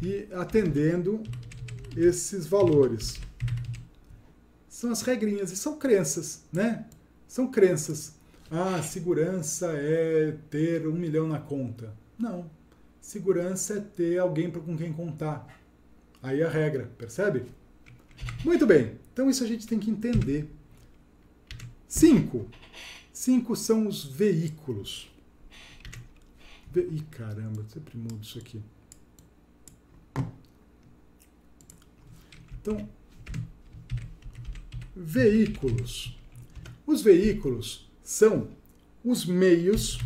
e 0.02 0.26
atendendo 0.32 1.22
esses 1.96 2.46
valores. 2.46 3.20
São 4.80 4.90
as 4.90 5.02
regrinhas 5.02 5.52
e 5.52 5.58
são 5.58 5.78
crenças, 5.78 6.42
né? 6.50 6.86
São 7.28 7.50
crenças. 7.50 8.14
Ah, 8.50 8.82
segurança 8.82 9.72
é 9.74 10.34
ter 10.48 10.88
um 10.88 10.94
milhão 10.94 11.28
na 11.28 11.38
conta. 11.38 11.94
Não. 12.18 12.50
Segurança 12.98 13.74
é 13.74 13.80
ter 13.80 14.16
alguém 14.16 14.50
com 14.50 14.78
quem 14.78 14.90
contar. 14.90 15.46
Aí 16.22 16.40
é 16.40 16.46
a 16.46 16.48
regra, 16.48 16.90
percebe? 16.96 17.44
Muito 18.42 18.66
bem. 18.66 18.98
Então 19.12 19.28
isso 19.28 19.44
a 19.44 19.46
gente 19.46 19.66
tem 19.66 19.78
que 19.78 19.90
entender. 19.90 20.50
Cinco. 21.86 22.48
Cinco 23.12 23.54
são 23.54 23.86
os 23.86 24.06
veículos. 24.06 25.12
Ih, 26.74 27.02
caramba, 27.10 27.66
sempre 27.68 27.98
mudo 27.98 28.20
isso 28.22 28.38
aqui. 28.38 28.62
Então, 32.62 32.88
veículos. 34.94 36.18
Os 36.86 37.02
veículos 37.02 37.88
são 38.02 38.48
os 39.04 39.24
meios 39.24 39.98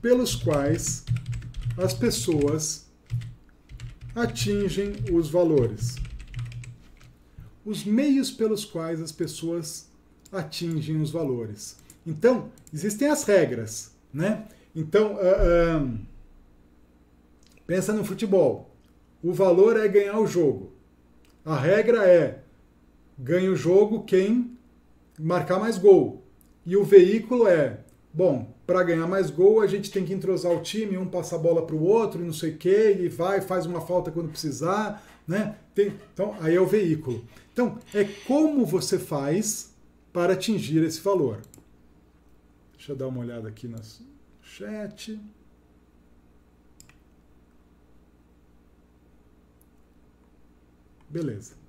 pelos 0.00 0.34
quais 0.34 1.04
as 1.76 1.94
pessoas 1.94 2.86
atingem 4.14 4.92
os 5.12 5.28
valores. 5.28 5.96
Os 7.64 7.84
meios 7.84 8.30
pelos 8.30 8.64
quais 8.64 9.00
as 9.00 9.10
pessoas 9.10 9.88
atingem 10.30 11.00
os 11.00 11.10
valores. 11.10 11.76
Então, 12.06 12.50
existem 12.72 13.08
as 13.08 13.24
regras, 13.24 13.92
né? 14.12 14.46
Então, 14.74 15.14
uh, 15.14 15.84
uh, 15.84 15.98
pensa 17.66 17.92
no 17.92 18.04
futebol. 18.04 18.70
O 19.22 19.32
valor 19.32 19.78
é 19.78 19.88
ganhar 19.88 20.18
o 20.18 20.26
jogo. 20.26 20.72
A 21.44 21.56
regra 21.58 22.06
é 22.06 22.43
ganha 23.18 23.50
o 23.50 23.56
jogo 23.56 24.04
quem 24.04 24.56
marcar 25.18 25.58
mais 25.58 25.78
gol. 25.78 26.22
E 26.66 26.76
o 26.76 26.84
veículo 26.84 27.46
é, 27.46 27.80
bom, 28.12 28.54
para 28.66 28.82
ganhar 28.82 29.06
mais 29.06 29.30
gol 29.30 29.60
a 29.60 29.66
gente 29.66 29.90
tem 29.90 30.04
que 30.04 30.12
entrosar 30.12 30.52
o 30.52 30.62
time, 30.62 30.96
um 30.96 31.06
passa 31.06 31.36
a 31.36 31.38
bola 31.38 31.66
para 31.66 31.76
o 31.76 31.82
outro 31.82 32.24
não 32.24 32.32
sei 32.32 32.50
o 32.50 32.56
quê, 32.56 32.98
e 33.00 33.08
vai, 33.08 33.40
faz 33.40 33.66
uma 33.66 33.80
falta 33.80 34.10
quando 34.10 34.30
precisar, 34.30 35.04
né? 35.26 35.56
Tem, 35.74 35.92
então, 36.12 36.36
aí 36.40 36.54
é 36.54 36.60
o 36.60 36.66
veículo. 36.66 37.24
Então, 37.52 37.78
é 37.92 38.04
como 38.26 38.64
você 38.64 38.98
faz 38.98 39.74
para 40.12 40.32
atingir 40.32 40.82
esse 40.82 41.00
valor. 41.00 41.40
Deixa 42.76 42.92
eu 42.92 42.96
dar 42.96 43.08
uma 43.08 43.20
olhada 43.20 43.48
aqui 43.48 43.66
nas, 43.66 44.00
chat. 44.42 45.18
Beleza. 51.08 51.63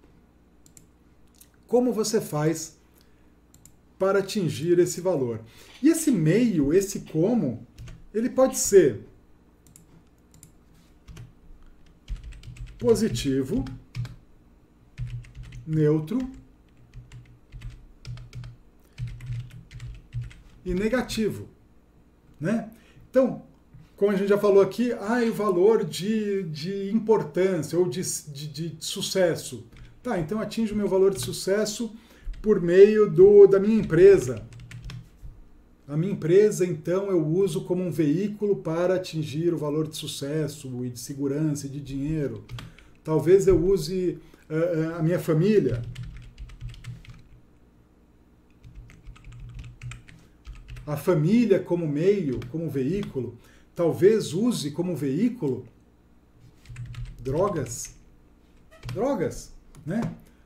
Como 1.68 1.92
você 1.92 2.22
faz 2.22 2.78
para 3.98 4.20
atingir 4.20 4.80
esse 4.80 5.02
valor? 5.02 5.42
E 5.82 5.90
esse 5.90 6.12
meio, 6.12 6.74
esse 6.74 7.02
como, 7.02 7.66
ele 8.14 8.30
pode 8.30 8.58
ser 8.58 9.02
positivo, 12.78 13.66
neutro 15.66 16.20
e 20.64 20.74
negativo. 20.74 21.48
Né? 22.40 22.70
Então, 23.10 23.44
como 23.96 24.12
a 24.12 24.16
gente 24.16 24.28
já 24.28 24.38
falou 24.38 24.62
aqui, 24.62 24.92
ah, 24.94 25.24
o 25.28 25.34
valor 25.34 25.84
de, 25.86 26.44
de 26.44 26.92
importância 26.92 27.80
ou 27.80 27.88
de, 27.88 28.02
de, 28.02 28.48
de 28.48 28.76
sucesso. 28.80 29.66
Tá, 30.06 30.20
então 30.20 30.40
atinge 30.40 30.72
o 30.72 30.76
meu 30.76 30.88
valor 30.88 31.12
de 31.12 31.20
sucesso 31.20 31.92
por 32.40 32.62
meio 32.62 33.10
do, 33.10 33.48
da 33.48 33.60
minha 33.60 33.80
empresa. 33.80 34.48
A 35.88 35.98
minha 35.98 36.14
empresa, 36.14 36.64
então, 36.64 37.10
eu 37.10 37.26
uso 37.26 37.64
como 37.64 37.84
um 37.84 37.90
veículo 37.90 38.58
para 38.58 38.98
atingir 38.98 39.52
o 39.52 39.58
valor 39.58 39.88
de 39.88 39.98
sucesso 39.98 40.86
e 40.86 40.92
de 40.92 41.00
segurança 41.00 41.66
e 41.66 41.72
de 41.72 41.82
dinheiro. 41.82 42.44
Talvez 43.04 43.48
eu 43.48 43.60
use 43.60 44.20
uh, 44.48 44.96
a 45.00 45.02
minha 45.02 45.18
família 45.18 45.82
a 50.86 50.96
família 50.96 51.60
como 51.60 51.88
meio, 51.88 52.40
como 52.52 52.70
veículo, 52.70 53.40
talvez 53.74 54.34
use 54.36 54.70
como 54.70 54.96
veículo 54.96 55.66
drogas. 57.20 57.96
Drogas, 58.94 59.55
né? 59.86 60.02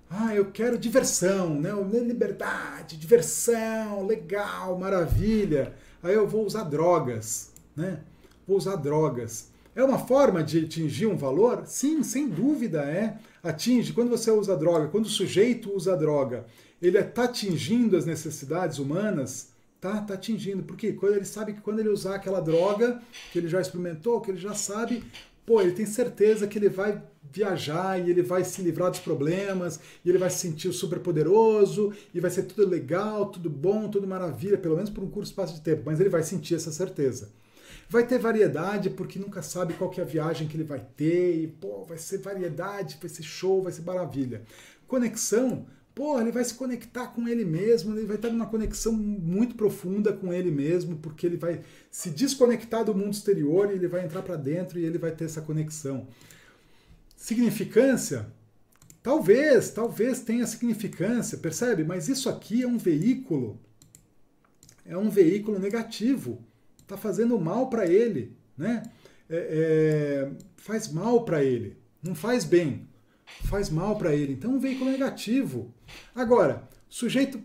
Ah, 0.10 0.36
eu 0.36 0.46
quero 0.52 0.78
diversão, 0.78 1.60
né? 1.60 1.70
Liberdade, 2.02 2.98
diversão, 2.98 4.06
legal, 4.06 4.78
maravilha. 4.78 5.74
Aí 6.02 6.14
eu 6.14 6.28
vou 6.28 6.46
usar 6.46 6.64
drogas, 6.64 7.52
né? 7.76 8.00
Vou 8.48 8.58
usar 8.58 8.76
drogas. 8.76 9.50
É 9.76 9.84
uma 9.84 10.00
forma 10.00 10.44
de 10.44 10.66
atingir 10.66 11.06
um 11.06 11.16
valor? 11.16 11.64
Sim, 11.66 12.02
sem 12.02 12.28
dúvida 12.28 12.82
é. 12.82 13.18
Atinge. 13.44 13.94
Quando 13.94 14.10
você 14.10 14.32
usa 14.32 14.58
droga, 14.58 14.88
quando 14.88 15.06
o 15.06 15.10
sujeito 15.10 15.72
usa 15.74 15.96
droga, 15.96 16.46
ele 16.82 16.98
está 16.98 17.26
atingindo 17.26 17.96
as 17.96 18.06
necessidades 18.06 18.80
humanas 18.80 19.50
tá, 19.80 20.02
tá 20.02 20.14
atingindo. 20.16 20.64
Porque 20.64 20.94
quando 20.94 21.16
ele 21.16 21.26
sabe 21.26 21.54
que 21.54 21.62
quando 21.62 21.80
ele 21.80 21.90
usar 21.90 22.16
aquela 22.16 22.42
droga 22.42 23.02
que 23.32 23.40
ele 23.40 23.48
já 23.48 23.62
experimentou, 23.62 24.22
que 24.22 24.32
ele 24.32 24.40
já 24.40 24.54
sabe, 24.54 25.04
pô, 25.50 25.60
ele 25.60 25.72
tem 25.72 25.88
certeza 25.88 26.46
que 26.46 26.60
ele 26.60 26.70
vai 26.70 27.02
viajar 27.32 28.00
e 28.00 28.12
ele 28.12 28.22
vai 28.22 28.44
se 28.44 28.62
livrar 28.62 28.92
dos 28.92 29.00
problemas, 29.00 29.80
e 30.06 30.10
ele 30.10 30.20
vai 30.20 30.30
se 30.30 30.38
sentir 30.38 30.72
super 30.72 31.00
poderoso, 31.00 31.92
e 32.14 32.20
vai 32.20 32.30
ser 32.30 32.44
tudo 32.44 32.70
legal, 32.70 33.32
tudo 33.32 33.50
bom, 33.50 33.90
tudo 33.90 34.06
maravilha, 34.06 34.60
pelo 34.60 34.76
menos 34.76 34.92
por 34.92 35.04
um 35.04 35.10
curto 35.10 35.26
espaço 35.26 35.56
de 35.56 35.62
tempo, 35.62 35.82
mas 35.88 36.00
ele 36.00 36.08
vai 36.08 36.22
sentir 36.22 36.54
essa 36.54 36.72
certeza. 36.72 37.32
Vai 37.90 38.06
ter 38.06 38.20
variedade, 38.20 38.92
porque 38.92 39.18
nunca 39.18 39.42
sabe 39.42 39.74
qual 39.74 39.90
que 39.90 40.00
é 40.00 40.04
a 40.04 40.06
viagem 40.06 40.48
que 40.48 40.56
ele 40.56 40.64
vai 40.64 40.86
ter, 40.96 41.42
e 41.42 41.48
pô, 41.48 41.84
vai 41.84 41.98
ser 41.98 42.20
variedade, 42.20 43.00
vai 43.02 43.10
ser 43.10 43.24
show, 43.24 43.64
vai 43.64 43.72
ser 43.72 43.82
maravilha. 43.82 44.44
Conexão, 44.88 45.66
pô, 46.00 46.18
ele 46.18 46.32
vai 46.32 46.46
se 46.46 46.54
conectar 46.54 47.08
com 47.08 47.28
ele 47.28 47.44
mesmo, 47.44 47.94
ele 47.94 48.06
vai 48.06 48.16
estar 48.16 48.30
numa 48.30 48.46
conexão 48.46 48.94
muito 48.94 49.56
profunda 49.56 50.14
com 50.14 50.32
ele 50.32 50.50
mesmo, 50.50 50.96
porque 50.96 51.26
ele 51.26 51.36
vai 51.36 51.62
se 51.92 52.10
desconectar 52.10 52.86
do 52.86 52.96
mundo 52.96 53.12
exterior 53.12 53.70
e 53.70 53.76
ele 53.76 53.90
vai 53.90 54.06
entrar 54.06 54.22
para 54.22 54.38
dentro 54.38 54.80
e 54.80 54.86
ele 54.86 54.98
vai 54.98 55.12
ter 55.12 55.26
essa 55.26 55.42
conexão. 55.42 56.08
Significância? 57.18 58.28
Talvez, 59.04 59.72
talvez 59.72 60.22
tenha 60.22 60.48
significância, 60.48 61.38
percebe? 61.38 61.84
Mas 61.84 62.08
isso 62.08 62.30
aqui 62.30 62.64
é 62.64 62.68
um 62.68 62.78
veículo, 62.78 63.60
é 64.86 64.98
um 64.98 65.10
veículo 65.10 65.60
negativo, 65.60 66.42
está 66.82 66.96
fazendo 66.96 67.38
mal 67.38 67.70
para 67.70 67.86
ele, 67.86 68.38
né? 68.58 68.84
É, 69.30 69.36
é, 69.38 70.32
faz 70.56 70.88
mal 70.88 71.26
para 71.26 71.44
ele, 71.44 71.76
não 72.02 72.16
faz 72.16 72.46
bem 72.46 72.88
faz 73.46 73.70
mal 73.70 73.96
para 73.98 74.16
ele. 74.16 74.34
Então, 74.34 74.52
um 74.52 74.60
veículo 74.60 74.92
negativo. 74.92 75.74
Agora, 76.14 76.68
sujeito. 76.88 77.42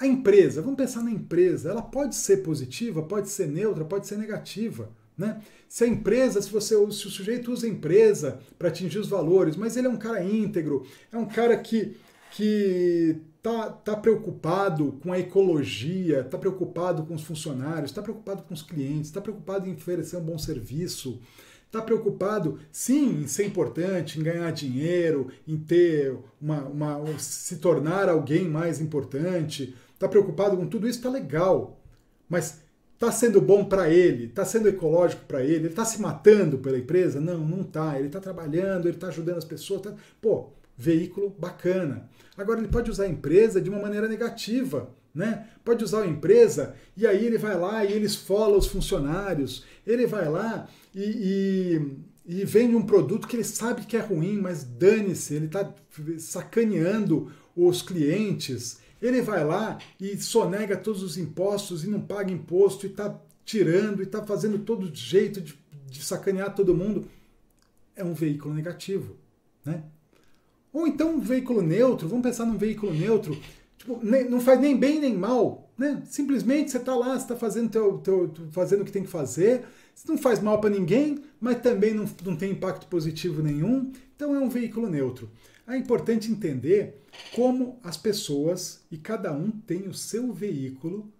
A 0.00 0.06
empresa, 0.06 0.62
vamos 0.62 0.76
pensar 0.76 1.02
na 1.02 1.10
empresa, 1.10 1.70
ela 1.70 1.82
pode 1.82 2.14
ser 2.14 2.36
positiva, 2.36 3.02
pode 3.02 3.28
ser 3.28 3.48
neutra, 3.48 3.84
pode 3.84 4.06
ser 4.06 4.16
negativa. 4.16 4.90
Né? 5.16 5.42
Se 5.68 5.82
a 5.82 5.88
empresa, 5.88 6.40
se 6.40 6.48
você 6.48 6.76
se 6.76 7.06
o 7.08 7.10
sujeito 7.10 7.50
usa 7.50 7.66
a 7.66 7.70
empresa 7.70 8.38
para 8.56 8.68
atingir 8.68 9.00
os 9.00 9.08
valores, 9.08 9.56
mas 9.56 9.76
ele 9.76 9.88
é 9.88 9.90
um 9.90 9.96
cara 9.96 10.22
íntegro, 10.22 10.86
é 11.10 11.16
um 11.18 11.26
cara 11.26 11.56
que 11.56 11.96
que 12.30 13.16
tá, 13.42 13.70
tá 13.70 13.96
preocupado 13.96 14.98
com 15.02 15.12
a 15.12 15.18
ecologia, 15.18 16.20
está 16.20 16.36
preocupado 16.36 17.04
com 17.04 17.14
os 17.14 17.22
funcionários, 17.22 17.90
está 17.90 18.02
preocupado 18.02 18.42
com 18.42 18.54
os 18.54 18.62
clientes, 18.62 19.08
está 19.08 19.20
preocupado 19.20 19.68
em 19.68 19.74
oferecer 19.74 20.16
um 20.16 20.24
bom 20.24 20.38
serviço, 20.38 21.20
Está 21.68 21.82
preocupado, 21.82 22.58
sim, 22.72 23.20
em 23.20 23.26
ser 23.26 23.44
importante, 23.44 24.18
em 24.18 24.22
ganhar 24.22 24.50
dinheiro, 24.52 25.28
em 25.46 25.58
ter 25.58 26.16
uma, 26.40 26.62
uma 26.62 27.18
se 27.18 27.56
tornar 27.56 28.08
alguém 28.08 28.48
mais 28.48 28.80
importante. 28.80 29.76
Está 29.92 30.08
preocupado 30.08 30.56
com 30.56 30.66
tudo 30.66 30.88
isso, 30.88 30.98
está 30.98 31.10
legal. 31.10 31.78
Mas 32.26 32.62
está 32.94 33.12
sendo 33.12 33.38
bom 33.38 33.66
para 33.66 33.90
ele, 33.90 34.24
está 34.24 34.46
sendo 34.46 34.66
ecológico 34.66 35.26
para 35.26 35.44
ele, 35.44 35.56
ele 35.56 35.66
está 35.68 35.84
se 35.84 36.00
matando 36.00 36.56
pela 36.56 36.78
empresa? 36.78 37.20
Não, 37.20 37.38
não 37.38 37.60
está. 37.60 37.98
Ele 37.98 38.06
está 38.06 38.18
trabalhando, 38.18 38.86
ele 38.86 38.96
está 38.96 39.08
ajudando 39.08 39.36
as 39.36 39.44
pessoas. 39.44 39.82
Tá... 39.82 39.94
Pô, 40.22 40.48
veículo 40.76 41.34
bacana. 41.38 42.08
Agora 42.36 42.60
ele 42.60 42.68
pode 42.68 42.90
usar 42.90 43.04
a 43.04 43.08
empresa 43.08 43.60
de 43.60 43.68
uma 43.68 43.78
maneira 43.78 44.08
negativa. 44.08 44.88
Né? 45.14 45.48
Pode 45.64 45.82
usar 45.82 46.02
a 46.02 46.06
empresa 46.06 46.76
e 46.96 47.04
aí 47.04 47.26
ele 47.26 47.38
vai 47.38 47.58
lá 47.58 47.84
e 47.84 47.92
ele 47.92 48.06
esfola 48.06 48.56
os 48.56 48.68
funcionários, 48.68 49.64
ele 49.84 50.06
vai 50.06 50.28
lá 50.28 50.68
e, 50.98 51.80
e, 52.26 52.40
e 52.40 52.44
vende 52.44 52.74
um 52.74 52.82
produto 52.82 53.28
que 53.28 53.36
ele 53.36 53.44
sabe 53.44 53.86
que 53.86 53.96
é 53.96 54.00
ruim, 54.00 54.36
mas 54.36 54.64
dane-se, 54.64 55.34
ele 55.34 55.46
está 55.46 55.72
sacaneando 56.18 57.30
os 57.54 57.82
clientes. 57.82 58.80
Ele 59.00 59.22
vai 59.22 59.44
lá 59.44 59.78
e 60.00 60.16
sonega 60.18 60.76
todos 60.76 61.04
os 61.04 61.16
impostos 61.16 61.84
e 61.84 61.88
não 61.88 62.00
paga 62.00 62.32
imposto 62.32 62.84
e 62.84 62.90
está 62.90 63.16
tirando 63.44 64.00
e 64.00 64.06
está 64.06 64.26
fazendo 64.26 64.58
todo 64.58 64.92
jeito 64.92 65.40
de, 65.40 65.56
de 65.86 66.04
sacanear 66.04 66.52
todo 66.52 66.74
mundo. 66.74 67.06
É 67.94 68.02
um 68.02 68.12
veículo 68.12 68.52
negativo. 68.52 69.16
Né? 69.64 69.84
Ou 70.72 70.86
então 70.88 71.14
um 71.14 71.20
veículo 71.20 71.62
neutro, 71.62 72.08
vamos 72.08 72.24
pensar 72.24 72.44
num 72.44 72.58
veículo 72.58 72.92
neutro, 72.92 73.38
tipo, 73.76 74.00
não 74.04 74.40
faz 74.40 74.60
nem 74.60 74.76
bem 74.76 75.00
nem 75.00 75.16
mal. 75.16 75.67
Né? 75.78 76.02
Simplesmente 76.06 76.72
você 76.72 76.78
está 76.78 76.94
lá, 76.96 77.14
você 77.14 77.22
está 77.22 77.36
fazendo, 77.36 77.70
teu, 77.70 77.98
teu, 77.98 78.34
fazendo 78.50 78.82
o 78.82 78.84
que 78.84 78.90
tem 78.90 79.04
que 79.04 79.08
fazer, 79.08 79.64
não 80.08 80.18
faz 80.18 80.40
mal 80.40 80.60
para 80.60 80.70
ninguém, 80.70 81.22
mas 81.40 81.60
também 81.62 81.94
não, 81.94 82.04
não 82.24 82.36
tem 82.36 82.50
impacto 82.50 82.88
positivo 82.88 83.40
nenhum, 83.40 83.92
então 84.16 84.34
é 84.34 84.40
um 84.40 84.48
veículo 84.48 84.90
neutro. 84.90 85.30
É 85.68 85.76
importante 85.76 86.32
entender 86.32 87.04
como 87.34 87.78
as 87.84 87.96
pessoas 87.96 88.80
e 88.90 88.98
cada 88.98 89.32
um 89.32 89.50
tem 89.50 89.86
o 89.86 89.94
seu 89.94 90.32
veículo 90.32 91.12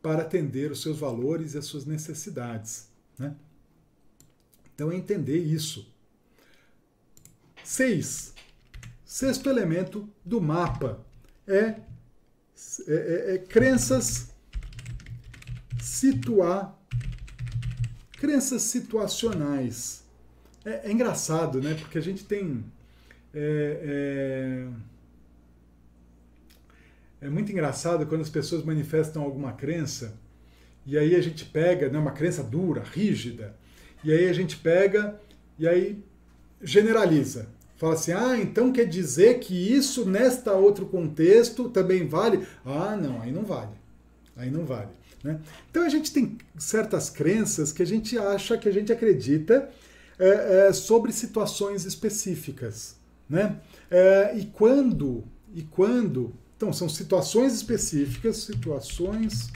para 0.00 0.22
atender 0.22 0.70
os 0.70 0.80
seus 0.80 0.98
valores 0.98 1.52
e 1.52 1.58
as 1.58 1.66
suas 1.66 1.84
necessidades. 1.84 2.88
Né? 3.18 3.34
Então 4.74 4.90
é 4.90 4.96
entender 4.96 5.38
isso. 5.38 5.92
Seis. 7.62 8.32
Sexto 9.04 9.50
elemento 9.50 10.08
do 10.24 10.40
mapa 10.40 11.04
é, 11.46 11.80
é, 12.86 12.92
é, 12.92 13.34
é 13.34 13.38
crenças 13.38 14.30
situar 15.80 16.80
Crenças 18.20 18.60
situacionais. 18.62 20.04
É, 20.62 20.88
é 20.88 20.92
engraçado, 20.92 21.62
né? 21.62 21.72
Porque 21.72 21.96
a 21.96 22.02
gente 22.02 22.22
tem. 22.22 22.62
É, 23.32 24.68
é, 27.22 27.26
é, 27.26 27.30
muito 27.30 27.50
engraçado 27.50 28.04
quando 28.06 28.20
as 28.20 28.28
pessoas 28.28 28.62
manifestam 28.62 29.22
alguma 29.22 29.52
crença 29.52 30.18
e 30.84 30.98
aí 30.98 31.14
a 31.14 31.20
gente 31.22 31.46
pega, 31.46 31.88
né, 31.88 31.98
uma 31.98 32.10
crença 32.10 32.42
dura, 32.42 32.82
rígida, 32.82 33.56
e 34.02 34.12
aí 34.12 34.28
a 34.28 34.32
gente 34.32 34.56
pega 34.56 35.18
e 35.58 35.66
aí 35.66 36.04
generaliza. 36.60 37.48
Fala 37.80 37.94
assim, 37.94 38.12
ah, 38.12 38.36
então 38.38 38.70
quer 38.70 38.84
dizer 38.84 39.38
que 39.38 39.54
isso 39.54 40.04
nesta 40.04 40.52
outro 40.52 40.84
contexto 40.84 41.70
também 41.70 42.06
vale? 42.06 42.46
Ah, 42.62 42.94
não, 42.94 43.22
aí 43.22 43.32
não 43.32 43.42
vale. 43.42 43.72
Aí 44.36 44.50
não 44.50 44.66
vale. 44.66 44.90
Né? 45.24 45.40
Então 45.70 45.82
a 45.82 45.88
gente 45.88 46.12
tem 46.12 46.36
certas 46.58 47.08
crenças 47.08 47.72
que 47.72 47.82
a 47.82 47.86
gente 47.86 48.18
acha, 48.18 48.58
que 48.58 48.68
a 48.68 48.70
gente 48.70 48.92
acredita 48.92 49.70
é, 50.18 50.68
é, 50.68 50.72
sobre 50.74 51.10
situações 51.10 51.86
específicas. 51.86 52.96
Né? 53.26 53.56
É, 53.90 54.34
e 54.36 54.44
quando, 54.44 55.24
e 55.54 55.62
quando, 55.62 56.34
então 56.58 56.74
são 56.74 56.86
situações 56.86 57.54
específicas, 57.54 58.36
situações 58.44 59.50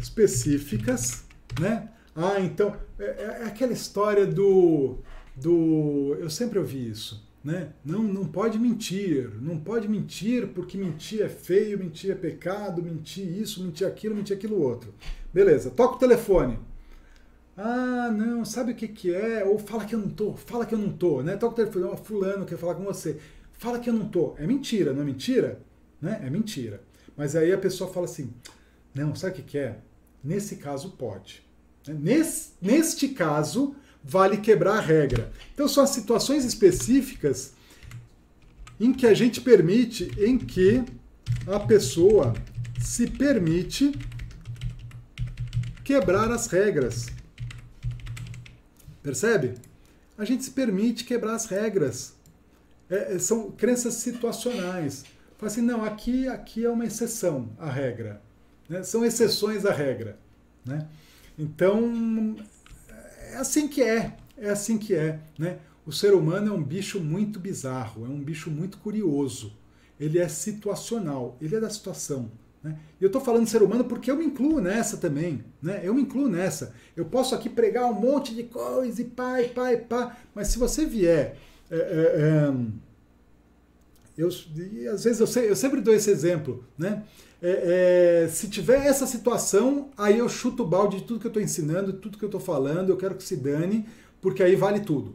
específicas, 0.00 1.24
né? 1.58 1.88
Ah, 2.14 2.38
então 2.38 2.76
é, 2.96 3.04
é, 3.04 3.38
é 3.42 3.44
aquela 3.46 3.72
história 3.72 4.24
do, 4.24 5.00
do, 5.36 6.16
eu 6.18 6.30
sempre 6.30 6.58
ouvi 6.58 6.88
isso. 6.88 7.24
Né? 7.44 7.68
Não, 7.84 8.02
não 8.02 8.26
pode 8.26 8.58
mentir, 8.58 9.30
não 9.40 9.60
pode 9.60 9.86
mentir 9.86 10.48
porque 10.48 10.76
mentir 10.76 11.22
é 11.22 11.28
feio, 11.28 11.78
mentir 11.78 12.10
é 12.10 12.14
pecado, 12.16 12.82
mentir 12.82 13.24
isso, 13.24 13.62
mentir 13.62 13.86
aquilo, 13.86 14.16
mentir 14.16 14.36
aquilo 14.36 14.60
outro. 14.60 14.92
Beleza, 15.32 15.70
toca 15.70 15.94
o 15.94 15.98
telefone. 15.98 16.58
Ah, 17.56 18.10
não, 18.10 18.44
sabe 18.44 18.72
o 18.72 18.74
que, 18.74 18.88
que 18.88 19.14
é? 19.14 19.44
Ou 19.44 19.58
fala 19.58 19.84
que 19.84 19.94
eu 19.94 19.98
não 20.00 20.08
tô, 20.08 20.34
fala 20.34 20.66
que 20.66 20.74
eu 20.74 20.78
não 20.78 20.90
tô, 20.90 21.22
né? 21.22 21.36
Toca 21.36 21.52
o 21.52 21.56
telefone, 21.56 21.84
oh, 21.84 21.96
fulano 21.96 22.44
quer 22.44 22.58
falar 22.58 22.74
com 22.74 22.84
você. 22.84 23.18
Fala 23.52 23.78
que 23.78 23.88
eu 23.88 23.94
não 23.94 24.08
tô. 24.08 24.34
É 24.38 24.46
mentira, 24.46 24.92
não 24.92 25.02
é 25.02 25.04
mentira? 25.04 25.60
Né? 26.00 26.20
É 26.24 26.28
mentira. 26.28 26.82
Mas 27.16 27.36
aí 27.36 27.52
a 27.52 27.58
pessoa 27.58 27.90
fala 27.90 28.06
assim, 28.06 28.30
não, 28.94 29.14
sabe 29.14 29.34
o 29.34 29.36
que, 29.36 29.42
que 29.42 29.58
é? 29.58 29.78
Nesse 30.22 30.56
caso 30.56 30.90
pode. 30.98 31.46
Nesse, 31.86 32.54
neste 32.60 33.08
caso, 33.08 33.76
vale 34.06 34.38
quebrar 34.38 34.78
a 34.78 34.80
regra. 34.80 35.32
Então 35.52 35.66
são 35.68 35.82
as 35.82 35.90
situações 35.90 36.44
específicas 36.44 37.52
em 38.78 38.92
que 38.92 39.06
a 39.06 39.14
gente 39.14 39.40
permite, 39.40 40.10
em 40.18 40.38
que 40.38 40.84
a 41.46 41.58
pessoa 41.58 42.34
se 42.80 43.06
permite 43.08 43.92
quebrar 45.82 46.30
as 46.30 46.46
regras. 46.46 47.06
Percebe? 49.02 49.54
A 50.18 50.24
gente 50.24 50.44
se 50.44 50.50
permite 50.50 51.04
quebrar 51.04 51.34
as 51.34 51.46
regras. 51.46 52.14
É, 52.88 53.14
é 53.14 53.18
são 53.18 53.50
crenças 53.50 53.94
situacionais. 53.94 55.04
Fala 55.38 55.52
assim, 55.52 55.60
não, 55.60 55.84
aqui, 55.84 56.28
aqui 56.28 56.64
é 56.64 56.70
uma 56.70 56.84
exceção 56.84 57.50
à 57.58 57.70
regra. 57.70 58.22
Né? 58.68 58.82
São 58.82 59.04
exceções 59.04 59.66
à 59.66 59.72
regra. 59.72 60.18
Né? 60.64 60.86
Então, 61.38 62.36
é 63.32 63.36
assim 63.36 63.68
que 63.68 63.82
é, 63.82 64.16
é 64.36 64.50
assim 64.50 64.78
que 64.78 64.94
é, 64.94 65.20
né? 65.38 65.58
O 65.86 65.92
ser 65.92 66.14
humano 66.14 66.52
é 66.52 66.52
um 66.52 66.62
bicho 66.62 66.98
muito 66.98 67.38
bizarro, 67.38 68.04
é 68.04 68.08
um 68.08 68.20
bicho 68.20 68.50
muito 68.50 68.78
curioso. 68.78 69.52
Ele 70.00 70.18
é 70.18 70.28
situacional, 70.28 71.36
ele 71.40 71.54
é 71.54 71.60
da 71.60 71.70
situação. 71.70 72.30
Né? 72.62 72.76
E 73.00 73.04
eu 73.04 73.06
estou 73.06 73.20
falando 73.20 73.46
ser 73.46 73.62
humano 73.62 73.84
porque 73.84 74.10
eu 74.10 74.16
me 74.16 74.24
incluo 74.24 74.60
nessa 74.60 74.96
também. 74.96 75.44
Né? 75.62 75.80
Eu 75.84 75.94
me 75.94 76.02
incluo 76.02 76.28
nessa. 76.28 76.74
Eu 76.96 77.04
posso 77.04 77.34
aqui 77.36 77.48
pregar 77.48 77.86
um 77.86 77.94
monte 77.94 78.34
de 78.34 78.42
coisa 78.42 79.00
e 79.00 79.04
pá, 79.04 79.40
e 79.40 79.48
pá, 79.48 79.72
e 79.72 79.76
pá, 79.76 80.16
mas 80.34 80.48
se 80.48 80.58
você 80.58 80.84
vier. 80.84 81.38
É, 81.70 81.76
é, 81.76 81.78
é, 81.78 82.54
eu, 84.18 84.28
às 84.28 85.04
vezes 85.04 85.36
eu, 85.36 85.42
eu, 85.42 85.54
sempre 85.54 85.80
dou 85.80 85.94
esse 85.94 86.10
exemplo. 86.10 86.64
Né? 86.76 87.04
É, 87.42 88.24
é, 88.24 88.28
se 88.28 88.48
tiver 88.48 88.86
essa 88.86 89.06
situação, 89.06 89.90
aí 89.96 90.18
eu 90.18 90.28
chuto 90.28 90.62
o 90.62 90.66
balde 90.66 90.98
de 90.98 91.04
tudo 91.04 91.20
que 91.20 91.26
eu 91.26 91.30
estou 91.30 91.42
ensinando, 91.42 91.92
tudo 91.92 92.18
que 92.18 92.24
eu 92.24 92.28
estou 92.28 92.40
falando, 92.40 92.90
eu 92.90 92.96
quero 92.96 93.14
que 93.14 93.22
se 93.22 93.36
dane, 93.36 93.86
porque 94.20 94.42
aí 94.42 94.56
vale 94.56 94.80
tudo. 94.80 95.14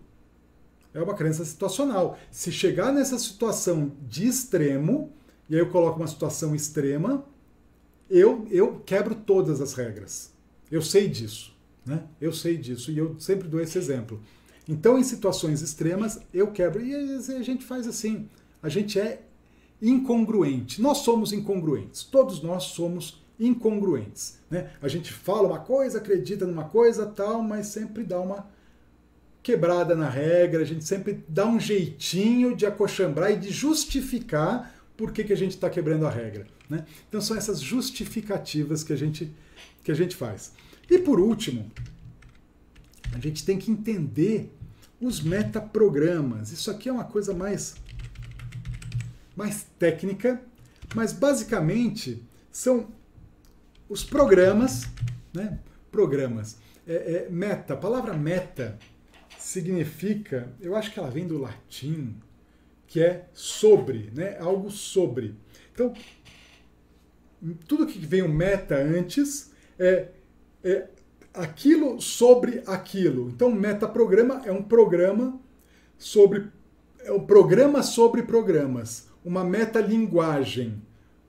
É 0.94 1.02
uma 1.02 1.14
crença 1.14 1.44
situacional. 1.46 2.18
Se 2.30 2.52
chegar 2.52 2.92
nessa 2.92 3.18
situação 3.18 3.92
de 4.08 4.28
extremo, 4.28 5.12
e 5.50 5.56
aí 5.56 5.62
eu 5.62 5.70
coloco 5.70 5.98
uma 5.98 6.08
situação 6.08 6.54
extrema, 6.54 7.26
eu, 8.10 8.46
eu 8.52 8.82
quebro 8.86 9.16
todas 9.16 9.62
as 9.62 9.74
regras. 9.74 10.32
Eu 10.70 10.82
sei 10.82 11.08
disso. 11.08 11.56
Né? 11.86 12.04
Eu 12.20 12.32
sei 12.32 12.58
disso 12.58 12.92
e 12.92 12.98
eu 12.98 13.20
sempre 13.20 13.48
dou 13.48 13.60
esse 13.60 13.78
exemplo. 13.78 14.22
Então, 14.68 14.98
em 14.98 15.04
situações 15.04 15.62
extremas, 15.62 16.20
eu 16.34 16.52
quebro. 16.52 16.82
E 16.84 16.94
a 16.94 17.42
gente 17.42 17.66
faz 17.66 17.88
assim. 17.88 18.30
A 18.62 18.70
gente 18.70 19.00
é 19.00 19.24
incongruente. 19.82 20.82
Nós 20.82 21.00
somos 21.00 21.34
incongruentes. 21.34 22.04
Todos 22.04 22.42
nós 22.42 22.64
somos 22.64 23.22
incongruentes. 23.40 24.40
Né? 24.50 24.70
A 24.82 24.88
gente 24.88 25.12
fala 25.12 25.48
uma 25.48 25.60
coisa, 25.60 25.98
acredita 25.98 26.46
numa 26.46 26.66
coisa, 26.66 27.06
tal, 27.06 27.42
mas 27.42 27.68
sempre 27.68 28.04
dá 28.04 28.20
uma 28.20 28.48
quebrada 29.42 29.96
na 29.96 30.08
regra, 30.08 30.62
a 30.62 30.66
gente 30.66 30.84
sempre 30.84 31.24
dá 31.28 31.48
um 31.48 31.60
jeitinho 31.60 32.56
de 32.56 32.66
acochambrar 32.66 33.32
e 33.32 33.38
de 33.38 33.50
justificar 33.50 34.76
por 34.96 35.12
que, 35.12 35.24
que 35.24 35.34
a 35.34 35.38
gente 35.38 35.52
está 35.52 35.70
quebrando 35.70 36.06
a 36.06 36.12
regra. 36.12 36.46
Né? 36.70 36.86
Então 37.10 37.20
são 37.20 37.36
essas 37.36 37.60
justificativas 37.60 38.84
que 38.84 38.94
a, 38.94 38.96
gente, 38.96 39.34
que 39.84 39.92
a 39.92 39.96
gente 39.96 40.16
faz. 40.16 40.54
E 40.90 41.00
por 41.00 41.20
último, 41.20 41.72
a 43.14 43.20
gente 43.20 43.44
tem 43.44 43.58
que 43.58 43.72
entender 43.72 44.52
os 45.02 45.20
metaprogramas. 45.22 46.52
Isso 46.52 46.70
aqui 46.70 46.88
é 46.88 46.92
uma 46.94 47.04
coisa 47.04 47.34
mais, 47.34 47.76
mais 49.36 49.66
técnica, 49.78 50.42
mas 50.96 51.14
basicamente 51.14 52.24
são 52.52 52.90
os 53.88 54.04
programas, 54.04 54.88
né? 55.34 55.60
Programas. 55.92 56.58
É, 56.88 56.94
é, 56.94 57.30
meta, 57.30 57.74
a 57.74 57.78
palavra 57.78 58.14
meta 58.14 58.78
significa, 59.38 60.52
eu 60.62 60.76
acho 60.76 60.92
que 60.92 61.00
ela 61.00 61.10
vem 61.10 61.28
do 61.28 61.38
latim, 61.38 62.16
que 62.88 63.02
é 63.02 63.28
sobre, 63.34 64.12
né? 64.14 64.38
Algo 64.40 64.70
sobre. 64.70 65.36
Então, 65.74 65.94
tudo 67.68 67.86
que 67.86 68.00
vem 68.00 68.22
o 68.22 68.30
meta 68.30 68.76
antes 68.76 69.52
é, 69.80 70.10
é 70.64 70.88
aquilo 71.34 72.02
sobre 72.02 72.64
aquilo. 72.66 73.30
Então, 73.30 73.52
metaprograma 73.52 74.42
é 74.46 74.52
um 74.52 74.64
programa 74.64 75.40
sobre 75.98 76.52
é 77.04 77.12
um 77.12 77.26
programa 77.26 77.82
sobre 77.82 78.24
programas, 78.24 79.08
uma 79.24 79.44
metalinguagem 79.44 80.82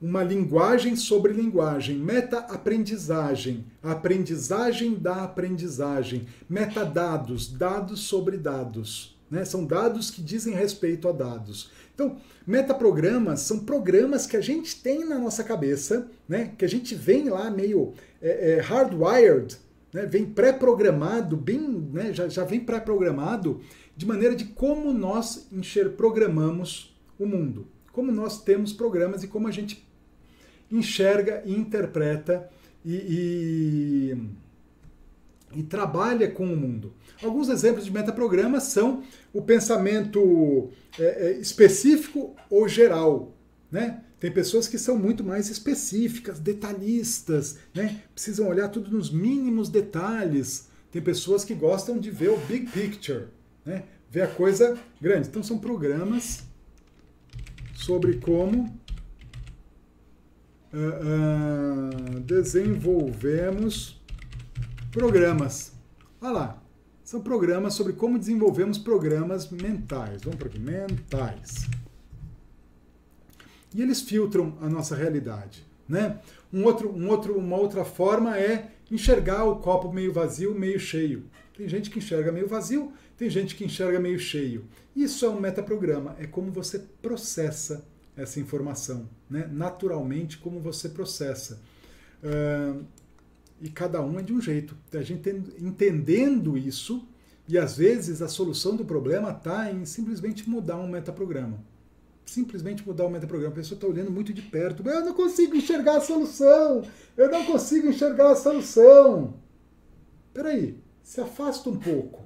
uma 0.03 0.25
linguagem 0.25 0.97
sobre 0.97 1.33
linguagem, 1.33 1.97
meta-aprendizagem, 1.97 3.65
aprendizagem 3.81 4.97
da 4.97 5.23
aprendizagem, 5.23 6.27
metadados, 6.51 7.47
dados 7.47 8.01
sobre 8.01 8.37
dados. 8.37 9.17
Né? 9.31 9.45
São 9.45 9.65
dados 9.65 10.11
que 10.11 10.21
dizem 10.21 10.55
respeito 10.55 11.09
a 11.09 11.13
dados. 11.13 11.71
Então, 11.95 12.17
metaprogramas 12.45 13.43
são 13.43 13.61
programas 13.61 14.27
que 14.27 14.37
a 14.37 14.41
gente 14.41 14.83
tem 14.83 15.09
na 15.09 15.21
nossa 15.21 15.45
cabeça, 15.45 16.09
né? 16.29 16.53
que 16.59 16.65
a 16.65 16.69
gente 16.69 16.97
vem 16.97 17.29
lá 17.29 17.49
meio 17.49 17.95
é, 18.21 18.55
é, 18.55 18.61
hardwired, 18.61 19.57
né? 19.93 20.05
vem 20.05 20.27
pré-programado, 20.27 21.37
bem, 21.37 21.61
né? 21.93 22.13
já, 22.13 22.27
já 22.29 22.43
vem 22.43 22.59
pré-programado, 22.59 23.61
de 23.97 24.05
maneira 24.05 24.35
de 24.35 24.47
como 24.47 24.93
nós 24.93 25.47
enxer 25.53 25.91
programamos 25.91 26.93
o 27.17 27.25
mundo. 27.25 27.69
Como 27.93 28.11
nós 28.11 28.43
temos 28.43 28.73
programas 28.73 29.23
e 29.23 29.29
como 29.29 29.47
a 29.47 29.51
gente 29.51 29.87
enxerga 30.71 31.43
e 31.45 31.55
interpreta 31.55 32.49
e, 32.85 34.17
e, 35.55 35.59
e 35.61 35.63
trabalha 35.63 36.31
com 36.31 36.45
o 36.45 36.57
mundo. 36.57 36.95
Alguns 37.23 37.49
exemplos 37.49 37.85
de 37.85 37.93
metaprogramas 37.93 38.65
são 38.65 39.03
o 39.33 39.43
pensamento 39.43 40.71
é, 40.99 41.29
é, 41.29 41.33
específico 41.39 42.35
ou 42.51 42.67
geral. 42.67 43.35
Né? 43.71 44.03
Tem 44.19 44.31
pessoas 44.31 44.67
que 44.67 44.79
são 44.79 44.99
muito 44.99 45.23
mais 45.23 45.51
específicas, 45.51 46.39
detalhistas, 46.39 47.59
né? 47.75 48.03
precisam 48.15 48.49
olhar 48.49 48.69
tudo 48.69 48.91
nos 48.91 49.11
mínimos 49.11 49.69
detalhes. 49.69 50.69
Tem 50.91 51.01
pessoas 51.01 51.45
que 51.45 51.55
gostam 51.55 51.99
de 51.99 52.11
ver 52.11 52.31
o 52.31 52.39
big 52.39 52.67
picture, 52.71 53.27
né? 53.65 53.85
ver 54.11 54.23
a 54.23 54.29
coisa 54.29 54.77
grande. 55.01 55.29
Então, 55.29 55.43
são 55.43 55.59
programas 55.59 56.43
sobre 57.83 58.19
como 58.19 58.81
uh, 60.73 60.79
uh, 62.17 62.21
desenvolvemos 62.21 64.01
programas. 64.93 65.73
Olha 66.21 66.33
lá, 66.33 66.63
são 67.03 67.21
programas 67.21 67.75
sobre 67.75 67.95
como 67.95 68.19
desenvolvemos 68.19 68.79
programas 68.79 69.51
mentais. 69.51 70.23
Vamos 70.23 70.39
para 70.39 70.49
aqui, 70.49 70.61
mentais. 70.61 71.69
E 73.75 73.83
eles 73.83 74.01
filtram 74.01 74.57
a 74.61 74.69
nossa 74.69 74.95
realidade. 74.95 75.67
Né? 75.89 76.21
Um 76.53 76.65
outro, 76.65 76.89
um 76.91 77.09
outro, 77.09 77.37
uma 77.37 77.57
outra 77.57 77.85
forma 77.85 78.39
é 78.39 78.71
enxergar 78.91 79.45
o 79.45 79.57
copo 79.57 79.93
meio 79.93 80.13
vazio, 80.13 80.55
meio 80.55 80.79
cheio. 80.79 81.25
Tem 81.57 81.69
gente 81.69 81.91
que 81.91 81.99
enxerga 81.99 82.31
meio 82.31 82.47
vazio, 82.47 82.93
tem 83.17 83.29
gente 83.29 83.57
que 83.57 83.65
enxerga 83.65 83.99
meio 83.99 84.19
cheio. 84.19 84.65
Isso 84.95 85.25
é 85.25 85.29
um 85.29 85.41
metaprograma, 85.41 86.15
é 86.19 86.27
como 86.27 86.51
você 86.53 86.79
processa 86.79 87.85
essa 88.17 88.39
informação, 88.39 89.09
né? 89.29 89.49
naturalmente 89.51 90.39
como 90.39 90.61
você 90.61 90.89
processa. 90.89 91.61
Uh, 92.23 92.85
e 93.61 93.71
cada 93.71 94.03
um 94.03 94.19
é 94.19 94.23
de 94.23 94.33
um 94.33 94.41
jeito. 94.41 94.77
A 94.93 95.03
gente 95.03 95.29
entendendo 95.59 96.59
isso, 96.59 97.07
e 97.49 97.57
às 97.57 97.77
vezes 97.77 98.21
a 98.21 98.29
solução 98.29 98.77
do 98.77 98.85
problema 98.85 99.31
está 99.31 99.71
em 99.71 99.85
simplesmente 99.85 100.49
mudar 100.49 100.77
um 100.77 100.89
metaprograma. 100.89 101.59
Simplesmente 102.27 102.87
mudar 102.87 103.05
o 103.05 103.09
um 103.09 103.11
metaprograma. 103.11 103.53
A 103.53 103.57
pessoa 103.57 103.77
está 103.77 103.87
olhando 103.87 104.11
muito 104.11 104.33
de 104.33 104.43
perto. 104.43 104.87
Eu 104.89 105.05
não 105.05 105.15
consigo 105.15 105.57
enxergar 105.57 105.97
a 105.97 106.01
solução! 106.01 106.83
Eu 107.17 107.31
não 107.31 107.45
consigo 107.45 107.89
enxergar 107.89 108.33
a 108.33 108.37
solução! 108.37 109.35
Peraí, 110.33 110.79
se 111.03 111.21
afasta 111.21 111.69
um 111.69 111.77
pouco. 111.77 112.25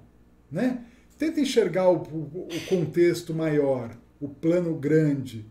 Né? 0.50 0.84
Tenta 1.18 1.40
enxergar 1.40 1.88
o, 1.88 1.96
o, 1.96 2.48
o 2.50 2.66
contexto 2.68 3.34
maior, 3.34 3.96
o 4.20 4.28
plano 4.28 4.74
grande. 4.74 5.46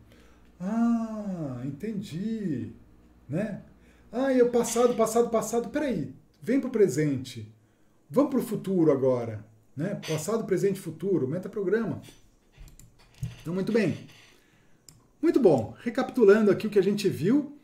Ah, 0.60 1.62
entendi. 1.66 2.72
Né? 3.28 3.62
Ah, 4.12 4.32
e 4.32 4.42
o 4.42 4.50
passado, 4.50 4.96
passado, 4.96 5.30
passado. 5.30 5.70
Peraí, 5.70 6.14
vem 6.42 6.60
para 6.60 6.68
o 6.68 6.72
presente. 6.72 7.52
Vamos 8.10 8.32
para 8.32 8.40
o 8.40 8.44
futuro 8.44 8.92
agora. 8.92 9.44
Né? 9.76 10.00
Passado, 10.08 10.46
presente, 10.46 10.80
futuro. 10.80 11.28
Metaprograma. 11.28 12.02
Então, 13.42 13.54
muito 13.54 13.72
bem. 13.72 13.98
Muito 15.22 15.40
bom. 15.40 15.76
Recapitulando 15.82 16.52
aqui 16.52 16.68
o 16.68 16.70
que 16.70 16.80
a 16.80 16.84
gente 16.84 17.10
viu. 17.10 17.58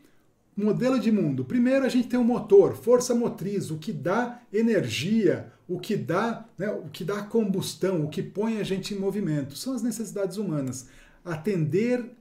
Modelo 0.57 0.99
de 0.99 1.11
mundo. 1.11 1.45
Primeiro 1.45 1.85
a 1.85 1.89
gente 1.89 2.09
tem 2.09 2.19
o 2.19 2.23
um 2.23 2.25
motor, 2.25 2.75
força 2.75 3.15
motriz, 3.15 3.71
o 3.71 3.77
que 3.77 3.93
dá 3.93 4.41
energia, 4.51 5.51
o 5.71 5.79
que 5.79 5.95
dá, 5.95 6.45
né, 6.57 6.69
o 6.69 6.89
que 6.89 7.05
dá 7.05 7.23
combustão, 7.23 8.03
o 8.03 8.09
que 8.09 8.21
põe 8.21 8.59
a 8.59 8.63
gente 8.63 8.93
em 8.93 8.99
movimento. 8.99 9.55
São 9.55 9.73
as 9.73 9.81
necessidades 9.81 10.35
humanas. 10.35 10.87
Atender 11.23 12.11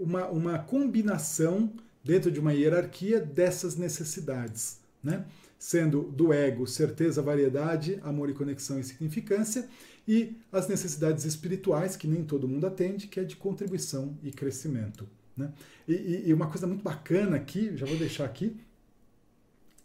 uma, 0.00 0.26
uma 0.26 0.58
combinação 0.58 1.72
dentro 2.02 2.28
de 2.28 2.40
uma 2.40 2.52
hierarquia 2.52 3.20
dessas 3.20 3.76
necessidades, 3.76 4.80
né? 5.02 5.24
sendo 5.56 6.02
do 6.02 6.32
ego 6.32 6.66
certeza, 6.66 7.22
variedade, 7.22 8.00
amor 8.02 8.28
e 8.28 8.34
conexão 8.34 8.80
e 8.80 8.84
significância, 8.84 9.68
e 10.08 10.36
as 10.50 10.66
necessidades 10.66 11.24
espirituais, 11.24 11.94
que 11.94 12.08
nem 12.08 12.24
todo 12.24 12.48
mundo 12.48 12.66
atende, 12.66 13.06
que 13.06 13.20
é 13.20 13.24
de 13.24 13.36
contribuição 13.36 14.18
e 14.24 14.32
crescimento. 14.32 15.08
Né? 15.36 15.52
E, 15.86 16.24
e 16.26 16.34
uma 16.34 16.48
coisa 16.48 16.66
muito 16.66 16.82
bacana 16.82 17.36
aqui, 17.36 17.76
já 17.76 17.86
vou 17.86 17.96
deixar 17.96 18.24
aqui, 18.24 18.56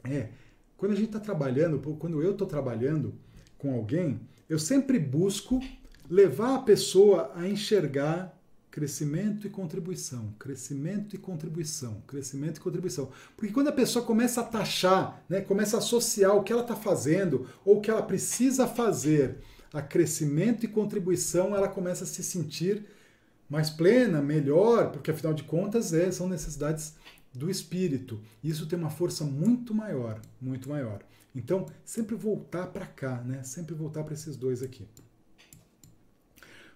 é 0.03 0.29
quando 0.77 0.91
a 0.91 0.95
gente 0.95 1.07
está 1.07 1.19
trabalhando, 1.19 1.79
quando 1.97 2.21
eu 2.21 2.31
estou 2.31 2.47
trabalhando 2.47 3.13
com 3.57 3.73
alguém, 3.73 4.19
eu 4.47 4.59
sempre 4.59 4.99
busco 4.99 5.59
levar 6.09 6.55
a 6.55 6.59
pessoa 6.59 7.31
a 7.35 7.47
enxergar 7.47 8.37
Crescimento 8.77 9.47
e 9.47 9.49
contribuição, 9.49 10.35
crescimento 10.37 11.15
e 11.15 11.17
contribuição, 11.17 12.03
crescimento 12.05 12.57
e 12.57 12.59
contribuição. 12.59 13.09
Porque 13.35 13.51
quando 13.51 13.69
a 13.69 13.71
pessoa 13.71 14.05
começa 14.05 14.41
a 14.41 14.43
taxar, 14.43 15.23
né, 15.27 15.41
começa 15.41 15.77
a 15.77 15.79
associar 15.79 16.35
o 16.35 16.43
que 16.43 16.53
ela 16.53 16.61
está 16.61 16.75
fazendo 16.75 17.47
ou 17.65 17.77
o 17.77 17.81
que 17.81 17.89
ela 17.89 18.03
precisa 18.03 18.67
fazer 18.67 19.39
a 19.73 19.81
crescimento 19.81 20.63
e 20.63 20.67
contribuição, 20.67 21.55
ela 21.55 21.67
começa 21.67 22.03
a 22.03 22.07
se 22.07 22.21
sentir 22.21 22.85
mais 23.49 23.71
plena, 23.71 24.21
melhor, 24.21 24.91
porque 24.91 25.09
afinal 25.09 25.33
de 25.33 25.41
contas 25.41 25.91
é, 25.91 26.11
são 26.11 26.29
necessidades 26.29 26.93
do 27.37 27.49
espírito. 27.49 28.19
Isso 28.43 28.67
tem 28.67 28.77
uma 28.77 28.89
força 28.89 29.23
muito 29.23 29.73
maior, 29.73 30.19
muito 30.41 30.67
maior. 30.67 31.01
Então, 31.35 31.65
sempre 31.85 32.15
voltar 32.15 32.67
para 32.67 32.85
cá, 32.85 33.21
né? 33.23 33.43
Sempre 33.43 33.75
voltar 33.75 34.03
para 34.03 34.13
esses 34.13 34.35
dois 34.35 34.63
aqui. 34.63 34.87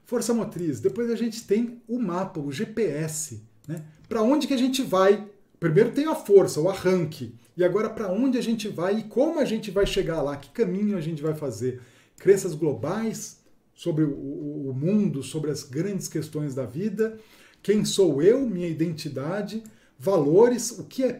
Força 0.06 0.34
motriz. 0.34 0.80
Depois 0.80 1.10
a 1.10 1.16
gente 1.16 1.44
tem 1.46 1.82
o 1.88 1.98
mapa, 1.98 2.40
o 2.40 2.52
GPS. 2.52 3.42
Né? 3.68 3.84
Para 4.08 4.22
onde 4.22 4.46
que 4.46 4.54
a 4.54 4.58
gente 4.58 4.84
vai? 4.84 5.28
Primeiro 5.60 5.92
tem 5.92 6.06
a 6.06 6.16
força, 6.16 6.60
o 6.60 6.70
arranque. 6.70 7.34
E 7.56 7.64
agora 7.64 7.90
para 7.90 8.12
onde 8.12 8.38
a 8.38 8.42
gente 8.42 8.68
vai 8.68 9.00
e 9.00 9.04
como 9.04 9.40
a 9.40 9.46
gente 9.46 9.72
vai 9.72 9.86
chegar 9.86 10.22
lá? 10.22 10.36
Que 10.36 10.50
caminho 10.50 10.98
a 10.98 11.02
gente 11.02 11.22
vai 11.22 11.34
fazer? 11.34 11.82
Crenças 12.18 12.54
globais 12.54 13.40
sobre 13.74 14.04
o, 14.04 14.74
mundo, 14.76 15.24
sobre 15.24 15.50
as 15.50 15.64
grandes 15.64 16.08
questões 16.08 16.54
da 16.54 16.66
vida. 16.66 17.18
Quem 17.64 17.84
sou 17.86 18.22
eu? 18.22 18.48
Minha 18.48 18.68
identidade. 18.68 19.64
Valores, 20.04 20.72
o 20.80 20.86
que 20.86 21.04
é 21.04 21.16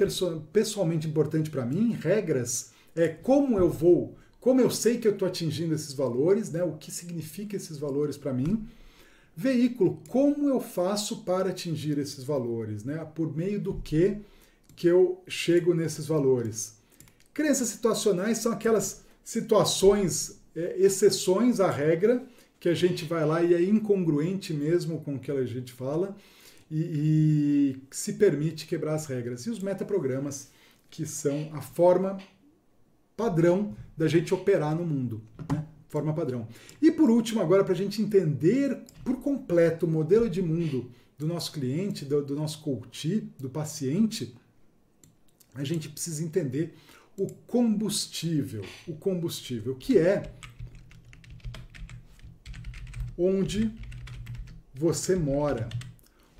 pessoalmente 0.52 1.08
importante 1.08 1.52
para 1.52 1.64
mim, 1.64 1.92
regras, 1.92 2.72
é 2.96 3.08
como 3.08 3.60
eu 3.60 3.70
vou, 3.70 4.18
como 4.40 4.60
eu 4.60 4.72
sei 4.72 4.98
que 4.98 5.08
eu 5.08 5.12
estou 5.12 5.28
atingindo 5.28 5.76
esses 5.76 5.94
valores, 5.94 6.52
né? 6.52 6.64
o 6.64 6.78
que 6.78 6.90
significa 6.90 7.56
esses 7.56 7.78
valores 7.78 8.18
para 8.18 8.34
mim 8.34 8.68
veículo. 9.38 10.02
Como 10.08 10.50
eu 10.50 10.60
faço 10.60 11.18
para 11.18 11.52
atingir 11.52 12.00
esses 12.00 12.24
valores? 12.24 12.84
Né? 12.84 13.08
Por 13.14 13.38
meio 13.38 13.62
do 13.62 13.76
que 13.76 14.18
que 14.76 14.88
eu 14.88 15.22
chego 15.28 15.76
nesses 15.76 16.08
valores? 16.08 16.76
Crenças 17.36 17.68
situacionais 17.68 18.40
são 18.40 18.52
aquelas 18.52 19.04
situações, 19.24 20.42
é, 20.56 20.76
exceções 20.80 21.60
à 21.60 21.70
regra, 21.70 22.26
que 22.60 22.68
a 22.68 22.74
gente 22.74 23.06
vai 23.06 23.24
lá 23.28 23.44
e 23.44 23.54
é 23.54 23.62
incongruente 23.62 24.56
mesmo 24.56 25.02
com 25.02 25.18
o 25.18 25.20
que 25.20 25.30
a 25.30 25.46
gente 25.46 25.72
fala 25.72 26.18
e, 26.72 27.76
e 27.76 27.82
se 27.92 28.14
permite 28.14 28.66
quebrar 28.66 28.96
as 28.96 29.06
regras. 29.06 29.46
E 29.46 29.50
os 29.50 29.60
metaprogramas, 29.60 30.50
que 30.90 31.06
são 31.06 31.50
a 31.54 31.62
forma 31.62 32.18
padrão 33.18 33.76
da 33.98 34.08
gente 34.08 34.34
operar 34.34 34.74
no 34.74 34.86
mundo. 34.86 35.22
Né? 35.52 35.66
Forma 35.90 36.14
padrão. 36.14 36.48
E 36.82 36.90
por 36.90 37.10
último, 37.10 37.42
agora, 37.42 37.66
para 37.66 37.74
a 37.74 37.78
gente 37.78 38.02
entender 38.02 38.82
por 39.04 39.18
completo 39.18 39.86
o 39.86 39.90
modelo 39.90 40.30
de 40.30 40.42
mundo 40.42 40.90
do 41.18 41.28
nosso 41.28 41.52
cliente, 41.52 42.06
do, 42.06 42.24
do 42.24 42.36
nosso 42.36 42.62
coach, 42.62 43.30
do 43.38 43.50
paciente, 43.50 44.34
a 45.54 45.66
gente 45.66 45.90
precisa 45.90 46.24
entender 46.24 46.74
o 47.18 47.28
combustível. 47.28 48.64
O 48.88 48.94
combustível, 48.94 49.76
que 49.76 49.98
é 49.98 50.32
onde 53.18 53.72
você 54.74 55.16
mora. 55.18 55.68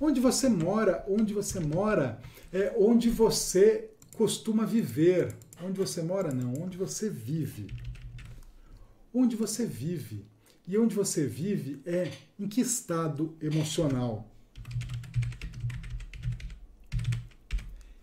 Onde 0.04 0.20
você 0.20 0.48
mora, 0.48 1.04
onde 1.06 1.32
você 1.32 1.60
mora, 1.60 2.20
é 2.52 2.74
onde 2.76 3.08
você 3.08 3.88
costuma 4.16 4.66
viver. 4.66 5.32
Onde 5.62 5.78
você 5.78 6.02
mora, 6.02 6.34
não, 6.34 6.54
onde 6.60 6.76
você 6.76 7.08
vive. 7.08 7.68
Onde 9.14 9.36
você 9.36 9.64
vive. 9.64 10.26
E 10.66 10.76
onde 10.76 10.92
você 10.92 11.24
vive 11.24 11.80
é 11.86 12.10
em 12.36 12.48
que 12.48 12.60
estado 12.60 13.36
emocional. 13.40 14.28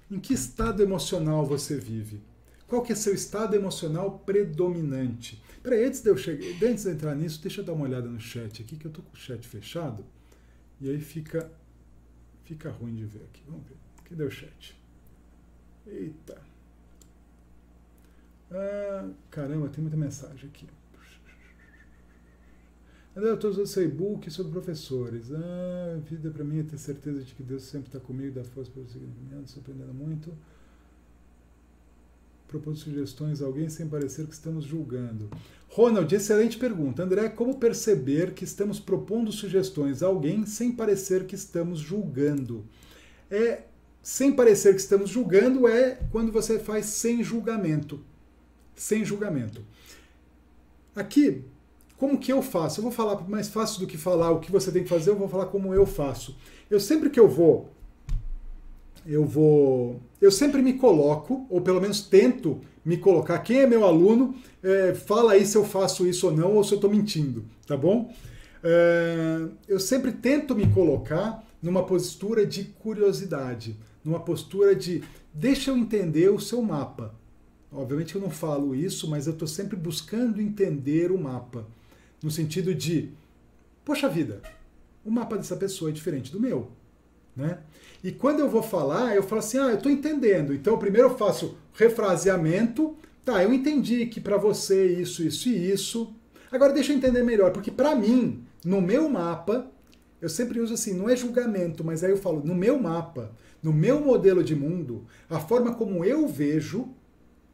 Em 0.10 0.22
que 0.22 0.34
estado 0.34 0.82
emocional 0.82 1.46
você 1.46 1.76
vive? 1.76 2.24
Qual 2.66 2.82
que 2.82 2.94
é 2.94 2.96
seu 2.96 3.14
estado 3.14 3.58
emocional 3.58 4.20
predominante? 4.20 5.44
Peraí, 5.62 5.84
antes 5.84 6.00
de 6.00 6.10
eu 6.10 6.16
chegar, 6.16 6.66
antes 6.66 6.86
de 6.86 6.92
entrar 6.92 7.14
nisso, 7.14 7.42
deixa 7.42 7.60
eu 7.60 7.66
dar 7.66 7.74
uma 7.74 7.84
olhada 7.84 8.08
no 8.08 8.22
chat 8.22 8.62
aqui, 8.62 8.78
que 8.78 8.86
eu 8.86 8.92
tô 8.92 9.02
com 9.02 9.12
o 9.12 9.20
chat 9.20 9.46
fechado. 9.46 10.06
E 10.80 10.90
aí 10.90 11.02
fica 11.02 11.52
fica 12.50 12.72
ruim 12.72 12.96
de 12.96 13.06
ver 13.06 13.24
aqui. 13.26 13.44
Vamos 13.48 13.68
ver. 13.68 13.78
Cadê 14.06 14.24
o 14.24 14.32
chat? 14.32 14.76
Eita. 15.86 16.42
Ah, 18.52 19.08
caramba, 19.30 19.70
tem 19.70 19.82
muita 19.82 19.96
mensagem 19.96 20.50
aqui. 20.50 20.68
André, 23.16 23.30
eu 23.30 23.36
estou 23.36 23.52
usando 23.52 23.66
esse 23.66 23.84
e-book 23.84 24.32
sobre 24.32 24.52
professores. 24.52 25.32
Ah, 25.32 26.00
vida 26.04 26.32
para 26.32 26.44
mim 26.44 26.60
é 26.60 26.64
ter 26.64 26.80
certeza 26.80 27.24
de 27.24 27.36
que 27.36 27.44
Deus 27.44 27.64
sempre 27.64 27.90
está 27.90 28.00
comigo, 28.00 28.34
dá 28.34 28.44
força 28.44 28.72
para 28.72 28.82
o 28.82 28.88
seguimento, 28.88 29.52
surpreendendo 29.52 29.94
muito 29.94 30.34
propor 32.50 32.76
sugestões 32.76 33.42
a 33.42 33.46
alguém 33.46 33.70
sem 33.70 33.88
parecer 33.88 34.26
que 34.26 34.34
estamos 34.34 34.66
julgando? 34.66 35.30
Ronald, 35.70 36.14
excelente 36.14 36.58
pergunta. 36.58 37.04
André, 37.04 37.30
como 37.30 37.60
perceber 37.60 38.34
que 38.34 38.44
estamos 38.44 38.80
propondo 38.80 39.32
sugestões 39.32 40.02
a 40.02 40.08
alguém 40.08 40.46
sem 40.48 40.72
parecer 40.72 41.26
que 41.26 41.36
estamos 41.36 41.80
julgando? 41.80 42.66
É, 43.30 43.62
sem 44.02 44.32
parecer 44.32 44.74
que 44.74 44.82
estamos 44.82 45.12
julgando 45.12 45.68
é 45.68 46.00
quando 46.12 46.32
você 46.32 46.58
faz 46.58 46.88
sem 46.88 47.24
julgamento. 47.24 48.04
Sem 48.76 49.06
julgamento. 49.06 49.64
Aqui, 50.96 51.44
como 51.98 52.18
que 52.18 52.34
eu 52.34 52.42
faço? 52.42 52.80
Eu 52.80 52.84
vou 52.84 52.92
falar 52.92 53.30
mais 53.30 53.48
fácil 53.48 53.80
do 53.80 53.88
que 53.88 53.98
falar 53.98 54.32
o 54.32 54.40
que 54.40 54.52
você 54.52 54.72
tem 54.72 54.82
que 54.82 54.90
fazer, 54.90 55.12
eu 55.12 55.16
vou 55.16 55.30
falar 55.30 55.46
como 55.46 55.72
eu 55.72 55.86
faço. 55.86 56.36
Eu 56.68 56.80
sempre 56.80 57.12
que 57.12 57.20
eu 57.20 57.28
vou 57.28 57.70
eu 59.10 59.26
vou. 59.26 60.00
Eu 60.22 60.32
sempre 60.32 60.62
me 60.62 60.74
coloco, 60.74 61.48
ou 61.50 61.62
pelo 61.62 61.82
menos 61.82 62.02
tento 62.02 62.62
me 62.86 62.98
colocar. 62.98 63.40
Quem 63.40 63.62
é 63.62 63.68
meu 63.68 63.84
aluno, 63.84 64.36
é, 64.62 64.94
fala 64.94 65.34
aí 65.34 65.46
se 65.46 65.58
eu 65.58 65.66
faço 65.66 66.08
isso 66.08 66.28
ou 66.28 66.34
não, 66.36 66.56
ou 66.56 66.64
se 66.64 66.74
eu 66.74 66.76
estou 66.76 66.90
mentindo, 66.90 67.44
tá 67.66 67.76
bom? 67.76 68.14
É, 68.64 69.48
eu 69.68 69.80
sempre 69.80 70.12
tento 70.12 70.56
me 70.56 70.68
colocar 70.68 71.44
numa 71.62 71.84
postura 71.84 72.46
de 72.46 72.66
curiosidade, 72.66 73.76
numa 74.04 74.20
postura 74.20 74.76
de 74.76 75.04
deixa 75.34 75.72
eu 75.72 75.78
entender 75.78 76.30
o 76.30 76.40
seu 76.40 76.62
mapa. 76.62 77.16
Obviamente 77.72 78.16
eu 78.16 78.22
não 78.22 78.30
falo 78.30 78.76
isso, 78.76 79.10
mas 79.10 79.28
eu 79.28 79.34
estou 79.34 79.48
sempre 79.48 79.76
buscando 79.76 80.42
entender 80.42 81.12
o 81.12 81.18
mapa. 81.18 81.66
No 82.22 82.30
sentido 82.30 82.76
de, 82.76 83.10
poxa 83.86 84.10
vida, 84.10 84.42
o 85.06 85.12
mapa 85.12 85.38
dessa 85.38 85.56
pessoa 85.56 85.90
é 85.90 85.94
diferente 85.94 86.32
do 86.32 86.40
meu. 86.40 86.72
Né? 87.36 87.60
E 88.04 88.12
quando 88.12 88.40
eu 88.40 88.50
vou 88.50 88.64
falar, 88.64 89.16
eu 89.16 89.24
falo 89.24 89.40
assim: 89.40 89.58
ah, 89.58 89.70
eu 89.70 89.76
estou 89.76 89.92
entendendo. 89.92 90.54
Então, 90.54 90.78
primeiro 90.78 91.10
eu 91.10 91.18
faço 91.18 91.58
refraseamento. 91.74 92.96
Tá, 93.24 93.44
eu 93.44 93.54
entendi 93.54 94.06
que 94.06 94.20
para 94.20 94.38
você 94.38 94.88
isso, 94.88 95.24
isso 95.24 95.50
e 95.50 95.72
isso. 95.72 96.16
Agora 96.52 96.74
deixa 96.74 96.92
eu 96.92 96.98
entender 96.98 97.22
melhor, 97.22 97.52
porque 97.52 97.70
para 97.70 97.96
mim, 97.96 98.44
no 98.66 98.82
meu 98.82 99.08
mapa, 99.08 99.70
eu 100.22 100.28
sempre 100.28 100.60
uso 100.60 100.74
assim, 100.74 100.94
não 100.94 101.10
é 101.10 101.16
julgamento, 101.16 101.84
mas 101.84 102.04
aí 102.04 102.12
eu 102.12 102.18
falo, 102.18 102.44
no 102.44 102.56
meu 102.56 102.80
mapa, 102.80 103.32
no 103.62 103.72
meu 103.72 104.00
modelo 104.00 104.44
de 104.44 104.56
mundo, 104.56 105.06
a 105.30 105.40
forma 105.40 105.76
como 105.76 106.04
eu 106.04 106.28
vejo 106.28 106.90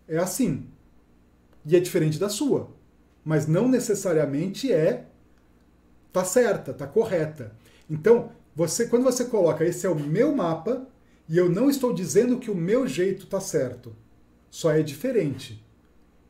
é 0.07 0.17
assim. 0.17 0.67
E 1.65 1.75
é 1.75 1.79
diferente 1.79 2.19
da 2.19 2.29
sua. 2.29 2.69
Mas 3.23 3.47
não 3.47 3.67
necessariamente 3.67 4.71
é 4.71 5.07
tá 6.13 6.23
certa, 6.23 6.73
tá 6.73 6.87
correta. 6.87 7.51
Então, 7.89 8.31
você, 8.55 8.87
quando 8.87 9.03
você 9.03 9.25
coloca 9.25 9.65
esse 9.65 9.85
é 9.85 9.89
o 9.89 9.99
meu 9.99 10.33
mapa, 10.33 10.87
e 11.27 11.37
eu 11.37 11.49
não 11.49 11.69
estou 11.69 11.93
dizendo 11.93 12.39
que 12.39 12.49
o 12.49 12.55
meu 12.55 12.87
jeito 12.87 13.25
está 13.25 13.39
certo, 13.39 13.93
só 14.49 14.71
é 14.71 14.81
diferente. 14.81 15.63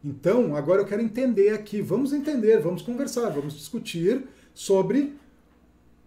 Então, 0.04 0.56
agora 0.56 0.82
eu 0.82 0.86
quero 0.86 1.02
entender 1.02 1.50
aqui, 1.50 1.82
vamos 1.82 2.14
entender, 2.14 2.60
vamos 2.60 2.82
conversar, 2.82 3.30
vamos 3.30 3.54
discutir 3.54 4.24
sobre 4.54 5.16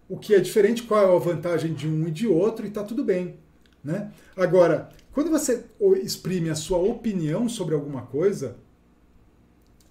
o 0.08 0.16
que 0.16 0.34
é 0.34 0.40
diferente, 0.40 0.82
qual 0.82 1.00
é 1.00 1.16
a 1.16 1.18
vantagem 1.18 1.74
de 1.74 1.86
um 1.86 2.08
e 2.08 2.10
de 2.10 2.26
outro, 2.26 2.64
e 2.64 2.68
está 2.68 2.82
tudo 2.82 3.04
bem. 3.04 3.36
Né? 3.84 4.10
Agora, 4.36 4.90
quando 5.12 5.30
você 5.30 5.64
exprime 6.02 6.50
a 6.50 6.54
sua 6.54 6.78
opinião 6.78 7.48
sobre 7.48 7.74
alguma 7.74 8.02
coisa, 8.02 8.56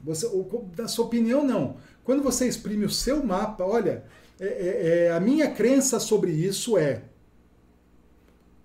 você, 0.01 0.28
da 0.75 0.88
sua 0.88 1.05
opinião 1.05 1.43
não. 1.43 1.78
Quando 2.03 2.23
você 2.23 2.47
exprime 2.47 2.86
o 2.86 2.89
seu 2.89 3.23
mapa, 3.23 3.63
olha, 3.63 4.05
é, 4.39 4.45
é, 4.45 5.05
é, 5.05 5.11
a 5.11 5.19
minha 5.19 5.49
crença 5.49 5.99
sobre 5.99 6.31
isso 6.31 6.77
é. 6.77 7.03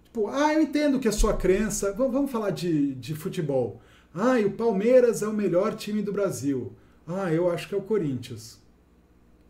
Tipo, 0.04 0.28
ah, 0.28 0.52
eu 0.52 0.62
entendo 0.62 1.00
que 1.00 1.08
a 1.08 1.12
sua 1.12 1.34
crença. 1.34 1.92
Vamos 1.92 2.30
falar 2.30 2.50
de, 2.50 2.94
de 2.94 3.14
futebol. 3.14 3.80
Ah, 4.14 4.38
e 4.38 4.44
o 4.44 4.52
Palmeiras 4.52 5.22
é 5.22 5.28
o 5.28 5.32
melhor 5.32 5.74
time 5.74 6.02
do 6.02 6.12
Brasil. 6.12 6.72
Ah, 7.06 7.32
eu 7.32 7.50
acho 7.50 7.68
que 7.68 7.74
é 7.74 7.78
o 7.78 7.82
Corinthians. 7.82 8.60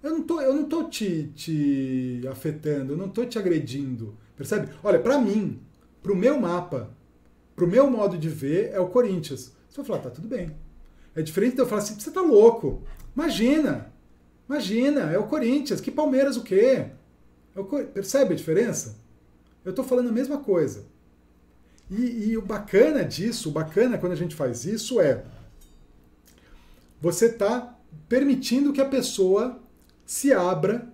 Eu 0.02 0.12
não 0.12 0.22
tô, 0.22 0.40
eu 0.40 0.54
não 0.54 0.64
tô 0.64 0.84
te, 0.84 1.32
te 1.34 2.22
afetando, 2.30 2.92
eu 2.92 2.96
não 2.96 3.08
tô 3.08 3.24
te 3.24 3.38
agredindo. 3.38 4.16
Percebe? 4.36 4.72
Olha, 4.82 4.98
para 4.98 5.18
mim, 5.18 5.60
pro 6.02 6.16
meu 6.16 6.40
mapa, 6.40 6.90
pro 7.54 7.68
meu 7.68 7.88
modo 7.90 8.16
de 8.16 8.28
ver, 8.28 8.70
é 8.72 8.80
o 8.80 8.88
Corinthians. 8.88 9.52
Você 9.68 9.76
vai 9.76 9.84
falar, 9.84 9.98
tá 10.00 10.10
tudo 10.10 10.26
bem. 10.28 10.50
É 11.14 11.22
diferente 11.22 11.54
de 11.54 11.60
eu 11.60 11.66
falar 11.66 11.82
assim, 11.82 11.98
você 11.98 12.10
tá 12.10 12.20
louco. 12.20 12.82
Imagina, 13.14 13.91
Imagina, 14.52 15.10
é 15.10 15.18
o 15.18 15.26
Corinthians. 15.26 15.80
Que 15.80 15.90
Palmeiras 15.90 16.36
o 16.36 16.42
quê? 16.42 16.84
É 17.56 17.60
o. 17.60 17.64
Percebe 17.64 18.34
a 18.34 18.36
diferença? 18.36 18.98
Eu 19.64 19.70
estou 19.70 19.82
falando 19.82 20.10
a 20.10 20.12
mesma 20.12 20.36
coisa. 20.38 20.84
E, 21.90 22.28
e, 22.28 22.36
o 22.36 22.42
bacana 22.42 23.02
disso, 23.02 23.48
o 23.48 23.52
bacana 23.52 23.96
quando 23.96 24.12
a 24.12 24.16
gente 24.16 24.34
faz 24.34 24.64
isso 24.64 25.00
é 25.00 25.24
você 27.00 27.26
está 27.26 27.78
permitindo 28.08 28.72
que 28.72 28.80
a 28.80 28.88
pessoa 28.88 29.60
se 30.06 30.32
abra 30.32 30.86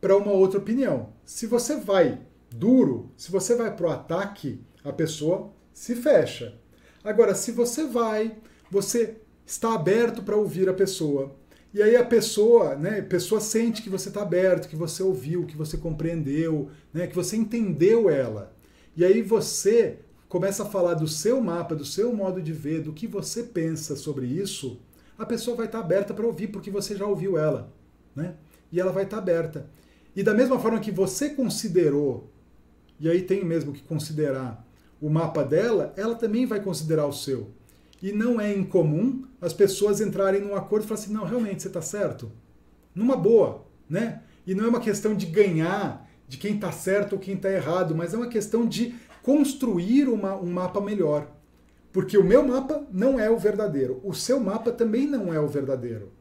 para 0.00 0.16
uma 0.16 0.32
outra 0.32 0.58
opinião. 0.58 1.12
Se 1.24 1.46
você 1.46 1.76
vai 1.76 2.20
duro, 2.50 3.10
se 3.16 3.30
você 3.30 3.54
vai 3.54 3.74
para 3.74 3.86
o 3.86 3.90
ataque, 3.90 4.60
a 4.82 4.92
pessoa 4.92 5.52
se 5.72 5.94
fecha. 5.94 6.58
Agora, 7.02 7.34
se 7.34 7.52
você 7.52 7.86
vai, 7.86 8.36
você 8.70 9.16
está 9.46 9.74
aberto 9.74 10.22
para 10.22 10.36
ouvir 10.36 10.68
a 10.68 10.74
pessoa, 10.74 11.34
e 11.74 11.82
aí 11.82 11.96
a 11.96 12.04
pessoa, 12.04 12.76
né, 12.76 13.00
a 13.00 13.02
pessoa 13.02 13.40
sente 13.40 13.82
que 13.82 13.90
você 13.90 14.08
está 14.08 14.22
aberto, 14.22 14.68
que 14.68 14.76
você 14.76 15.02
ouviu, 15.02 15.44
que 15.44 15.56
você 15.56 15.76
compreendeu, 15.76 16.70
né, 16.92 17.08
que 17.08 17.16
você 17.16 17.36
entendeu 17.36 18.08
ela. 18.08 18.54
E 18.96 19.04
aí 19.04 19.20
você 19.22 19.98
começa 20.28 20.62
a 20.62 20.66
falar 20.66 20.94
do 20.94 21.08
seu 21.08 21.40
mapa, 21.40 21.74
do 21.74 21.84
seu 21.84 22.14
modo 22.14 22.40
de 22.40 22.52
ver, 22.52 22.82
do 22.82 22.92
que 22.92 23.08
você 23.08 23.42
pensa 23.42 23.96
sobre 23.96 24.24
isso, 24.24 24.80
a 25.18 25.26
pessoa 25.26 25.56
vai 25.56 25.66
estar 25.66 25.80
tá 25.80 25.84
aberta 25.84 26.14
para 26.14 26.24
ouvir, 26.24 26.46
porque 26.46 26.70
você 26.70 26.94
já 26.94 27.06
ouviu 27.06 27.36
ela. 27.36 27.72
Né? 28.14 28.34
E 28.70 28.80
ela 28.80 28.92
vai 28.92 29.02
estar 29.02 29.16
tá 29.16 29.22
aberta. 29.22 29.68
E 30.14 30.22
da 30.22 30.32
mesma 30.32 30.60
forma 30.60 30.78
que 30.78 30.92
você 30.92 31.30
considerou, 31.30 32.30
e 33.00 33.10
aí 33.10 33.22
tem 33.22 33.44
mesmo 33.44 33.72
que 33.72 33.82
considerar 33.82 34.64
o 35.00 35.10
mapa 35.10 35.42
dela, 35.42 35.92
ela 35.96 36.14
também 36.14 36.46
vai 36.46 36.60
considerar 36.60 37.06
o 37.06 37.12
seu. 37.12 37.50
E 38.04 38.12
não 38.12 38.38
é 38.38 38.54
incomum 38.54 39.24
as 39.40 39.54
pessoas 39.54 39.98
entrarem 39.98 40.42
num 40.42 40.54
acordo 40.54 40.84
e 40.84 40.86
falar 40.86 41.00
assim, 41.00 41.10
não, 41.10 41.24
realmente 41.24 41.62
você 41.62 41.68
está 41.68 41.80
certo. 41.80 42.30
Numa 42.94 43.16
boa, 43.16 43.64
né? 43.88 44.20
E 44.46 44.54
não 44.54 44.66
é 44.66 44.68
uma 44.68 44.80
questão 44.80 45.14
de 45.14 45.24
ganhar, 45.24 46.06
de 46.28 46.36
quem 46.36 46.56
está 46.56 46.70
certo 46.70 47.14
ou 47.14 47.18
quem 47.18 47.34
está 47.34 47.50
errado, 47.50 47.94
mas 47.94 48.12
é 48.12 48.18
uma 48.18 48.28
questão 48.28 48.68
de 48.68 48.94
construir 49.22 50.06
uma, 50.06 50.36
um 50.36 50.52
mapa 50.52 50.82
melhor. 50.82 51.32
Porque 51.94 52.18
o 52.18 52.22
meu 52.22 52.46
mapa 52.46 52.86
não 52.92 53.18
é 53.18 53.30
o 53.30 53.38
verdadeiro, 53.38 54.02
o 54.04 54.12
seu 54.12 54.38
mapa 54.38 54.70
também 54.70 55.06
não 55.06 55.32
é 55.32 55.40
o 55.40 55.48
verdadeiro. 55.48 56.12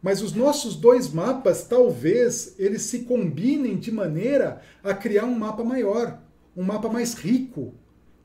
Mas 0.00 0.22
os 0.22 0.32
nossos 0.32 0.74
dois 0.74 1.12
mapas, 1.12 1.64
talvez, 1.64 2.54
eles 2.58 2.80
se 2.80 3.00
combinem 3.00 3.76
de 3.76 3.92
maneira 3.92 4.62
a 4.82 4.94
criar 4.94 5.26
um 5.26 5.38
mapa 5.38 5.62
maior, 5.62 6.18
um 6.56 6.62
mapa 6.62 6.88
mais 6.88 7.12
rico. 7.12 7.74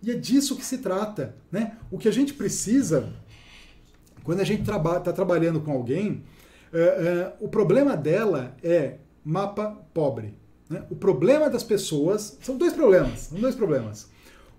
E 0.01 0.11
é 0.11 0.15
disso 0.15 0.55
que 0.55 0.65
se 0.65 0.77
trata. 0.79 1.35
Né? 1.51 1.77
O 1.91 1.97
que 1.97 2.07
a 2.07 2.11
gente 2.11 2.33
precisa, 2.33 3.11
quando 4.23 4.39
a 4.39 4.43
gente 4.43 4.61
está 4.61 5.13
trabalhando 5.13 5.59
com 5.61 5.71
alguém, 5.71 6.23
uh, 6.73 7.41
uh, 7.41 7.45
o 7.45 7.49
problema 7.49 7.97
dela 7.97 8.55
é 8.63 8.95
mapa 9.23 9.77
pobre. 9.93 10.33
Né? 10.69 10.83
O 10.89 10.95
problema 10.95 11.49
das 11.49 11.63
pessoas. 11.63 12.37
São 12.41 12.57
dois 12.57 12.73
problemas. 12.73 13.19
São 13.21 13.39
dois 13.39 13.55
problemas. 13.55 14.09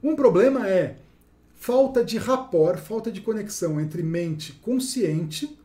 Um 0.02 0.14
problema 0.14 0.68
é 0.68 0.96
falta 1.54 2.02
de 2.02 2.16
rapport, 2.16 2.78
falta 2.78 3.12
de 3.12 3.20
conexão 3.20 3.80
entre 3.80 4.02
mente 4.02 4.54
consciente 4.54 5.58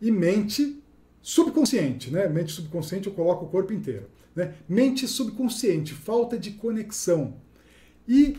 e 0.00 0.10
mente 0.10 0.82
subconsciente. 1.22 2.10
Né? 2.10 2.28
Mente 2.28 2.52
subconsciente 2.52 3.06
eu 3.06 3.14
coloco 3.14 3.44
o 3.44 3.48
corpo 3.48 3.72
inteiro. 3.72 4.06
Né? 4.34 4.54
Mente 4.68 5.06
subconsciente, 5.06 5.94
falta 5.94 6.38
de 6.38 6.52
conexão. 6.52 7.34
E 8.08 8.38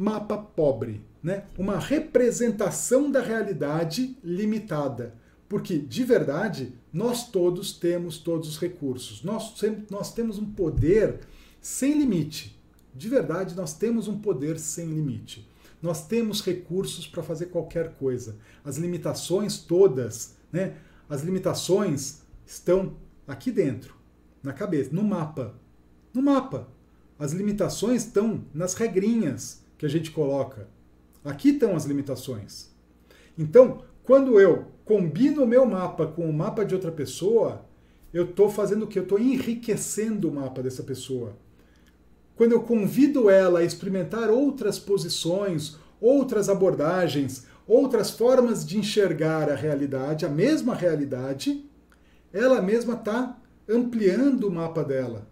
mapa 0.00 0.38
pobre, 0.38 1.04
né? 1.22 1.44
uma 1.58 1.78
representação 1.78 3.10
da 3.10 3.20
realidade 3.20 4.16
limitada. 4.24 5.14
Porque, 5.46 5.76
de 5.76 6.04
verdade, 6.04 6.72
nós 6.90 7.28
todos 7.28 7.72
temos 7.72 8.16
todos 8.16 8.48
os 8.48 8.58
recursos. 8.58 9.22
Nós, 9.22 9.54
nós 9.90 10.14
temos 10.14 10.38
um 10.38 10.46
poder 10.46 11.20
sem 11.60 11.98
limite. 11.98 12.58
De 12.94 13.08
verdade, 13.10 13.54
nós 13.54 13.74
temos 13.74 14.08
um 14.08 14.18
poder 14.18 14.58
sem 14.58 14.86
limite. 14.86 15.46
Nós 15.82 16.06
temos 16.06 16.40
recursos 16.40 17.06
para 17.06 17.22
fazer 17.22 17.46
qualquer 17.46 17.94
coisa. 17.96 18.38
As 18.64 18.78
limitações 18.78 19.58
todas, 19.58 20.36
né? 20.50 20.76
As 21.08 21.22
limitações 21.22 22.20
estão 22.46 22.94
aqui 23.26 23.50
dentro, 23.50 23.94
na 24.42 24.52
cabeça, 24.52 24.90
no 24.92 25.02
mapa. 25.02 25.54
No 26.14 26.22
mapa. 26.22 26.68
As 27.18 27.32
limitações 27.32 28.06
estão 28.06 28.44
nas 28.54 28.74
regrinhas 28.74 29.60
que 29.80 29.86
a 29.86 29.88
gente 29.88 30.10
coloca. 30.10 30.68
Aqui 31.24 31.48
estão 31.48 31.74
as 31.74 31.86
limitações. 31.86 32.68
Então, 33.38 33.82
quando 34.02 34.38
eu 34.38 34.66
combino 34.84 35.42
o 35.42 35.46
meu 35.46 35.64
mapa 35.64 36.06
com 36.06 36.28
o 36.28 36.32
mapa 36.34 36.66
de 36.66 36.74
outra 36.74 36.92
pessoa, 36.92 37.64
eu 38.12 38.24
estou 38.24 38.50
fazendo 38.50 38.82
o 38.82 38.86
que? 38.86 38.98
Eu 38.98 39.04
estou 39.04 39.18
enriquecendo 39.18 40.28
o 40.28 40.34
mapa 40.34 40.62
dessa 40.62 40.82
pessoa. 40.82 41.34
Quando 42.36 42.52
eu 42.52 42.60
convido 42.60 43.30
ela 43.30 43.60
a 43.60 43.64
experimentar 43.64 44.28
outras 44.28 44.78
posições, 44.78 45.78
outras 45.98 46.50
abordagens, 46.50 47.46
outras 47.66 48.10
formas 48.10 48.66
de 48.66 48.76
enxergar 48.76 49.48
a 49.48 49.54
realidade, 49.54 50.26
a 50.26 50.28
mesma 50.28 50.74
realidade, 50.74 51.64
ela 52.34 52.60
mesma 52.60 52.92
está 52.92 53.38
ampliando 53.66 54.44
o 54.44 54.52
mapa 54.52 54.84
dela. 54.84 55.26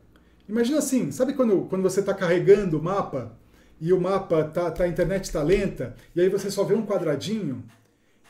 Imagina 0.49 0.79
assim, 0.79 1.11
sabe 1.11 1.35
quando, 1.35 1.67
quando 1.67 1.83
você 1.83 2.01
está 2.01 2.15
carregando 2.15 2.79
o 2.79 2.83
mapa 2.83 3.38
e 3.81 3.93
o 3.93 4.01
mapa, 4.01 4.45
tá, 4.45 4.71
tá, 4.71 4.85
a 4.85 4.89
internet 4.89 5.25
está 5.25 5.43
lenta, 5.43 5.95
e 6.15 6.21
aí 6.21 6.29
você 6.29 6.51
só 6.51 6.65
vê 6.65 6.75
um 6.75 6.87
quadradinho? 6.87 7.65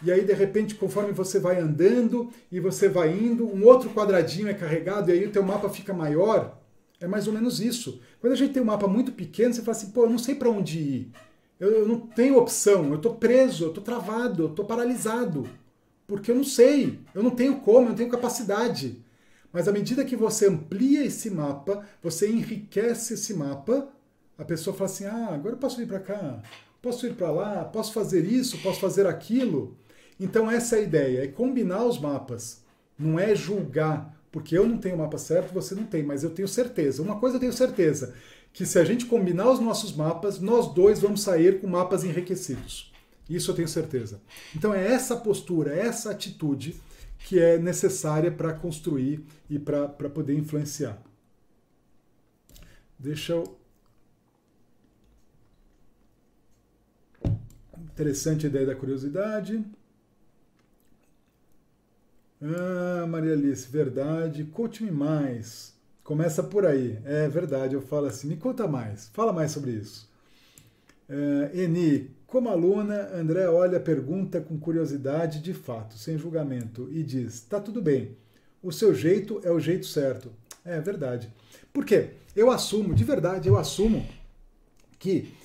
e 0.03 0.13
aí 0.13 0.25
de 0.25 0.33
repente, 0.33 0.75
conforme 0.75 1.13
você 1.13 1.41
vai 1.41 1.59
andando 1.59 2.31
e 2.51 2.61
você 2.61 2.89
vai 2.89 3.13
indo, 3.13 3.47
um 3.47 3.65
outro 3.65 3.91
quadradinho 3.91 4.49
é 4.49 4.55
carregado 4.55 5.11
e 5.11 5.13
aí 5.13 5.27
o 5.27 5.33
teu 5.33 5.43
mapa 5.43 5.69
fica 5.69 5.93
maior. 5.93 6.57
É 7.01 7.07
mais 7.07 7.27
ou 7.27 7.33
menos 7.33 7.61
isso. 7.61 8.01
Quando 8.21 8.33
a 8.33 8.37
gente 8.37 8.53
tem 8.53 8.63
um 8.63 8.67
mapa 8.67 8.87
muito 8.87 9.13
pequeno, 9.13 9.55
você 9.55 9.63
fala 9.63 9.77
assim, 9.77 9.91
pô, 9.91 10.05
eu 10.05 10.11
não 10.11 10.19
sei 10.19 10.35
para 10.35 10.51
onde 10.51 10.79
ir. 10.79 11.13
Eu, 11.59 11.71
eu, 11.71 11.89
não 11.89 11.99
tenho 11.99 12.39
opção, 12.39 12.89
eu 12.89 12.97
estou 12.97 13.17
preso, 13.17 13.65
eu 13.65 13.69
estou 13.69 13.83
travado, 13.83 14.45
eu 14.45 14.49
estou 14.51 14.65
paralisado. 14.65 15.49
Porque 16.07 16.31
eu 16.31 16.35
não 16.35 16.45
sei, 16.45 17.01
eu 17.15 17.23
não 17.23 17.31
tenho 17.31 17.57
como, 17.61 17.87
eu 17.87 17.89
não 17.91 17.95
tenho 17.95 18.11
capacidade. 18.11 19.05
Mas 19.53 19.67
à 19.67 19.73
medida 19.73 20.05
que 20.05 20.17
você 20.17 20.47
amplia 20.47 21.05
esse 21.05 21.31
mapa, 21.31 21.85
você 22.03 22.31
enriquece 22.31 23.15
esse 23.15 23.35
mapa, 23.35 23.89
a 24.39 24.45
pessoa 24.45 24.75
fala 24.75 24.89
assim: 24.89 25.05
ah, 25.05 25.31
agora 25.35 25.57
eu 25.57 25.59
posso 25.59 25.83
ir 25.83 25.87
para 25.87 26.01
cá, 26.01 26.41
posso 26.81 27.07
ir 27.07 27.15
para 27.15 27.31
lá, 27.31 27.65
posso 27.65 27.93
fazer 27.93 28.25
isso, 28.25 28.57
posso 28.59 28.81
fazer 28.81 29.07
aquilo. 29.07 29.77
Então 30.19 30.51
essa 30.51 30.77
é 30.77 30.79
a 30.79 30.83
ideia, 30.83 31.25
é 31.25 31.27
combinar 31.27 31.85
os 31.85 31.99
mapas. 31.99 32.63
Não 32.99 33.19
é 33.19 33.35
julgar, 33.35 34.17
porque 34.33 34.57
eu 34.57 34.67
não 34.67 34.79
tenho 34.79 34.95
o 34.95 34.99
mapa 34.99 35.19
certo, 35.19 35.53
você 35.53 35.75
não 35.75 35.85
tem, 35.85 36.03
mas 36.03 36.25
eu 36.25 36.31
tenho 36.31 36.49
certeza. 36.49 37.03
Uma 37.03 37.19
coisa 37.19 37.37
eu 37.37 37.41
tenho 37.41 37.53
certeza, 37.53 38.15
que 38.53 38.65
se 38.67 38.79
a 38.79 38.85
gente 38.85 39.07
combinar 39.07 39.51
os 39.51 39.61
nossos 39.61 39.95
mapas, 39.95 40.41
nós 40.41 40.73
dois 40.73 41.01
vamos 41.01 41.23
sair 41.23 41.61
com 41.61 41.67
mapas 41.67 42.05
enriquecidos. 42.05 42.93
Isso 43.29 43.51
eu 43.51 43.55
tenho 43.55 43.69
certeza. 43.69 44.21
Então 44.57 44.73
é 44.75 44.87
essa 44.87 45.17
postura, 45.17 45.75
é 45.75 45.81
essa 45.81 46.11
atitude 46.11 46.81
que 47.19 47.39
é 47.39 47.59
necessária 47.59 48.31
para 48.31 48.53
construir 48.53 49.25
e 49.51 49.59
para 49.59 49.89
poder 49.89 50.35
influenciar. 50.35 51.01
Deixa 52.99 53.33
eu. 53.33 53.58
Interessante 57.99 58.47
a 58.47 58.49
ideia 58.49 58.65
da 58.65 58.77
curiosidade. 58.77 59.61
Ah, 62.41 63.05
Maria 63.09 63.33
Alice, 63.33 63.69
verdade. 63.69 64.45
Conte-me 64.45 64.93
mais. 64.93 65.75
Começa 66.05 66.41
por 66.45 66.65
aí. 66.65 66.97
É 67.05 67.27
verdade, 67.27 67.75
eu 67.75 67.83
falo 67.83 68.07
assim. 68.07 68.29
Me 68.29 68.37
conta 68.37 68.69
mais. 68.69 69.09
Fala 69.09 69.33
mais 69.33 69.51
sobre 69.51 69.73
isso. 69.73 70.09
Uh, 71.11 71.59
Eni, 71.59 72.09
como 72.25 72.49
aluna, 72.49 73.11
André 73.17 73.49
olha 73.49 73.79
a 73.79 73.81
pergunta 73.81 74.41
com 74.41 74.57
curiosidade 74.61 75.41
de 75.41 75.53
fato, 75.53 75.99
sem 75.99 76.17
julgamento, 76.17 76.89
e 76.93 77.03
diz: 77.03 77.41
tá 77.41 77.59
tudo 77.59 77.83
bem. 77.83 78.17
O 78.63 78.71
seu 78.71 78.95
jeito 78.95 79.41
é 79.43 79.51
o 79.51 79.59
jeito 79.59 79.87
certo. 79.87 80.31
É 80.65 80.81
verdade. 80.81 81.33
Por 81.73 81.85
quê? 81.85 82.11
Eu 82.37 82.49
assumo, 82.49 82.95
de 82.95 83.03
verdade, 83.03 83.49
eu 83.49 83.59
assumo 83.59 84.07
que 85.01 85.37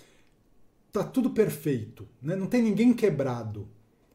tá 0.94 1.04
tudo 1.04 1.32
perfeito, 1.32 2.08
né? 2.22 2.36
não 2.36 2.46
tem 2.46 2.62
ninguém 2.62 2.94
quebrado 2.94 3.68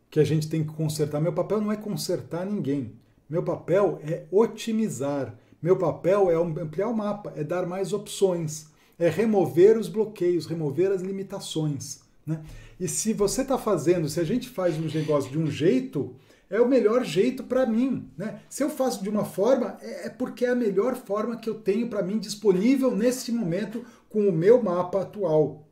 que 0.08 0.20
a 0.20 0.24
gente 0.24 0.48
tem 0.48 0.64
que 0.64 0.72
consertar. 0.72 1.20
Meu 1.20 1.32
papel 1.32 1.60
não 1.60 1.72
é 1.72 1.76
consertar 1.76 2.46
ninguém. 2.46 2.94
Meu 3.28 3.42
papel 3.42 4.00
é 4.02 4.24
otimizar. 4.30 5.36
Meu 5.60 5.76
papel 5.76 6.30
é 6.30 6.34
ampliar 6.36 6.88
o 6.88 6.96
mapa, 6.96 7.32
é 7.36 7.42
dar 7.42 7.66
mais 7.66 7.92
opções, 7.92 8.68
é 8.96 9.08
remover 9.08 9.76
os 9.76 9.88
bloqueios, 9.88 10.46
remover 10.46 10.92
as 10.92 11.02
limitações. 11.02 12.00
Né? 12.24 12.40
E 12.78 12.86
se 12.86 13.12
você 13.12 13.42
está 13.42 13.58
fazendo, 13.58 14.08
se 14.08 14.20
a 14.20 14.24
gente 14.24 14.48
faz 14.48 14.78
um 14.78 14.86
negócio 14.86 15.32
de 15.32 15.36
um 15.36 15.50
jeito, 15.50 16.14
é 16.48 16.60
o 16.60 16.68
melhor 16.68 17.04
jeito 17.04 17.42
para 17.42 17.66
mim. 17.66 18.08
Né? 18.16 18.40
Se 18.48 18.62
eu 18.62 18.70
faço 18.70 19.02
de 19.02 19.08
uma 19.08 19.24
forma, 19.24 19.76
é, 19.82 20.06
é 20.06 20.08
porque 20.08 20.44
é 20.44 20.50
a 20.50 20.54
melhor 20.54 20.94
forma 20.94 21.36
que 21.36 21.50
eu 21.50 21.56
tenho 21.56 21.88
para 21.88 22.04
mim 22.04 22.20
disponível 22.20 22.96
nesse 22.96 23.32
momento 23.32 23.84
com 24.08 24.28
o 24.28 24.32
meu 24.32 24.62
mapa 24.62 25.02
atual. 25.02 25.67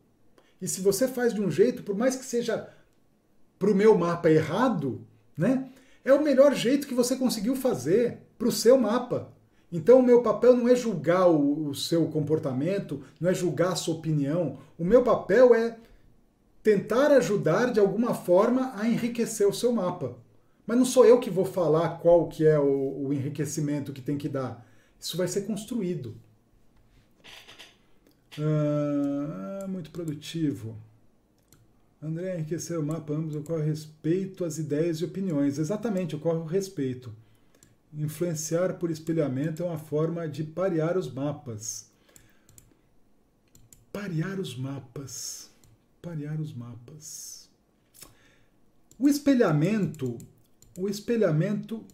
E 0.60 0.66
se 0.66 0.80
você 0.80 1.06
faz 1.06 1.34
de 1.34 1.40
um 1.40 1.50
jeito, 1.50 1.82
por 1.82 1.96
mais 1.96 2.16
que 2.16 2.24
seja 2.24 2.68
para 3.58 3.70
o 3.70 3.74
meu 3.74 3.96
mapa 3.96 4.30
errado, 4.30 5.00
né? 5.36 5.68
É 6.04 6.12
o 6.12 6.22
melhor 6.22 6.54
jeito 6.54 6.86
que 6.86 6.94
você 6.94 7.16
conseguiu 7.16 7.56
fazer 7.56 8.18
para 8.38 8.48
o 8.48 8.52
seu 8.52 8.78
mapa. 8.78 9.32
Então, 9.72 9.98
o 9.98 10.02
meu 10.02 10.22
papel 10.22 10.56
não 10.56 10.68
é 10.68 10.76
julgar 10.76 11.28
o, 11.28 11.70
o, 11.70 11.74
seu 11.74 12.06
comportamento, 12.06 13.02
não 13.20 13.28
é 13.28 13.34
julgar 13.34 13.72
a 13.72 13.76
sua 13.76 13.96
opinião. 13.96 14.58
O 14.78 14.84
meu 14.84 15.02
papel 15.02 15.54
é 15.54 15.76
tentar 16.62 17.10
ajudar 17.12 17.72
de 17.72 17.80
alguma 17.80 18.14
forma 18.14 18.72
a 18.76 18.88
enriquecer 18.88 19.48
o 19.48 19.52
seu 19.52 19.72
mapa. 19.72 20.16
Mas 20.66 20.78
não 20.78 20.84
sou 20.84 21.04
eu 21.04 21.18
que 21.18 21.30
vou 21.30 21.44
falar 21.44 21.98
qual 21.98 22.28
que 22.28 22.46
é 22.46 22.58
o, 22.58 23.06
o 23.06 23.12
enriquecimento 23.12 23.92
que 23.92 24.00
tem 24.00 24.16
que 24.16 24.28
dar. 24.28 24.64
Isso 24.98 25.16
vai 25.16 25.28
ser 25.28 25.42
construído. 25.42 26.14
Ah, 28.38 29.66
muito 29.66 29.90
produtivo. 29.90 30.76
André, 32.02 32.36
enriquecer 32.36 32.78
o 32.78 32.82
mapa 32.82 33.12
ambos 33.14 33.34
ocorre 33.34 33.64
respeito 33.64 34.44
às 34.44 34.58
ideias 34.58 34.98
e 35.00 35.04
opiniões. 35.04 35.58
Exatamente, 35.58 36.14
ocorre 36.14 36.38
o 36.38 36.44
respeito. 36.44 37.12
Influenciar 37.92 38.74
por 38.74 38.90
espelhamento 38.90 39.62
é 39.62 39.66
uma 39.66 39.78
forma 39.78 40.28
de 40.28 40.44
parear 40.44 40.98
os 40.98 41.10
mapas. 41.10 41.90
Parear 43.92 44.38
os 44.38 44.56
mapas. 44.56 45.50
Parear 46.02 46.38
os 46.40 46.52
mapas. 46.52 47.48
O 48.98 49.08
espelhamento, 49.08 50.18
o 50.78 50.88
espelhamento 50.88 51.84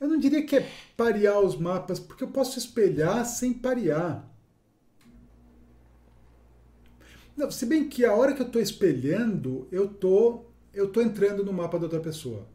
eu 0.00 0.08
não 0.08 0.18
diria 0.18 0.44
que 0.44 0.56
é 0.56 0.70
parear 0.96 1.40
os 1.40 1.56
mapas, 1.56 1.98
porque 1.98 2.24
eu 2.24 2.28
posso 2.28 2.58
espelhar 2.58 3.24
sem 3.24 3.54
parear. 3.54 4.28
Não, 7.36 7.50
se 7.50 7.66
bem 7.66 7.88
que 7.88 8.04
a 8.04 8.14
hora 8.14 8.32
que 8.32 8.42
eu 8.42 8.46
estou 8.46 8.62
espelhando, 8.62 9.66
eu 9.70 9.88
tô, 9.88 10.44
eu 10.72 10.88
tô 10.88 11.00
entrando 11.00 11.44
no 11.44 11.52
mapa 11.52 11.78
da 11.78 11.84
outra 11.84 12.00
pessoa. 12.00 12.46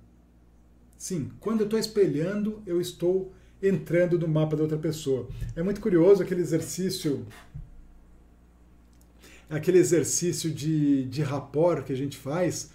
Sim, 0.97 1.31
quando 1.39 1.61
eu 1.61 1.65
estou 1.65 1.79
espelhando, 1.79 2.61
eu 2.65 2.79
estou 2.79 3.33
entrando 3.61 4.17
no 4.17 4.27
mapa 4.27 4.55
da 4.55 4.63
outra 4.63 4.77
pessoa. 4.77 5.27
É 5.55 5.61
muito 5.61 5.81
curioso 5.81 6.23
aquele 6.23 6.41
exercício 6.41 7.25
aquele 9.49 9.79
exercício 9.79 10.51
de, 10.51 11.05
de 11.05 11.23
rapport 11.23 11.83
que 11.83 11.91
a 11.91 11.97
gente 11.97 12.15
faz, 12.15 12.69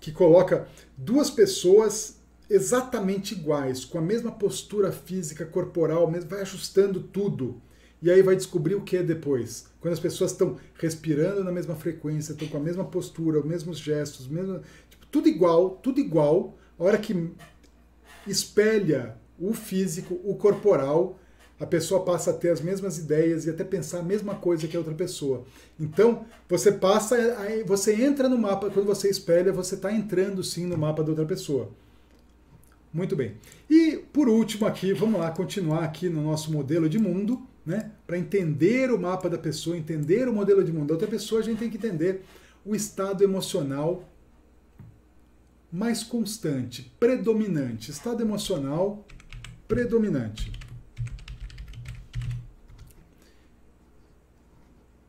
que 0.00 0.12
coloca 0.12 0.68
duas 0.96 1.28
pessoas 1.28 2.18
exatamente 2.48 3.34
iguais, 3.34 3.84
com 3.84 3.98
a 3.98 4.02
mesma 4.02 4.30
postura 4.30 4.92
física, 4.92 5.44
corporal, 5.44 6.10
vai 6.28 6.42
ajustando 6.42 7.00
tudo. 7.00 7.60
E 8.02 8.10
aí 8.10 8.22
vai 8.22 8.34
descobrir 8.34 8.74
o 8.74 8.82
que 8.82 8.96
é 8.96 9.02
depois. 9.02 9.66
Quando 9.80 9.92
as 9.92 10.00
pessoas 10.00 10.32
estão 10.32 10.56
respirando 10.74 11.44
na 11.44 11.52
mesma 11.52 11.74
frequência, 11.74 12.32
estão 12.32 12.48
com 12.48 12.56
a 12.56 12.60
mesma 12.60 12.84
postura, 12.84 13.40
os 13.40 13.44
mesmos 13.44 13.78
gestos, 13.78 14.26
mesmo, 14.26 14.60
tipo, 14.88 15.06
tudo 15.10 15.28
igual, 15.28 15.70
tudo 15.82 16.00
igual. 16.00 16.56
A 16.78 16.84
hora 16.84 16.98
que 16.98 17.30
espelha 18.26 19.16
o 19.38 19.52
físico, 19.52 20.18
o 20.24 20.34
corporal, 20.34 21.18
a 21.58 21.66
pessoa 21.66 22.02
passa 22.02 22.30
a 22.30 22.34
ter 22.34 22.48
as 22.48 22.60
mesmas 22.62 22.96
ideias 22.96 23.44
e 23.44 23.50
até 23.50 23.62
pensar 23.62 23.98
a 23.98 24.02
mesma 24.02 24.34
coisa 24.34 24.66
que 24.66 24.76
a 24.76 24.80
outra 24.80 24.94
pessoa. 24.94 25.44
Então, 25.78 26.24
você 26.48 26.72
passa, 26.72 27.16
você 27.66 28.02
entra 28.02 28.30
no 28.30 28.38
mapa, 28.38 28.70
quando 28.70 28.86
você 28.86 29.10
espelha, 29.10 29.52
você 29.52 29.74
está 29.74 29.92
entrando 29.92 30.42
sim 30.42 30.64
no 30.64 30.78
mapa 30.78 31.02
da 31.02 31.10
outra 31.10 31.26
pessoa. 31.26 31.68
Muito 32.92 33.14
bem. 33.14 33.34
E 33.68 33.98
por 34.10 34.26
último 34.26 34.66
aqui, 34.66 34.94
vamos 34.94 35.20
lá 35.20 35.30
continuar 35.30 35.84
aqui 35.84 36.08
no 36.08 36.22
nosso 36.22 36.50
modelo 36.50 36.88
de 36.88 36.98
mundo, 36.98 37.46
né? 37.70 37.92
Para 38.04 38.18
entender 38.18 38.90
o 38.90 38.98
mapa 38.98 39.30
da 39.30 39.38
pessoa, 39.38 39.76
entender 39.76 40.28
o 40.28 40.32
modelo 40.32 40.64
de 40.64 40.72
mundo 40.72 40.88
da 40.88 40.94
outra 40.94 41.08
pessoa, 41.08 41.40
a 41.40 41.44
gente 41.44 41.58
tem 41.60 41.70
que 41.70 41.76
entender 41.76 42.24
o 42.64 42.74
estado 42.74 43.22
emocional 43.22 44.08
mais 45.70 46.02
constante, 46.02 46.92
predominante, 46.98 47.92
estado 47.92 48.20
emocional 48.22 49.06
predominante. 49.68 50.52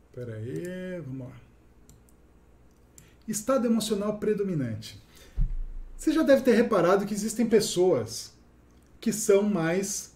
Espera 0.06 0.36
aí, 0.36 1.00
vamos 1.04 1.26
lá. 1.26 1.36
Estado 3.26 3.66
emocional 3.66 4.18
predominante. 4.18 5.02
Você 5.96 6.12
já 6.12 6.22
deve 6.22 6.42
ter 6.42 6.52
reparado 6.52 7.06
que 7.06 7.14
existem 7.14 7.46
pessoas 7.46 8.32
que 9.00 9.12
são 9.12 9.42
mais 9.42 10.12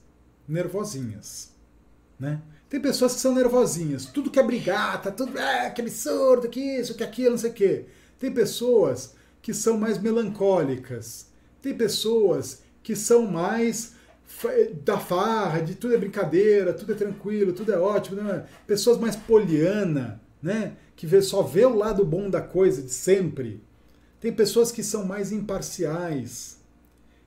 nervosinhas, 0.47 1.56
né? 2.19 2.41
Tem 2.69 2.81
pessoas 2.81 3.15
que 3.15 3.21
são 3.21 3.35
nervosinhas, 3.35 4.07
tudo 4.07 4.31
que 4.31 4.41
é 4.41 4.43
brigata, 4.43 5.13
tudo 5.13 5.39
é 5.39 5.71
que 5.71 5.81
absurdo, 5.81 6.49
que 6.49 6.61
isso, 6.61 6.95
que 6.95 7.05
aquilo, 7.05 7.31
não 7.31 7.39
sei 7.39 7.51
o 7.51 7.55
quê. 7.55 7.85
Tem 8.19 8.33
pessoas 8.33 9.15
que 9.41 9.55
são 9.55 9.79
mais 9.79 9.99
melancólicas. 9.99 11.29
Tem 11.63 11.75
pessoas 11.75 12.63
que 12.83 12.97
são 12.97 13.27
mais 13.27 13.95
da 14.85 14.99
farra, 14.99 15.61
de 15.61 15.77
tudo 15.77 15.95
é 15.95 15.99
brincadeira, 15.99 16.73
tudo 16.73 16.93
é 16.93 16.97
tranquilo, 16.97 17.53
tudo 17.53 17.73
é 17.73 17.79
ótimo, 17.79 18.21
né? 18.21 18.45
pessoas 18.67 18.99
mais 18.99 19.15
poliana, 19.15 20.21
né? 20.43 20.73
que 20.97 21.07
vê, 21.07 21.23
só 21.23 21.43
vê 21.43 21.65
o 21.65 21.77
lado 21.77 22.05
bom 22.05 22.29
da 22.29 22.41
coisa 22.41 22.83
de 22.83 22.91
sempre. 22.91 23.63
Tem 24.19 24.33
pessoas 24.33 24.73
que 24.73 24.83
são 24.83 25.05
mais 25.05 25.31
imparciais. 25.31 26.59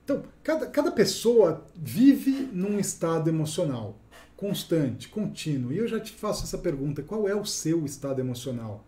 Então, 0.04 0.22
cada, 0.42 0.66
cada 0.66 0.90
pessoa 0.90 1.64
vive 1.74 2.50
num 2.52 2.78
estado 2.78 3.30
emocional 3.30 3.96
constante, 4.40 5.08
contínuo. 5.08 5.72
E 5.72 5.78
eu 5.78 5.86
já 5.86 6.00
te 6.00 6.12
faço 6.12 6.42
essa 6.42 6.58
pergunta: 6.58 7.02
qual 7.02 7.28
é 7.28 7.34
o 7.34 7.44
seu 7.44 7.84
estado 7.84 8.20
emocional? 8.20 8.84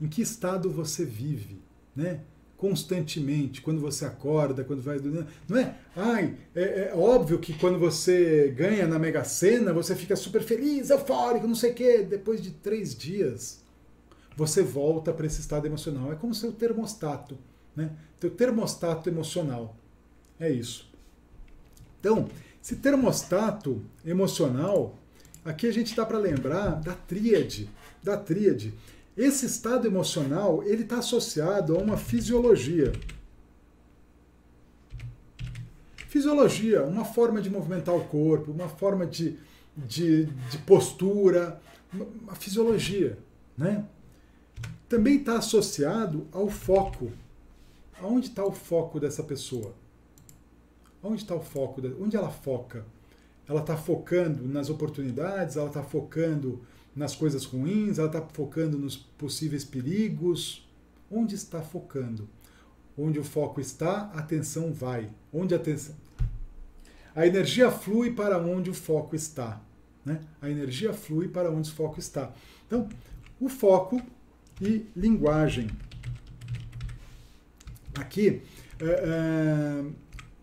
Em 0.00 0.08
que 0.08 0.22
estado 0.22 0.70
você 0.70 1.04
vive? 1.04 1.62
Né? 1.94 2.22
constantemente, 2.56 3.60
quando 3.60 3.78
você 3.78 4.06
acorda, 4.06 4.64
quando 4.64 4.80
vai 4.80 4.98
Não 5.46 5.58
é? 5.58 5.76
Ai, 5.94 6.34
é, 6.54 6.88
é, 6.88 6.92
óbvio 6.94 7.38
que 7.38 7.52
quando 7.58 7.78
você 7.78 8.54
ganha 8.56 8.86
na 8.86 8.98
Mega 8.98 9.22
Sena, 9.22 9.70
você 9.70 9.94
fica 9.94 10.16
super 10.16 10.42
feliz, 10.42 10.88
eufórico, 10.88 11.46
não 11.46 11.54
sei 11.54 11.72
o 11.72 11.74
quê. 11.74 12.06
Depois 12.08 12.40
de 12.40 12.52
três 12.52 12.96
dias, 12.96 13.62
você 14.34 14.62
volta 14.62 15.12
para 15.12 15.26
esse 15.26 15.42
estado 15.42 15.66
emocional. 15.66 16.10
É 16.10 16.16
como 16.16 16.34
seu 16.34 16.52
termostato, 16.52 17.36
né? 17.76 17.90
Teu 18.18 18.30
termostato 18.30 19.10
emocional. 19.10 19.76
É 20.40 20.50
isso. 20.50 20.90
Então, 22.00 22.28
esse 22.64 22.76
termostato 22.76 23.84
emocional, 24.06 24.96
aqui 25.44 25.66
a 25.66 25.70
gente 25.70 25.94
dá 25.94 26.06
para 26.06 26.16
lembrar 26.16 26.80
da 26.80 26.94
tríade, 26.94 27.68
da 28.02 28.16
tríade 28.16 28.72
esse 29.14 29.44
estado 29.44 29.86
emocional 29.86 30.62
ele 30.64 30.82
está 30.82 30.98
associado 30.98 31.76
a 31.76 31.78
uma 31.78 31.98
fisiologia. 31.98 32.90
Fisiologia, 36.08 36.84
uma 36.84 37.04
forma 37.04 37.42
de 37.42 37.50
movimentar 37.50 37.94
o 37.94 38.04
corpo, 38.06 38.50
uma 38.50 38.68
forma 38.68 39.06
de, 39.06 39.38
de, 39.76 40.24
de 40.24 40.58
postura, 40.64 41.60
uma 41.92 42.34
fisiologia. 42.34 43.18
Né? 43.58 43.84
Também 44.88 45.18
está 45.18 45.36
associado 45.36 46.26
ao 46.32 46.48
foco. 46.48 47.12
Aonde 48.00 48.28
está 48.28 48.42
o 48.42 48.52
foco 48.52 48.98
dessa 48.98 49.22
pessoa? 49.22 49.74
Onde 51.04 51.22
está 51.22 51.34
o 51.34 51.40
foco? 51.42 51.82
Onde 52.00 52.16
ela 52.16 52.30
foca? 52.30 52.86
Ela 53.46 53.60
está 53.60 53.76
focando 53.76 54.48
nas 54.48 54.70
oportunidades, 54.70 55.56
ela 55.56 55.68
está 55.68 55.82
focando 55.82 56.62
nas 56.96 57.14
coisas 57.14 57.44
ruins, 57.44 57.98
ela 57.98 58.06
está 58.06 58.22
focando 58.22 58.78
nos 58.78 58.96
possíveis 58.96 59.64
perigos. 59.64 60.66
Onde 61.10 61.34
está 61.34 61.60
focando? 61.60 62.26
Onde 62.96 63.18
o 63.18 63.24
foco 63.24 63.60
está, 63.60 64.10
a 64.14 64.20
atenção 64.20 64.72
vai. 64.72 65.10
Onde 65.30 65.52
a 65.52 65.58
atenção. 65.58 65.94
A 67.14 67.26
energia 67.26 67.70
flui 67.70 68.12
para 68.12 68.38
onde 68.38 68.70
o 68.70 68.74
foco 68.74 69.14
está. 69.14 69.60
Né? 70.04 70.20
A 70.40 70.48
energia 70.48 70.94
flui 70.94 71.28
para 71.28 71.50
onde 71.50 71.70
o 71.70 71.74
foco 71.74 71.98
está. 71.98 72.32
Então, 72.66 72.88
o 73.38 73.48
foco 73.48 74.00
e 74.60 74.86
linguagem. 74.96 75.68
Aqui, 77.94 78.42
é, 78.80 78.84
é, 78.84 79.84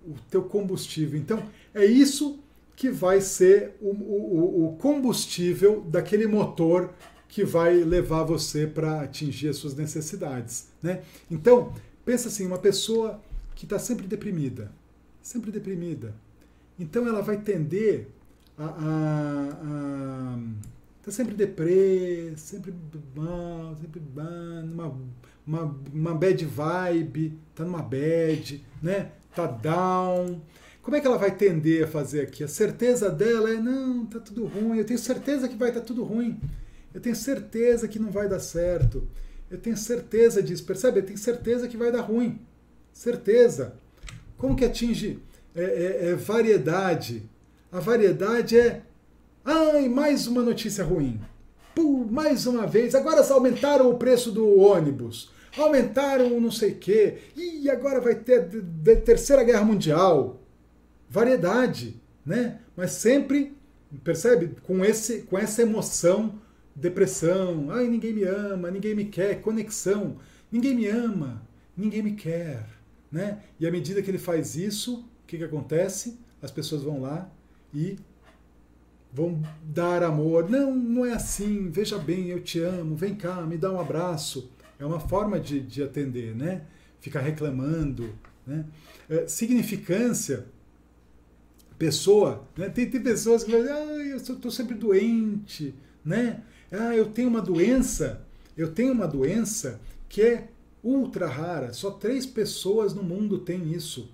o 0.06 0.16
teu 0.30 0.44
combustível. 0.44 1.20
Então, 1.20 1.44
é 1.74 1.86
isso 1.86 2.40
que 2.76 2.90
vai 2.90 3.22
ser 3.22 3.76
o, 3.82 3.90
o, 3.90 4.66
o 4.66 4.78
combustível 4.78 5.82
daquele 5.82 6.28
motor 6.28 6.90
que 7.28 7.44
vai 7.46 7.76
levar 7.76 8.24
você 8.24 8.68
para 8.68 9.02
atingir 9.02 9.50
as 9.50 9.58
suas 9.58 9.76
necessidades. 9.76 10.68
Né? 10.82 11.02
Então, 11.30 11.74
pensa 12.04 12.28
assim, 12.28 12.46
uma 12.46 12.58
pessoa 12.58 13.22
que 13.56 13.66
está 13.66 13.80
sempre 13.80 14.08
deprimida, 14.08 14.72
sempre 15.22 15.52
deprimida. 15.52 16.14
Então 16.80 17.08
ela 17.08 17.22
vai 17.22 17.38
tender 17.38 18.08
a, 18.58 18.66
a, 18.66 19.50
a 19.64 20.40
tá 21.04 21.12
sempre 21.12 21.36
deprê, 21.36 22.34
sempre 22.36 22.74
mal, 23.16 23.76
sempre 23.80 24.02
mal, 24.14 24.64
numa 24.64 24.94
uma, 25.46 25.76
uma 25.94 26.14
bad 26.16 26.46
vibe, 26.46 27.38
tá 27.56 27.64
numa 27.64 27.82
bad, 27.82 28.64
né? 28.82 29.12
Tá 29.36 29.48
down. 29.48 30.42
Como 30.82 30.98
é 30.98 31.02
que 31.02 31.08
ela 31.08 31.18
vai 31.18 31.32
tender 31.32 31.84
a 31.84 31.88
fazer 31.88 32.22
aqui? 32.22 32.44
A 32.44 32.48
certeza 32.48 33.10
dela 33.10 33.50
é: 33.50 33.56
não, 33.56 34.06
tá 34.06 34.20
tudo 34.20 34.46
ruim, 34.46 34.78
eu 34.78 34.86
tenho 34.86 35.00
certeza 35.00 35.48
que 35.48 35.56
vai 35.56 35.70
estar 35.70 35.82
tá 35.82 35.86
tudo 35.86 36.04
ruim, 36.04 36.40
eu 36.94 37.00
tenho 37.00 37.16
certeza 37.16 37.88
que 37.88 38.00
não 38.00 38.12
vai 38.12 38.28
dar 38.28 38.40
certo, 38.40 39.08
eu 39.50 39.58
tenho 39.58 39.78
certeza 39.78 40.42
disso, 40.42 40.66
percebe? 40.66 41.00
Eu 41.00 41.06
tenho 41.06 41.18
certeza 41.18 41.68
que 41.68 41.78
vai 41.78 41.92
dar 41.92 42.02
ruim, 42.02 42.40
certeza. 42.92 43.76
Como 44.38 44.56
que 44.56 44.66
atinge 44.66 45.20
é, 45.56 45.64
é, 45.64 46.10
é 46.10 46.16
variedade? 46.16 47.30
A 47.72 47.80
variedade 47.80 48.60
é: 48.60 48.82
ai, 49.46 49.88
mais 49.88 50.28
uma 50.28 50.42
notícia 50.42 50.84
ruim. 50.84 51.22
Pum, 51.76 52.06
mais 52.10 52.48
uma 52.48 52.68
vez, 52.68 52.96
agora 52.96 53.26
aumentaram 53.32 53.90
o 53.90 53.98
preço 53.98 54.32
do 54.32 54.60
ônibus 54.60 55.32
aumentaram 55.58 56.40
não 56.40 56.52
sei 56.52 56.72
o 56.72 56.76
quê, 56.78 57.18
e 57.36 57.70
agora 57.70 58.00
vai 58.00 58.16
ter 58.16 58.50
terceira 59.04 59.44
guerra 59.44 59.64
mundial 59.64 60.42
variedade, 61.12 62.02
né? 62.26 62.62
Mas 62.76 62.92
sempre, 62.92 63.54
percebe? 64.02 64.56
Com, 64.64 64.84
esse, 64.84 65.24
com 65.24 65.38
essa 65.38 65.62
emoção, 65.62 66.40
depressão, 66.74 67.68
ai, 67.70 67.88
ninguém 67.90 68.14
me 68.14 68.24
ama, 68.24 68.72
ninguém 68.72 68.96
me 68.96 69.06
quer, 69.06 69.42
conexão, 69.42 70.18
ninguém 70.50 70.74
me 70.74 70.88
ama, 70.88 71.46
ninguém 71.76 72.02
me 72.02 72.14
quer, 72.14 72.66
né? 73.12 73.40
E 73.60 73.68
à 73.68 73.72
medida 73.72 74.02
que 74.02 74.10
ele 74.10 74.18
faz 74.18 74.56
isso, 74.56 75.00
o 75.24 75.28
que, 75.28 75.38
que 75.38 75.44
acontece? 75.44 76.18
As 76.42 76.50
pessoas 76.50 76.82
vão 76.82 77.02
lá 77.02 77.30
e 77.74 77.98
vão 79.12 79.42
dar 79.64 80.04
amor. 80.04 80.50
Não, 80.50 80.74
não 80.74 81.06
é 81.06 81.12
assim, 81.12 81.70
veja 81.70 81.98
bem, 81.98 82.28
eu 82.28 82.42
te 82.42 82.60
amo, 82.60 82.96
vem 82.96 83.16
cá, 83.16 83.42
me 83.42 83.58
dá 83.58 83.70
um 83.70 83.80
abraço. 83.80 84.50
É 84.82 84.86
uma 84.86 85.00
forma 85.00 85.40
de, 85.40 85.60
de 85.60 85.84
atender, 85.84 86.36
né? 86.36 86.64
Ficar 87.00 87.20
reclamando, 87.20 88.16
né? 88.46 88.66
É, 89.08 89.28
significância 89.28 90.48
pessoa. 91.78 92.48
Né? 92.58 92.68
Tem, 92.68 92.90
tem 92.90 93.00
pessoas 93.00 93.44
que 93.44 93.52
falam, 93.52 93.68
ah, 93.72 94.04
eu 94.04 94.18
estou 94.18 94.50
sempre 94.50 94.74
doente, 94.74 95.76
né? 96.04 96.42
Ah, 96.72 96.96
eu 96.96 97.06
tenho 97.12 97.30
uma 97.30 97.42
doença, 97.44 98.26
eu 98.58 98.72
tenho 98.72 98.92
uma 98.92 99.08
doença 99.08 99.80
que 100.10 100.24
é 100.24 100.48
ultra 100.84 101.28
rara. 101.28 101.74
Só 101.74 101.92
três 101.92 102.26
pessoas 102.26 102.92
no 102.96 103.04
mundo 103.04 103.38
têm 103.38 103.72
isso. 103.72 104.12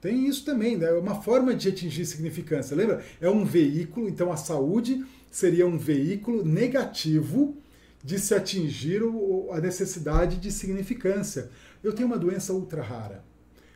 Tem 0.00 0.26
isso 0.26 0.44
também, 0.44 0.76
né? 0.76 0.86
É 0.86 0.94
uma 0.94 1.22
forma 1.22 1.54
de 1.54 1.68
atingir 1.68 2.04
significância. 2.04 2.76
Lembra? 2.76 3.04
É 3.20 3.30
um 3.30 3.44
veículo, 3.44 4.08
então 4.08 4.32
a 4.32 4.36
saúde 4.36 5.06
seria 5.30 5.68
um 5.68 5.78
veículo 5.78 6.44
negativo 6.44 7.56
de 8.02 8.18
se 8.18 8.34
atingir 8.34 9.02
a 9.50 9.60
necessidade 9.60 10.36
de 10.36 10.50
significância. 10.52 11.50
Eu 11.82 11.92
tenho 11.92 12.06
uma 12.06 12.18
doença 12.18 12.52
ultra 12.52 12.82
rara. 12.82 13.24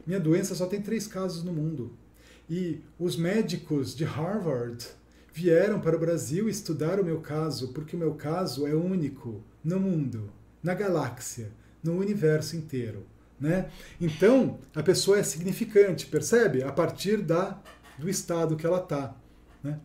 Minha 0.07 0.21
doença 0.21 0.55
só 0.55 0.67
tem 0.67 0.81
três 0.81 1.07
casos 1.07 1.45
no 1.45 1.53
mundo. 1.53 1.97
E 2.49 2.81
os 2.99 3.17
médicos 3.17 3.95
de 3.95 4.05
Harvard 4.05 4.87
vieram 5.33 5.81
para 5.81 5.97
o 5.97 5.99
Brasil 5.99 6.49
estudar 6.49 7.01
o 7.01 7.05
meu 7.05 7.21
caso, 7.21 7.73
porque 7.73 7.97
o 7.97 7.99
meu 7.99 8.15
caso 8.15 8.67
é 8.67 8.75
único 8.75 9.43
no 9.65 9.81
mundo, 9.81 10.31
na 10.63 10.75
galáxia, 10.75 11.51
no 11.83 11.97
universo 11.99 12.57
inteiro. 12.57 13.07
Né? 13.41 13.71
Então, 14.01 14.59
a 14.75 14.83
pessoa 14.83 15.19
é 15.19 15.23
significante, 15.23 16.07
percebe? 16.07 16.63
A 16.63 16.71
partir 16.71 17.19
da, 17.23 17.61
do 17.99 18.09
estado 18.09 18.57
que 18.57 18.67
ela 18.67 18.79
está. 18.79 19.17
Né? 19.63 19.81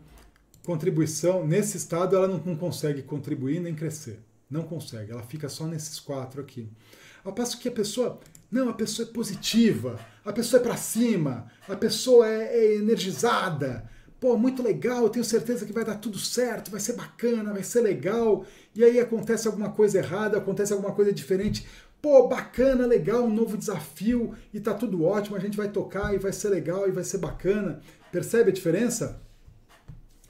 Contribuição, 0.65 1.47
nesse 1.47 1.77
estado 1.77 2.15
ela 2.15 2.27
não, 2.27 2.37
não 2.37 2.55
consegue 2.55 3.01
contribuir 3.01 3.59
nem 3.59 3.73
crescer. 3.73 4.19
Não 4.49 4.63
consegue, 4.63 5.11
ela 5.11 5.23
fica 5.23 5.49
só 5.49 5.65
nesses 5.65 5.99
quatro 5.99 6.41
aqui. 6.41 6.69
Ao 7.23 7.33
passo 7.33 7.59
que 7.59 7.67
a 7.67 7.71
pessoa, 7.71 8.19
não, 8.49 8.69
a 8.69 8.73
pessoa 8.73 9.07
é 9.07 9.11
positiva, 9.11 9.99
a 10.23 10.31
pessoa 10.31 10.61
é 10.61 10.63
para 10.63 10.77
cima, 10.77 11.51
a 11.67 11.75
pessoa 11.75 12.27
é, 12.27 12.57
é 12.57 12.75
energizada, 12.75 13.89
pô, 14.19 14.37
muito 14.37 14.63
legal, 14.63 15.09
tenho 15.09 15.25
certeza 15.25 15.65
que 15.65 15.73
vai 15.73 15.83
dar 15.83 15.95
tudo 15.95 16.17
certo, 16.17 16.71
vai 16.71 16.79
ser 16.79 16.93
bacana, 16.93 17.53
vai 17.53 17.63
ser 17.63 17.81
legal, 17.81 18.45
e 18.73 18.83
aí 18.83 18.99
acontece 18.99 19.47
alguma 19.47 19.71
coisa 19.71 19.97
errada, 19.97 20.37
acontece 20.37 20.71
alguma 20.71 20.93
coisa 20.93 21.11
diferente, 21.11 21.67
pô, 22.01 22.27
bacana, 22.27 22.85
legal, 22.85 23.23
um 23.23 23.33
novo 23.33 23.57
desafio, 23.57 24.33
e 24.53 24.59
tá 24.59 24.73
tudo 24.73 25.03
ótimo, 25.03 25.35
a 25.35 25.39
gente 25.39 25.57
vai 25.57 25.69
tocar 25.69 26.13
e 26.13 26.17
vai 26.17 26.31
ser 26.31 26.49
legal 26.49 26.87
e 26.87 26.91
vai 26.91 27.03
ser 27.03 27.17
bacana. 27.17 27.81
Percebe 28.11 28.49
a 28.49 28.53
diferença? 28.53 29.21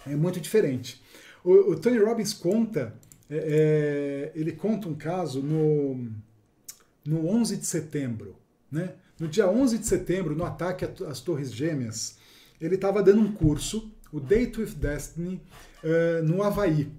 É 0.06 0.16
muito 0.16 0.40
diferente. 0.40 1.04
O, 1.44 1.72
o 1.72 1.80
Tony 1.80 2.00
Robbins 2.00 2.34
conta, 2.34 2.94
é, 3.30 4.32
é, 4.34 4.40
ele 4.40 4.54
conta 4.54 4.88
um 4.88 4.96
caso 4.96 5.42
no, 5.42 6.10
no 7.06 7.28
11 7.28 7.58
de 7.58 7.66
setembro, 7.66 8.36
né? 8.72 8.94
No 9.20 9.28
dia 9.28 9.50
11 9.50 9.80
de 9.80 9.88
setembro, 9.88 10.36
no 10.36 10.46
ataque 10.46 10.86
às 11.06 11.20
Torres 11.20 11.52
Gêmeas, 11.54 12.18
ele 12.62 12.76
estava 12.76 13.02
dando 13.02 13.22
um 13.22 13.32
curso, 13.32 13.92
o 14.12 14.20
Date 14.20 14.62
with 14.62 14.76
Destiny, 14.76 15.42
uh, 15.84 16.24
no 16.24 16.44
Havaí. 16.44 16.92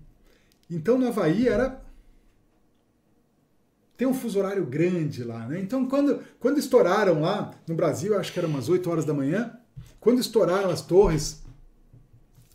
Então, 0.69 0.99
no 0.99 1.07
Havaí 1.07 1.49
era. 1.49 1.81
Tem 3.97 4.07
um 4.07 4.15
fuso 4.15 4.39
horário 4.39 4.65
grande 4.67 5.25
lá, 5.25 5.47
né? 5.47 5.61
Então, 5.61 5.89
quando, 5.89 6.23
quando 6.39 6.59
estouraram 6.59 7.21
lá 7.21 7.53
no 7.67 7.75
Brasil, 7.75 8.19
acho 8.19 8.33
que 8.33 8.39
era 8.39 8.47
umas 8.47 8.69
8 8.69 8.89
horas 8.89 9.05
da 9.05 9.15
manhã, 9.15 9.59
quando 9.99 10.21
estouraram 10.21 10.71
as 10.71 10.83
torres, 10.83 11.43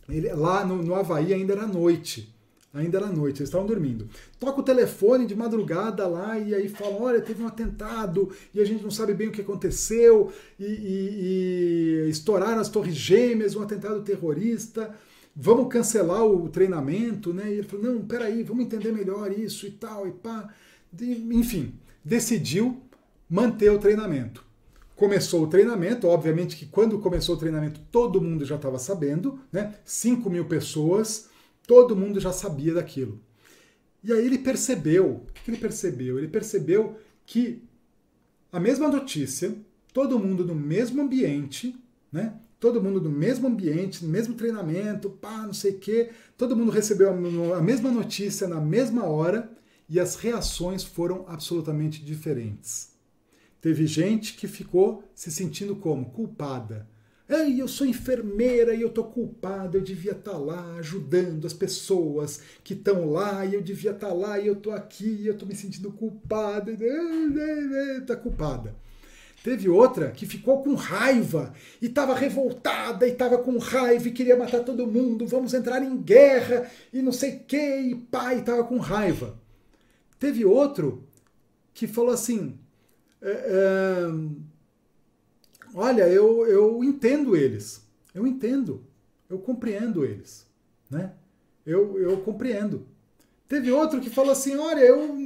ele, 0.08 0.32
lá 0.32 0.64
no, 0.64 0.82
no 0.82 0.94
Havaí 0.94 1.34
ainda 1.34 1.52
era 1.52 1.66
noite 1.66 2.33
ainda 2.74 2.98
era 2.98 3.06
noite, 3.06 3.38
eles 3.38 3.48
estavam 3.48 3.66
dormindo. 3.66 4.08
Toca 4.38 4.60
o 4.60 4.64
telefone 4.64 5.26
de 5.26 5.34
madrugada 5.34 6.06
lá 6.06 6.38
e 6.38 6.54
aí 6.54 6.68
fala: 6.68 7.00
olha, 7.00 7.20
teve 7.20 7.42
um 7.42 7.46
atentado 7.46 8.30
e 8.52 8.60
a 8.60 8.64
gente 8.64 8.82
não 8.82 8.90
sabe 8.90 9.14
bem 9.14 9.28
o 9.28 9.32
que 9.32 9.40
aconteceu, 9.40 10.32
e, 10.58 10.64
e, 10.64 12.06
e 12.06 12.10
estouraram 12.10 12.60
as 12.60 12.68
torres 12.68 12.94
gêmeas, 12.94 13.54
um 13.54 13.62
atentado 13.62 14.02
terrorista. 14.02 14.94
Vamos 15.36 15.68
cancelar 15.68 16.24
o 16.24 16.48
treinamento, 16.48 17.32
né? 17.32 17.48
E 17.48 17.54
ele 17.54 17.62
falou: 17.62 17.86
não, 17.86 18.02
peraí, 18.02 18.42
vamos 18.42 18.64
entender 18.64 18.92
melhor 18.92 19.32
isso 19.32 19.66
e 19.66 19.70
tal, 19.70 20.06
e 20.08 20.10
pá. 20.10 20.52
Enfim, 21.00 21.74
decidiu 22.04 22.82
manter 23.28 23.70
o 23.70 23.78
treinamento. 23.78 24.44
Começou 24.94 25.42
o 25.42 25.48
treinamento, 25.48 26.06
obviamente 26.06 26.56
que 26.56 26.66
quando 26.66 27.00
começou 27.00 27.34
o 27.34 27.38
treinamento 27.38 27.80
todo 27.90 28.20
mundo 28.20 28.44
já 28.44 28.54
estava 28.54 28.78
sabendo, 28.78 29.40
né? 29.52 29.74
5 29.84 30.30
mil 30.30 30.44
pessoas 30.44 31.28
Todo 31.66 31.96
mundo 31.96 32.20
já 32.20 32.32
sabia 32.32 32.74
daquilo. 32.74 33.20
E 34.02 34.12
aí 34.12 34.24
ele 34.24 34.38
percebeu, 34.38 35.24
o 35.28 35.32
que 35.32 35.50
ele 35.50 35.56
percebeu? 35.56 36.18
Ele 36.18 36.28
percebeu 36.28 36.98
que 37.24 37.62
a 38.52 38.60
mesma 38.60 38.88
notícia, 38.88 39.56
todo 39.92 40.18
mundo 40.18 40.44
no 40.44 40.54
mesmo 40.54 41.02
ambiente, 41.02 41.74
né? 42.12 42.38
Todo 42.60 42.82
mundo 42.82 43.00
no 43.00 43.10
mesmo 43.10 43.48
ambiente, 43.48 44.04
no 44.04 44.10
mesmo 44.10 44.34
treinamento, 44.34 45.10
pá, 45.10 45.42
não 45.46 45.52
sei 45.52 45.72
o 45.72 45.78
quê. 45.78 46.10
Todo 46.36 46.56
mundo 46.56 46.70
recebeu 46.70 47.10
a 47.54 47.60
mesma 47.60 47.90
notícia 47.90 48.46
na 48.48 48.60
mesma 48.60 49.04
hora 49.04 49.50
e 49.88 50.00
as 50.00 50.16
reações 50.16 50.82
foram 50.82 51.24
absolutamente 51.28 52.02
diferentes. 52.02 52.92
Teve 53.60 53.86
gente 53.86 54.34
que 54.34 54.46
ficou 54.46 55.02
se 55.14 55.30
sentindo 55.30 55.76
como 55.76 56.10
culpada, 56.10 56.88
Ei, 57.26 57.58
eu 57.60 57.66
sou 57.66 57.86
enfermeira 57.86 58.74
e 58.74 58.82
eu 58.82 58.90
tô 58.90 59.04
culpada, 59.04 59.78
eu 59.78 59.80
devia 59.80 60.12
estar 60.12 60.32
tá 60.32 60.36
lá 60.38 60.74
ajudando 60.78 61.46
as 61.46 61.54
pessoas 61.54 62.40
que 62.62 62.74
estão 62.74 63.10
lá 63.10 63.46
e 63.46 63.54
eu 63.54 63.62
devia 63.62 63.92
estar 63.92 64.08
tá 64.08 64.12
lá 64.12 64.38
e 64.38 64.46
eu 64.46 64.56
tô 64.56 64.70
aqui 64.70 65.22
e 65.22 65.26
eu 65.26 65.36
tô 65.36 65.46
me 65.46 65.54
sentindo 65.54 65.90
culpada, 65.90 66.70
tá 68.06 68.14
culpada. 68.14 68.76
Teve 69.42 69.68
outra 69.68 70.10
que 70.10 70.26
ficou 70.26 70.62
com 70.62 70.74
raiva 70.74 71.54
e 71.80 71.86
estava 71.86 72.14
revoltada 72.14 73.06
e 73.06 73.12
estava 73.12 73.38
com 73.38 73.56
raiva 73.58 74.08
e 74.08 74.12
queria 74.12 74.36
matar 74.36 74.62
todo 74.62 74.86
mundo, 74.86 75.26
vamos 75.26 75.54
entrar 75.54 75.82
em 75.82 75.96
guerra 75.96 76.70
e 76.92 77.00
não 77.00 77.12
sei 77.12 77.36
o 77.36 77.40
que, 77.40 77.56
e 77.56 77.94
pai 77.94 78.40
estava 78.40 78.64
com 78.64 78.78
raiva. 78.78 79.38
Teve 80.18 80.44
outro 80.44 81.06
que 81.74 81.86
falou 81.86 82.12
assim. 82.12 82.58
É, 83.20 83.30
é, 83.30 84.53
olha, 85.74 86.08
eu, 86.08 86.46
eu 86.46 86.84
entendo 86.84 87.36
eles. 87.36 87.82
Eu 88.14 88.26
entendo. 88.26 88.84
Eu 89.28 89.38
compreendo 89.38 90.04
eles. 90.04 90.46
Né? 90.90 91.12
Eu, 91.66 91.98
eu 91.98 92.18
compreendo. 92.18 92.86
Teve 93.48 93.70
outro 93.70 94.00
que 94.00 94.10
falou 94.10 94.32
assim: 94.32 94.56
olha, 94.56 94.80
eu. 94.80 95.16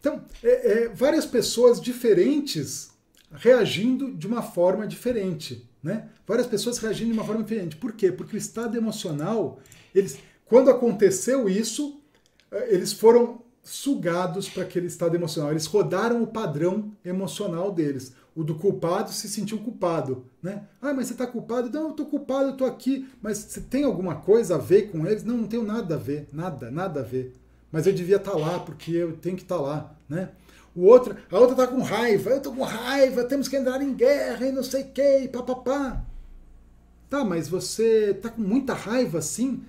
Então, 0.00 0.24
é, 0.42 0.84
é, 0.84 0.88
várias 0.88 1.26
pessoas 1.26 1.80
diferentes 1.80 2.90
reagindo 3.32 4.12
de 4.12 4.26
uma 4.26 4.42
forma 4.42 4.86
diferente. 4.86 5.68
Né? 5.82 6.08
Várias 6.26 6.46
pessoas 6.46 6.78
reagindo 6.78 7.12
de 7.12 7.18
uma 7.18 7.26
forma 7.26 7.42
diferente. 7.42 7.76
Por 7.76 7.92
quê? 7.92 8.10
Porque 8.10 8.36
o 8.36 8.38
estado 8.38 8.76
emocional, 8.76 9.60
eles, 9.94 10.18
quando 10.46 10.70
aconteceu 10.70 11.48
isso, 11.48 12.00
eh, 12.50 12.74
eles 12.74 12.92
foram 12.92 13.42
sugados 13.62 14.48
para 14.48 14.62
aquele 14.62 14.86
estado 14.86 15.14
emocional. 15.14 15.50
Eles 15.50 15.66
rodaram 15.66 16.22
o 16.22 16.26
padrão 16.26 16.92
emocional 17.04 17.70
deles. 17.70 18.12
O 18.38 18.44
do 18.44 18.54
culpado 18.54 19.10
se 19.10 19.28
sentiu 19.28 19.58
culpado, 19.58 20.24
né? 20.40 20.62
Ah, 20.80 20.94
mas 20.94 21.08
você 21.08 21.12
está 21.12 21.26
culpado? 21.26 21.68
Não, 21.70 21.86
eu 21.86 21.90
estou 21.90 22.06
culpado, 22.06 22.44
eu 22.44 22.52
estou 22.52 22.68
aqui. 22.68 23.10
Mas 23.20 23.38
você 23.38 23.60
tem 23.60 23.82
alguma 23.82 24.14
coisa 24.14 24.54
a 24.54 24.58
ver 24.58 24.92
com 24.92 25.04
eles? 25.04 25.24
Não, 25.24 25.38
não 25.38 25.48
tenho 25.48 25.64
nada 25.64 25.96
a 25.96 25.98
ver, 25.98 26.28
nada, 26.32 26.70
nada 26.70 27.00
a 27.00 27.02
ver. 27.02 27.34
Mas 27.72 27.84
eu 27.88 27.92
devia 27.92 28.14
estar 28.14 28.30
tá 28.30 28.38
lá 28.38 28.60
porque 28.60 28.92
eu 28.92 29.16
tenho 29.16 29.34
que 29.34 29.42
estar 29.42 29.56
tá 29.56 29.60
lá, 29.60 29.96
né? 30.08 30.28
O 30.72 30.84
outro, 30.84 31.16
a 31.28 31.36
outra 31.36 31.64
está 31.64 31.66
com 31.66 31.82
raiva, 31.82 32.30
eu 32.30 32.36
estou 32.36 32.54
com 32.54 32.62
raiva, 32.62 33.24
temos 33.24 33.48
que 33.48 33.56
entrar 33.56 33.82
em 33.82 33.92
guerra 33.92 34.46
e 34.46 34.52
não 34.52 34.62
sei 34.62 34.82
o 34.82 34.90
que, 34.92 35.26
papapá. 35.32 36.04
Tá, 37.10 37.24
mas 37.24 37.48
você 37.48 38.12
está 38.12 38.28
com 38.28 38.40
muita 38.40 38.72
raiva 38.72 39.18
assim? 39.18 39.64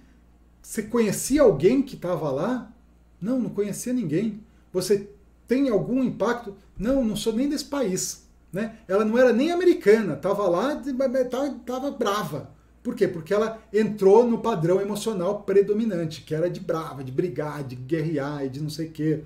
Você 0.62 0.84
conhecia 0.84 1.42
alguém 1.42 1.82
que 1.82 1.96
estava 1.96 2.30
lá? 2.30 2.72
Não, 3.20 3.40
não 3.40 3.50
conhecia 3.50 3.94
ninguém. 3.94 4.44
Você 4.72 5.10
tem 5.48 5.70
algum 5.70 6.04
impacto? 6.04 6.56
Não, 6.78 7.04
não 7.04 7.16
sou 7.16 7.34
nem 7.34 7.50
desse 7.50 7.66
país. 7.66 8.29
Né? 8.52 8.78
Ela 8.88 9.06
não 9.06 9.18
era 9.18 9.32
nem 9.32 9.52
americana, 9.52 10.14
estava 10.14 10.48
lá, 10.48 10.82
estava 10.82 11.92
brava. 11.92 12.52
Por 12.82 12.96
quê? 12.96 13.08
Porque 13.08 13.34
ela 13.34 13.62
entrou 13.74 14.26
no 14.28 14.40
padrão 14.40 14.82
emocional 14.82 15.44
predominante, 15.44 16.22
que 16.22 16.34
era 16.34 16.50
de 16.50 16.60
brava, 16.60 17.04
de 17.04 17.12
brigar, 17.12 17.64
de 17.64 17.76
guerrear 17.76 18.46
e 18.46 18.50
de 18.50 18.62
não 18.62 18.70
sei 18.70 18.88
o 18.88 18.92
quê. 18.92 19.24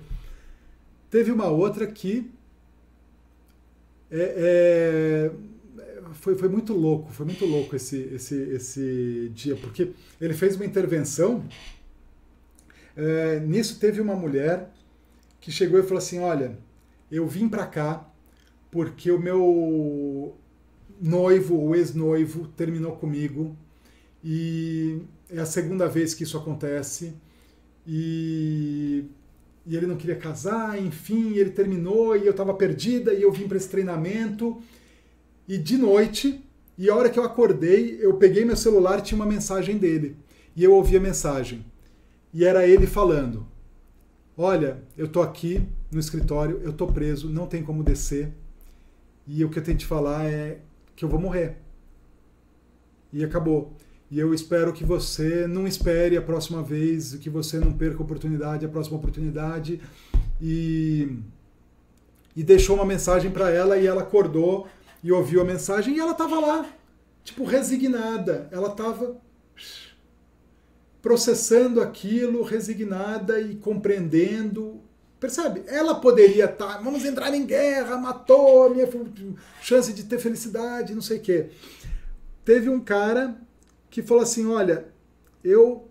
Teve 1.08 1.30
uma 1.30 1.48
outra 1.48 1.86
que 1.86 2.30
é, 4.10 5.30
é, 5.30 5.30
foi, 6.14 6.36
foi 6.36 6.48
muito 6.48 6.74
louco, 6.74 7.12
foi 7.12 7.24
muito 7.24 7.46
louco 7.46 7.74
esse, 7.74 7.96
esse, 8.12 8.34
esse 8.34 9.32
dia, 9.34 9.56
porque 9.56 9.92
ele 10.20 10.34
fez 10.34 10.56
uma 10.56 10.64
intervenção 10.64 11.44
é, 12.96 13.40
nisso 13.40 13.80
teve 13.80 14.00
uma 14.00 14.14
mulher 14.14 14.70
que 15.40 15.50
chegou 15.50 15.78
e 15.78 15.82
falou 15.82 15.98
assim: 15.98 16.20
Olha, 16.20 16.56
eu 17.10 17.26
vim 17.26 17.48
para 17.48 17.66
cá 17.66 18.08
porque 18.74 19.08
o 19.12 19.20
meu 19.20 20.36
noivo 21.00 21.54
ou 21.54 21.76
ex-noivo 21.76 22.48
terminou 22.56 22.96
comigo 22.96 23.56
e 24.22 24.98
é 25.30 25.38
a 25.38 25.46
segunda 25.46 25.88
vez 25.88 26.12
que 26.12 26.24
isso 26.24 26.36
acontece 26.36 27.14
e, 27.86 29.04
e 29.64 29.76
ele 29.76 29.86
não 29.86 29.96
queria 29.96 30.16
casar, 30.16 30.76
enfim, 30.82 31.34
ele 31.36 31.50
terminou 31.50 32.16
e 32.16 32.26
eu 32.26 32.32
estava 32.32 32.52
perdida 32.52 33.14
e 33.14 33.22
eu 33.22 33.30
vim 33.30 33.46
para 33.46 33.56
esse 33.56 33.68
treinamento 33.68 34.60
e 35.46 35.56
de 35.56 35.78
noite 35.78 36.44
e 36.76 36.90
a 36.90 36.96
hora 36.96 37.08
que 37.08 37.18
eu 37.18 37.22
acordei 37.22 37.96
eu 38.00 38.16
peguei 38.16 38.44
meu 38.44 38.56
celular 38.56 39.00
tinha 39.02 39.14
uma 39.14 39.24
mensagem 39.24 39.78
dele 39.78 40.16
e 40.56 40.64
eu 40.64 40.72
ouvi 40.74 40.96
a 40.96 41.00
mensagem 41.00 41.64
e 42.32 42.44
era 42.44 42.66
ele 42.66 42.88
falando: 42.88 43.46
Olha, 44.36 44.82
eu 44.98 45.06
tô 45.06 45.22
aqui 45.22 45.62
no 45.92 46.00
escritório, 46.00 46.60
eu 46.64 46.72
tô 46.72 46.88
preso, 46.88 47.30
não 47.30 47.46
tem 47.46 47.62
como 47.62 47.84
descer. 47.84 48.32
E 49.26 49.44
o 49.44 49.50
que 49.50 49.58
eu 49.58 49.62
tenho 49.62 49.78
que 49.78 49.86
falar 49.86 50.26
é 50.26 50.60
que 50.94 51.04
eu 51.04 51.08
vou 51.08 51.20
morrer. 51.20 51.56
e 53.12 53.24
acabou. 53.24 53.72
E 54.10 54.18
eu 54.18 54.34
espero 54.34 54.72
que 54.72 54.84
você 54.84 55.46
não 55.46 55.66
espere 55.66 56.16
a 56.16 56.22
próxima 56.22 56.62
vez, 56.62 57.14
que 57.14 57.30
você 57.30 57.58
não 57.58 57.72
perca 57.72 57.98
a 57.98 58.02
oportunidade, 58.02 58.66
a 58.66 58.68
próxima 58.68 58.96
oportunidade. 58.96 59.80
E, 60.40 61.18
e 62.36 62.42
deixou 62.42 62.76
uma 62.76 62.84
mensagem 62.84 63.30
para 63.30 63.50
ela 63.50 63.78
e 63.78 63.86
ela 63.86 64.02
acordou 64.02 64.66
e 65.02 65.10
ouviu 65.12 65.40
a 65.40 65.44
mensagem 65.44 65.96
e 65.96 66.00
ela 66.00 66.12
estava 66.12 66.38
lá, 66.38 66.66
tipo, 67.22 67.44
resignada. 67.44 68.48
Ela 68.50 68.68
estava 68.68 69.16
processando 71.00 71.80
aquilo, 71.80 72.42
resignada 72.42 73.40
e 73.40 73.56
compreendendo. 73.56 74.80
Percebe? 75.24 75.62
Ela 75.68 75.94
poderia 75.94 76.44
estar, 76.44 76.74
tá, 76.74 76.78
vamos 76.82 77.02
entrar 77.02 77.34
em 77.34 77.46
guerra, 77.46 77.96
matou 77.96 78.64
a 78.64 78.68
minha 78.68 78.86
chance 79.62 79.90
de 79.90 80.04
ter 80.04 80.18
felicidade, 80.18 80.94
não 80.94 81.00
sei 81.00 81.16
o 81.16 81.22
quê. 81.22 81.46
Teve 82.44 82.68
um 82.68 82.78
cara 82.78 83.34
que 83.88 84.02
falou 84.02 84.22
assim: 84.22 84.46
olha, 84.46 84.86
eu 85.42 85.88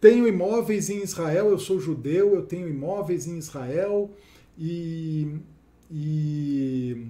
tenho 0.00 0.26
imóveis 0.26 0.88
em 0.88 1.02
Israel, 1.02 1.50
eu 1.50 1.58
sou 1.58 1.78
judeu, 1.78 2.34
eu 2.34 2.40
tenho 2.46 2.66
imóveis 2.70 3.26
em 3.26 3.36
Israel 3.36 4.10
e. 4.56 5.36
e 5.90 7.06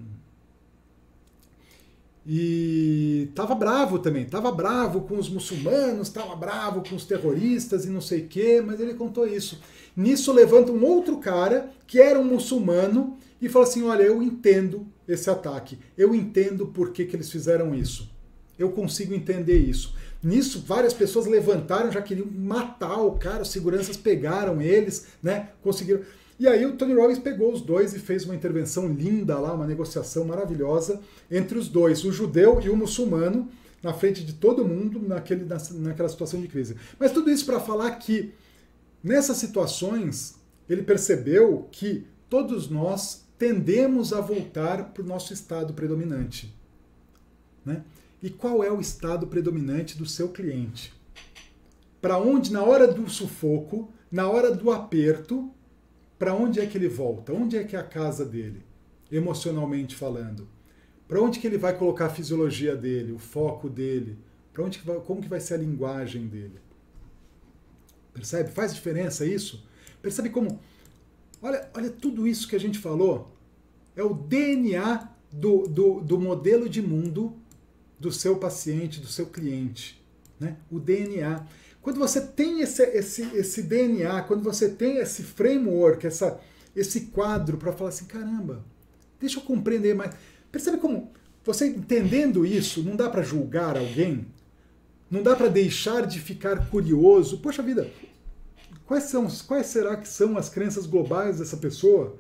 e 2.24 3.26
estava 3.30 3.52
bravo 3.52 3.98
também, 3.98 4.22
estava 4.22 4.52
bravo 4.52 5.00
com 5.00 5.18
os 5.18 5.28
muçulmanos, 5.28 6.06
estava 6.06 6.36
bravo 6.36 6.88
com 6.88 6.94
os 6.94 7.04
terroristas 7.04 7.84
e 7.84 7.90
não 7.90 8.00
sei 8.00 8.20
o 8.20 8.28
quê, 8.28 8.62
mas 8.64 8.78
ele 8.78 8.94
contou 8.94 9.26
isso. 9.26 9.60
Nisso 9.96 10.32
levanta 10.32 10.72
um 10.72 10.84
outro 10.84 11.18
cara, 11.18 11.70
que 11.86 12.00
era 12.00 12.18
um 12.18 12.24
muçulmano, 12.24 13.16
e 13.40 13.48
fala 13.48 13.64
assim: 13.64 13.82
Olha, 13.82 14.02
eu 14.02 14.22
entendo 14.22 14.86
esse 15.06 15.28
ataque, 15.28 15.78
eu 15.96 16.14
entendo 16.14 16.66
por 16.66 16.90
que, 16.90 17.04
que 17.04 17.16
eles 17.16 17.30
fizeram 17.30 17.74
isso. 17.74 18.10
Eu 18.58 18.70
consigo 18.70 19.14
entender 19.14 19.58
isso. 19.58 19.94
Nisso, 20.22 20.62
várias 20.66 20.94
pessoas 20.94 21.26
levantaram, 21.26 21.90
já 21.90 22.00
queriam 22.00 22.28
matar 22.30 23.02
o 23.02 23.12
cara, 23.12 23.42
os 23.42 23.50
seguranças 23.50 23.96
pegaram 23.96 24.62
eles, 24.62 25.06
né? 25.22 25.48
Conseguiram. 25.62 26.02
E 26.38 26.46
aí 26.46 26.64
o 26.64 26.76
Tony 26.76 26.94
Robbins 26.94 27.18
pegou 27.18 27.52
os 27.52 27.60
dois 27.60 27.92
e 27.92 27.98
fez 27.98 28.24
uma 28.24 28.34
intervenção 28.34 28.88
linda 28.88 29.38
lá, 29.38 29.52
uma 29.52 29.66
negociação 29.66 30.24
maravilhosa 30.24 31.00
entre 31.30 31.58
os 31.58 31.68
dois, 31.68 32.04
o 32.04 32.12
judeu 32.12 32.60
e 32.62 32.70
o 32.70 32.76
muçulmano, 32.76 33.48
na 33.82 33.92
frente 33.92 34.24
de 34.24 34.32
todo 34.32 34.64
mundo 34.64 35.00
naquele, 35.00 35.44
naquela 35.72 36.08
situação 36.08 36.40
de 36.40 36.48
crise. 36.48 36.76
Mas 36.98 37.12
tudo 37.12 37.30
isso 37.30 37.44
para 37.44 37.58
falar 37.58 37.90
que 37.92 38.32
nessas 39.02 39.36
situações 39.36 40.36
ele 40.68 40.82
percebeu 40.82 41.68
que 41.70 42.06
todos 42.28 42.68
nós 42.68 43.26
tendemos 43.38 44.12
a 44.12 44.20
voltar 44.20 44.92
para 44.92 45.02
o 45.02 45.06
nosso 45.06 45.32
estado 45.32 45.74
predominante. 45.74 46.54
Né? 47.64 47.82
E 48.22 48.30
qual 48.30 48.62
é 48.62 48.70
o 48.70 48.80
estado 48.80 49.26
predominante 49.26 49.98
do 49.98 50.06
seu 50.06 50.28
cliente? 50.28 50.94
Para 52.00 52.18
onde, 52.18 52.52
na 52.52 52.62
hora 52.62 52.86
do 52.86 53.08
sufoco, 53.08 53.92
na 54.10 54.28
hora 54.28 54.54
do 54.54 54.70
aperto, 54.70 55.50
para 56.18 56.34
onde 56.34 56.60
é 56.60 56.66
que 56.66 56.78
ele 56.78 56.88
volta? 56.88 57.32
Onde 57.32 57.56
é 57.56 57.64
que 57.64 57.74
é 57.74 57.78
a 57.78 57.84
casa 57.84 58.24
dele, 58.24 58.62
emocionalmente 59.10 59.96
falando? 59.96 60.48
Para 61.08 61.20
onde 61.20 61.40
que 61.40 61.46
ele 61.46 61.58
vai 61.58 61.76
colocar 61.76 62.06
a 62.06 62.10
fisiologia 62.10 62.76
dele, 62.76 63.12
o 63.12 63.18
foco 63.18 63.68
dele? 63.68 64.16
Para 64.52 64.64
onde 64.64 64.78
que 64.78 64.86
vai, 64.86 65.00
como 65.00 65.20
que 65.20 65.28
vai 65.28 65.40
ser 65.40 65.54
a 65.54 65.58
linguagem 65.58 66.26
dele? 66.28 66.60
Percebe? 68.12 68.50
Faz 68.50 68.74
diferença 68.74 69.24
isso? 69.24 69.64
Percebe 70.00 70.30
como 70.30 70.60
Olha, 71.42 71.68
olha 71.74 71.90
tudo 71.90 72.26
isso 72.26 72.46
que 72.46 72.54
a 72.54 72.60
gente 72.60 72.78
falou. 72.78 73.36
É 73.96 74.02
o 74.02 74.14
DNA 74.14 75.10
do, 75.30 75.66
do, 75.66 76.00
do 76.00 76.20
modelo 76.20 76.68
de 76.68 76.80
mundo 76.80 77.36
do 77.98 78.12
seu 78.12 78.36
paciente, 78.36 79.00
do 79.00 79.08
seu 79.08 79.26
cliente. 79.26 80.00
Né? 80.38 80.56
O 80.70 80.78
DNA. 80.78 81.44
Quando 81.82 81.98
você 81.98 82.20
tem 82.20 82.60
esse, 82.60 82.84
esse, 82.84 83.22
esse 83.34 83.62
DNA, 83.62 84.22
quando 84.22 84.44
você 84.44 84.68
tem 84.68 84.98
esse 84.98 85.24
framework, 85.24 86.06
essa, 86.06 86.40
esse 86.76 87.02
quadro 87.06 87.58
para 87.58 87.72
falar 87.72 87.88
assim, 87.88 88.04
caramba, 88.04 88.64
deixa 89.18 89.40
eu 89.40 89.42
compreender 89.42 89.96
mais. 89.96 90.14
Percebe 90.50 90.76
como 90.78 91.10
você 91.44 91.66
entendendo 91.66 92.46
isso, 92.46 92.84
não 92.84 92.94
dá 92.94 93.10
para 93.10 93.22
julgar 93.22 93.76
alguém? 93.76 94.26
Não 95.12 95.22
dá 95.22 95.36
para 95.36 95.48
deixar 95.48 96.06
de 96.06 96.18
ficar 96.18 96.68
curioso. 96.68 97.38
Poxa 97.38 97.62
vida, 97.62 97.88
quais 98.86 99.04
são, 99.04 99.28
quais 99.46 99.66
será 99.66 99.96
que 99.96 100.08
são 100.08 100.36
as 100.36 100.48
crenças 100.48 100.86
globais 100.86 101.38
dessa 101.38 101.56
pessoa? 101.56 102.16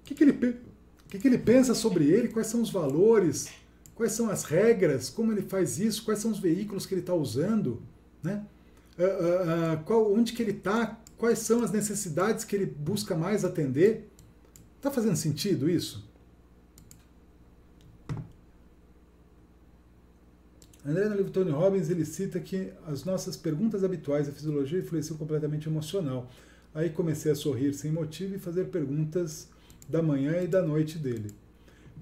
O 0.00 0.04
que, 0.04 0.14
que 0.14 0.22
ele, 0.22 0.32
o 0.32 1.08
que, 1.08 1.18
que 1.18 1.26
ele 1.26 1.38
pensa 1.38 1.74
sobre 1.74 2.04
ele? 2.04 2.28
Quais 2.28 2.46
são 2.46 2.62
os 2.62 2.70
valores? 2.70 3.48
Quais 3.96 4.12
são 4.12 4.30
as 4.30 4.44
regras? 4.44 5.10
Como 5.10 5.32
ele 5.32 5.42
faz 5.42 5.80
isso? 5.80 6.04
Quais 6.04 6.20
são 6.20 6.30
os 6.30 6.38
veículos 6.38 6.86
que 6.86 6.94
ele 6.94 7.00
está 7.00 7.14
usando? 7.14 7.82
Né? 8.22 8.44
uh, 8.98 9.74
uh, 9.74 9.84
qual, 9.84 10.12
onde 10.12 10.32
que 10.32 10.42
ele 10.42 10.52
está, 10.52 10.98
quais 11.16 11.38
são 11.38 11.62
as 11.62 11.70
necessidades 11.70 12.44
que 12.44 12.56
ele 12.56 12.66
busca 12.66 13.14
mais 13.14 13.44
atender. 13.44 14.10
Está 14.76 14.90
fazendo 14.90 15.16
sentido 15.16 15.70
isso? 15.70 16.10
André, 20.84 21.08
no 21.08 21.14
livro 21.14 21.30
Tony 21.30 21.52
Robbins, 21.52 21.90
ele 21.90 22.04
cita 22.04 22.40
que 22.40 22.72
as 22.88 23.04
nossas 23.04 23.36
perguntas 23.36 23.84
habituais 23.84 24.28
à 24.28 24.32
fisiologia 24.32 24.80
influenciam 24.80 25.16
completamente 25.16 25.68
emocional. 25.68 26.28
Aí 26.74 26.90
comecei 26.90 27.30
a 27.30 27.36
sorrir 27.36 27.72
sem 27.72 27.92
motivo 27.92 28.34
e 28.34 28.38
fazer 28.38 28.64
perguntas 28.64 29.48
da 29.88 30.02
manhã 30.02 30.42
e 30.42 30.48
da 30.48 30.60
noite 30.60 30.98
dele. 30.98 31.30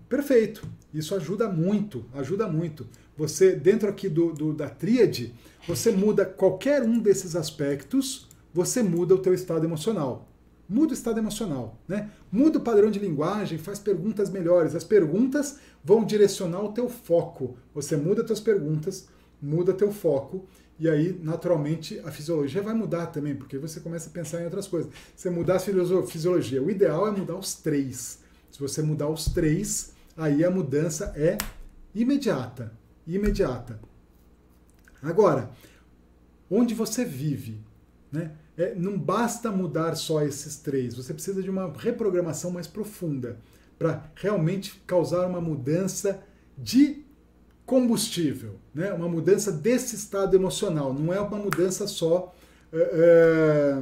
Perfeito. 0.09 0.67
Isso 0.95 1.15
ajuda 1.15 1.49
muito, 1.49 2.07
ajuda 2.15 2.49
muito. 2.49 2.87
Você, 3.19 3.55
dentro 3.55 3.89
aqui 3.89 4.09
do, 4.09 4.33
do, 4.33 4.55
da 4.55 4.71
tríade, 4.71 5.35
você 5.69 5.93
muda 5.93 6.25
qualquer 6.25 6.83
um 6.83 6.99
desses 6.99 7.37
aspectos, 7.37 8.27
você 8.53 8.83
muda 8.83 9.15
o 9.15 9.19
teu 9.19 9.35
estado 9.35 9.65
emocional. 9.65 10.27
Muda 10.67 10.93
o 10.93 10.95
estado 10.95 11.19
emocional, 11.19 11.79
né? 11.87 12.11
Muda 12.31 12.59
o 12.59 12.63
padrão 12.63 12.91
de 12.91 12.99
linguagem, 12.99 13.59
faz 13.59 13.79
perguntas 13.79 14.31
melhores. 14.31 14.75
As 14.75 14.85
perguntas 14.85 15.59
vão 15.83 16.05
direcionar 16.05 16.63
o 16.63 16.73
teu 16.73 16.89
foco. 16.89 17.57
Você 17.75 17.97
muda 17.97 18.25
tuas 18.25 18.41
perguntas, 18.41 19.09
muda 19.41 19.73
teu 19.73 19.93
foco 19.93 20.47
e 20.81 20.89
aí, 20.89 21.21
naturalmente, 21.23 22.01
a 22.07 22.11
fisiologia 22.11 22.63
vai 22.63 22.73
mudar 22.73 23.09
também, 23.09 23.37
porque 23.37 23.59
você 23.59 23.81
começa 23.81 24.09
a 24.09 24.13
pensar 24.13 24.41
em 24.41 24.45
outras 24.45 24.67
coisas. 24.67 24.91
Você 25.15 25.29
mudar 25.29 25.57
a 25.57 25.61
fisiologia. 26.07 26.63
O 26.63 26.71
ideal 26.71 27.07
é 27.07 27.11
mudar 27.11 27.37
os 27.37 27.53
três. 27.53 28.21
Se 28.51 28.59
você 28.59 28.81
mudar 28.81 29.07
os 29.11 29.27
três, 29.27 29.93
aí 30.17 30.43
a 30.43 30.51
mudança 30.51 31.13
é 31.15 31.37
imediata. 31.95 32.73
Imediata. 33.07 33.79
Agora, 35.03 35.51
onde 36.51 36.75
você 36.75 37.05
vive, 37.05 37.61
né? 38.11 38.33
É, 38.57 38.75
não 38.75 38.99
basta 38.99 39.51
mudar 39.51 39.95
só 39.97 40.23
esses 40.23 40.57
três, 40.57 40.95
você 40.95 41.15
precisa 41.15 41.43
de 41.43 41.49
uma 41.49 41.73
reprogramação 41.73 42.51
mais 42.51 42.67
profunda 42.67 43.39
para 43.81 44.13
realmente 44.15 44.79
causar 44.87 45.27
uma 45.27 45.41
mudança 45.41 46.23
de 46.57 47.03
combustível, 47.65 48.57
né? 48.75 48.93
uma 48.93 49.09
mudança 49.09 49.51
desse 49.51 49.97
estado 49.97 50.37
emocional, 50.37 50.93
não 50.93 51.15
é 51.15 51.19
uma 51.19 51.39
mudança 51.39 51.87
só 51.87 52.35
é, 52.71 53.81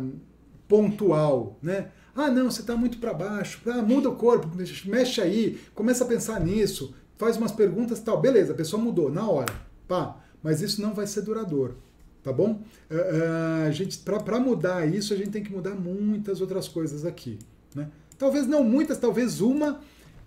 pontual. 0.69 1.59
Né? 1.61 1.89
Ah, 2.15 2.31
não, 2.31 2.49
você 2.49 2.61
está 2.61 2.77
muito 2.77 2.99
para 2.99 3.13
baixo, 3.13 3.61
ah, 3.67 3.83
muda 3.83 4.09
o 4.09 4.15
corpo, 4.15 4.49
mexe 4.85 5.21
aí, 5.21 5.61
começa 5.75 6.05
a 6.05 6.07
pensar 6.07 6.39
nisso, 6.39 6.95
faz 7.17 7.37
umas 7.37 7.51
perguntas 7.51 7.99
tal, 7.99 8.21
beleza, 8.21 8.53
a 8.53 8.57
pessoa 8.57 8.81
mudou 8.81 9.11
na 9.11 9.29
hora, 9.29 9.53
pá 9.89 10.23
mas 10.41 10.63
isso 10.63 10.81
não 10.81 10.95
vai 10.95 11.09
ser 11.09 11.23
duradouro, 11.23 11.77
tá 12.23 12.33
bom? 12.33 12.63
Uh, 12.89 13.67
a 13.67 13.71
gente 13.73 13.99
para 13.99 14.39
mudar 14.39 14.87
isso 14.87 15.13
a 15.13 15.17
gente 15.17 15.31
tem 15.31 15.43
que 15.43 15.51
mudar 15.51 15.75
muitas 15.75 16.41
outras 16.41 16.69
coisas 16.69 17.05
aqui, 17.05 17.41
né? 17.75 17.91
Talvez 18.19 18.47
não 18.47 18.65
muitas, 18.65 18.99
talvez 18.99 19.41
uma 19.41 19.81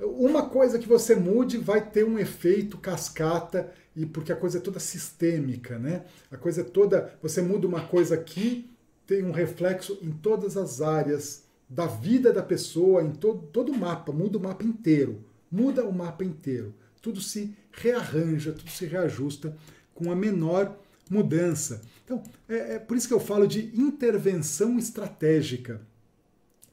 uma 0.03 0.49
coisa 0.49 0.79
que 0.79 0.87
você 0.87 1.15
mude 1.15 1.57
vai 1.57 1.81
ter 1.89 2.03
um 2.03 2.17
efeito 2.17 2.77
cascata 2.77 3.71
e 3.95 4.05
porque 4.05 4.31
a 4.31 4.35
coisa 4.35 4.57
é 4.57 4.61
toda 4.61 4.79
sistêmica, 4.79 5.77
né? 5.77 6.05
A 6.31 6.37
coisa 6.37 6.61
é 6.61 6.63
toda, 6.63 7.13
você 7.21 7.41
muda 7.41 7.67
uma 7.67 7.81
coisa 7.81 8.15
aqui, 8.15 8.69
tem 9.05 9.23
um 9.23 9.31
reflexo 9.31 9.99
em 10.01 10.11
todas 10.11 10.57
as 10.57 10.81
áreas 10.81 11.43
da 11.69 11.85
vida 11.85 12.33
da 12.33 12.41
pessoa, 12.41 13.03
em 13.03 13.11
todo, 13.11 13.47
todo 13.47 13.71
o 13.71 13.77
mapa, 13.77 14.11
muda 14.11 14.37
o 14.37 14.41
mapa 14.41 14.63
inteiro, 14.63 15.23
muda 15.51 15.85
o 15.85 15.93
mapa 15.93 16.23
inteiro. 16.23 16.73
Tudo 17.01 17.21
se 17.21 17.55
rearranja, 17.71 18.51
tudo 18.51 18.69
se 18.69 18.85
reajusta 18.85 19.55
com 19.93 20.11
a 20.11 20.15
menor 20.15 20.77
mudança. 21.09 21.81
Então, 22.03 22.23
é, 22.47 22.75
é 22.75 22.79
por 22.79 22.97
isso 22.97 23.07
que 23.07 23.13
eu 23.13 23.19
falo 23.19 23.47
de 23.47 23.71
intervenção 23.79 24.77
estratégica. 24.77 25.81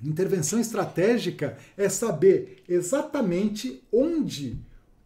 Intervenção 0.02 0.60
estratégica 0.60 1.56
é 1.76 1.88
saber 1.88 2.62
exatamente 2.68 3.82
onde 3.92 4.56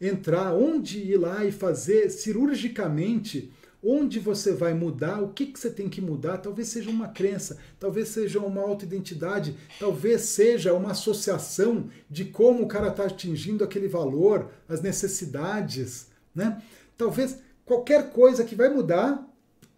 entrar, 0.00 0.52
onde 0.52 0.98
ir 0.98 1.16
lá 1.16 1.44
e 1.44 1.52
fazer 1.52 2.10
cirurgicamente 2.10 3.50
onde 3.82 4.20
você 4.20 4.52
vai 4.52 4.74
mudar, 4.74 5.20
o 5.20 5.32
que, 5.32 5.46
que 5.46 5.58
você 5.58 5.70
tem 5.70 5.88
que 5.88 6.00
mudar. 6.00 6.38
Talvez 6.38 6.68
seja 6.68 6.90
uma 6.90 7.08
crença, 7.08 7.58
talvez 7.80 8.08
seja 8.08 8.38
uma 8.38 8.60
autoidentidade, 8.60 9.56
talvez 9.78 10.22
seja 10.22 10.72
uma 10.72 10.92
associação 10.92 11.88
de 12.08 12.26
como 12.26 12.62
o 12.62 12.68
cara 12.68 12.88
está 12.88 13.06
atingindo 13.06 13.64
aquele 13.64 13.88
valor, 13.88 14.50
as 14.68 14.80
necessidades. 14.80 16.06
Né? 16.34 16.62
Talvez 16.96 17.38
qualquer 17.64 18.10
coisa 18.10 18.44
que 18.44 18.54
vai 18.54 18.68
mudar 18.68 19.28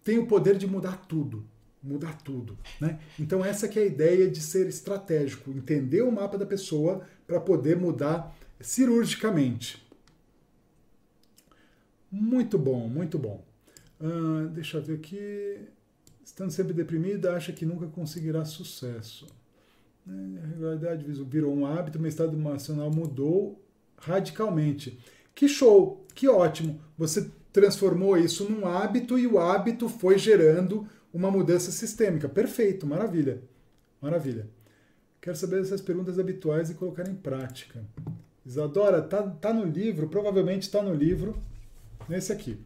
tem 0.03 0.19
o 0.19 0.27
poder 0.27 0.57
de 0.57 0.67
mudar 0.67 1.07
tudo. 1.07 1.43
Mudar 1.85 2.17
tudo. 2.23 2.57
Né? 2.81 2.99
Então, 3.19 3.45
essa 3.45 3.67
que 3.67 3.77
é 3.77 3.83
a 3.83 3.85
ideia 3.85 4.29
de 4.29 4.41
ser 4.41 4.65
estratégico, 4.67 5.51
entender 5.51 6.01
o 6.01 6.11
mapa 6.11 6.35
da 6.35 6.45
pessoa 6.45 7.05
para 7.27 7.39
poder 7.39 7.77
mudar 7.77 8.35
cirurgicamente. 8.59 9.85
Muito 12.11 12.57
bom, 12.57 12.87
muito 12.87 13.19
bom. 13.19 13.45
Uh, 14.01 14.47
deixa 14.49 14.77
eu 14.77 14.81
ver 14.81 14.95
aqui. 14.95 15.59
Estando 16.23 16.49
sempre 16.49 16.73
deprimida, 16.73 17.35
acha 17.35 17.53
que 17.53 17.65
nunca 17.65 17.85
conseguirá 17.85 18.43
sucesso. 18.45 19.27
Né? 20.05 20.41
A 20.41 20.47
regularidade 20.47 21.05
virou 21.23 21.55
um 21.55 21.67
hábito, 21.67 21.99
meu 21.99 22.09
estado 22.09 22.35
emocional 22.35 22.89
mudou 22.89 23.63
radicalmente. 23.97 24.99
Que 25.35 25.47
show, 25.47 26.05
que 26.15 26.27
ótimo. 26.27 26.81
Você 26.97 27.29
transformou 27.51 28.17
isso 28.17 28.49
num 28.49 28.67
hábito 28.67 29.17
e 29.19 29.27
o 29.27 29.39
hábito 29.39 29.87
foi 29.87 30.17
gerando 30.17 30.87
uma 31.15 31.31
mudança 31.31 31.71
sistêmica. 31.71 32.27
Perfeito, 32.27 32.85
maravilha. 32.85 33.41
Maravilha. 34.01 34.49
Quero 35.21 35.37
saber 35.37 35.61
essas 35.61 35.79
perguntas 35.79 36.19
habituais 36.19 36.69
e 36.69 36.75
colocar 36.75 37.07
em 37.07 37.15
prática. 37.15 37.81
Isadora, 38.45 39.01
tá, 39.01 39.23
tá 39.23 39.53
no 39.53 39.63
livro, 39.63 40.09
provavelmente 40.09 40.63
está 40.63 40.83
no 40.83 40.93
livro, 40.93 41.41
nesse 42.09 42.33
aqui. 42.33 42.59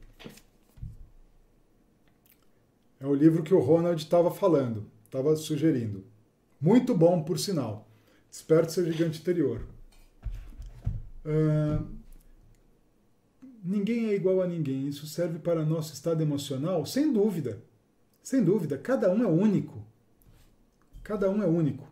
É 2.99 3.05
o 3.05 3.13
livro 3.13 3.43
que 3.43 3.53
o 3.53 3.59
Ronald 3.59 4.01
estava 4.01 4.31
falando, 4.31 4.83
estava 5.05 5.35
sugerindo. 5.35 6.03
Muito 6.59 6.97
bom, 6.97 7.21
por 7.23 7.37
sinal. 7.37 7.87
Esperto 8.31 8.71
ser 8.71 8.91
gigante 8.91 9.21
interior. 9.21 9.61
Uh, 11.23 11.85
ninguém 13.63 14.07
é 14.07 14.15
igual 14.15 14.41
a 14.41 14.47
ninguém. 14.47 14.87
Isso 14.87 15.05
serve 15.05 15.37
para 15.37 15.63
nosso 15.63 15.93
estado 15.93 16.21
emocional? 16.21 16.85
Sem 16.85 17.13
dúvida. 17.13 17.68
Sem 18.29 18.43
dúvida. 18.43 18.77
Cada 18.77 19.11
um 19.11 19.23
é 19.23 19.25
único. 19.25 19.83
Cada 21.01 21.31
um 21.31 21.41
é 21.41 21.47
único. 21.47 21.91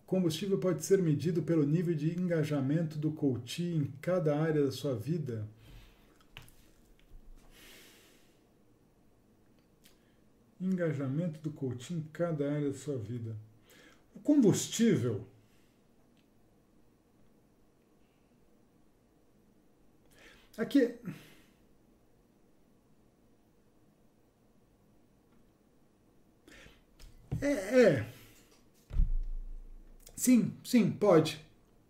O 0.00 0.06
combustível 0.06 0.58
pode 0.58 0.82
ser 0.82 1.02
medido 1.02 1.42
pelo 1.42 1.66
nível 1.66 1.94
de 1.94 2.18
engajamento 2.18 2.96
do 2.96 3.12
coach 3.12 3.62
em 3.62 3.92
cada 4.00 4.34
área 4.40 4.64
da 4.64 4.72
sua 4.72 4.96
vida. 4.96 5.46
Engajamento 10.58 11.38
do 11.40 11.50
coach 11.50 11.92
em 11.92 12.00
cada 12.14 12.50
área 12.50 12.70
da 12.70 12.78
sua 12.78 12.96
vida. 12.96 13.36
O 14.14 14.20
combustível 14.20 15.22
aqui 20.56 20.98
é, 27.40 27.80
é. 27.80 28.06
Sim, 30.14 30.52
sim, 30.64 30.90
pode. 30.90 31.40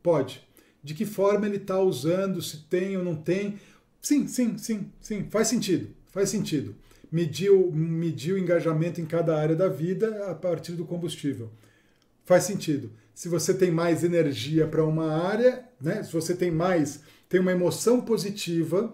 Pode. 0.03 0.47
De 0.83 0.95
que 0.95 1.05
forma 1.05 1.47
ele 1.47 1.57
está 1.57 1.81
usando, 1.81 2.43
se 2.43 2.59
tem 2.65 2.97
ou 2.97 3.05
não 3.05 3.17
tem. 3.17 3.59
Sim, 4.01 4.27
sim, 4.27 4.57
sim, 4.59 4.91
sim. 5.01 5.29
Faz 5.31 5.49
sentido. 5.49 5.89
Faz 6.13 6.31
sentido 6.31 6.75
medir, 7.11 7.51
medir 7.73 8.35
o 8.35 8.39
engajamento 8.39 9.01
em 9.01 9.07
cada 9.07 9.37
área 9.37 9.57
da 9.57 9.69
vida 9.69 10.27
a 10.31 10.35
partir 10.35 10.73
do 10.73 10.85
combustível. 10.85 11.51
Faz 12.25 12.45
sentido. 12.45 12.91
Se 13.15 13.29
você 13.29 13.55
tem 13.55 13.71
mais 13.71 14.05
energia 14.05 14.67
para 14.67 14.85
uma 14.85 15.11
área, 15.13 15.65
né, 15.81 16.03
se 16.03 16.13
você 16.13 16.35
tem 16.35 16.51
mais, 16.51 17.01
tem 17.29 17.41
uma 17.41 17.53
emoção 17.53 18.01
positiva 18.01 18.93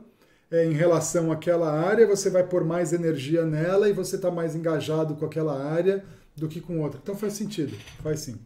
é, 0.51 0.65
em 0.65 0.73
relação 0.73 1.33
àquela 1.33 1.73
área, 1.73 2.07
você 2.07 2.31
vai 2.31 2.47
pôr 2.47 2.65
mais 2.65 2.93
energia 2.93 3.45
nela 3.45 3.89
e 3.89 3.93
você 3.93 4.17
está 4.17 4.31
mais 4.31 4.55
engajado 4.55 5.17
com 5.17 5.25
aquela 5.25 5.61
área 5.61 6.05
do 6.37 6.49
que 6.49 6.61
com 6.61 6.81
outra. 6.81 7.01
Então 7.03 7.15
faz 7.15 7.35
sentido, 7.35 7.77
faz 8.03 8.21
sim. 8.21 8.39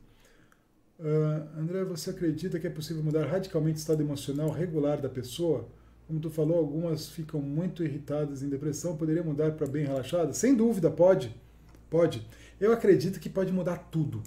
Uh, 0.99 1.61
André, 1.61 1.85
você 1.85 2.11
acredita 2.11 2.59
que 2.59 2.67
é 2.67 2.71
possível 2.71 3.03
mudar 3.03 3.27
radicalmente 3.27 3.77
o 3.77 3.81
estado 3.81 4.03
emocional 4.03 4.51
regular 4.51 5.01
da 5.01 5.09
pessoa? 5.09 5.69
Como 6.07 6.21
tu 6.21 6.31
falou, 6.31 6.57
algumas 6.57 7.09
ficam 7.09 7.41
muito 7.41 7.83
irritadas 7.83 8.43
em 8.43 8.49
depressão, 8.49 8.97
poderia 8.97 9.23
mudar 9.23 9.53
para 9.53 9.67
bem 9.67 9.85
relaxada? 9.85 10.33
Sem 10.33 10.55
dúvida, 10.55 10.91
pode. 10.91 11.35
Pode. 11.91 12.27
Eu 12.61 12.73
acredito 12.73 13.21
que 13.21 13.29
pode 13.29 13.53
mudar 13.53 13.77
tudo. 13.91 14.23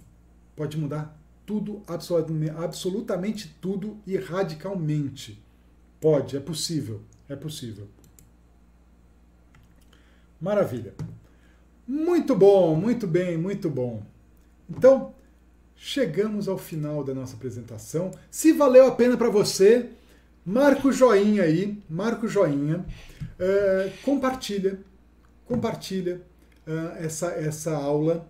Pode 0.56 0.78
mudar 0.78 1.18
tudo, 1.46 1.82
absolutamente 1.88 3.56
tudo 3.60 3.98
e 4.06 4.18
radicalmente. 4.18 5.42
Pode, 6.00 6.38
é 6.38 6.40
possível. 6.40 7.02
É 7.28 7.36
possível. 7.36 7.88
Maravilha. 10.40 10.94
Muito 11.90 12.36
bom, 12.36 12.76
muito 12.76 13.08
bem, 13.08 13.38
muito 13.38 13.70
bom. 13.70 14.04
Então, 14.70 15.14
chegamos 15.76 16.48
ao 16.48 16.58
final 16.58 17.04
da 17.04 17.14
nossa 17.14 17.36
apresentação. 17.36 18.12
Se 18.30 18.54
valeu 18.54 18.86
a 18.86 18.92
pena 18.92 19.18
para 19.18 19.30
você, 19.30 19.90
Marca 20.46 20.88
o 20.88 20.92
joinha 20.92 21.44
aí, 21.44 21.78
marca 21.88 22.26
o 22.26 22.28
joinha, 22.28 22.78
uh, 22.80 23.92
compartilha, 24.04 24.80
compartilha 25.46 26.24
uh, 26.66 26.98
essa, 26.98 27.28
essa 27.28 27.76
aula. 27.76 28.28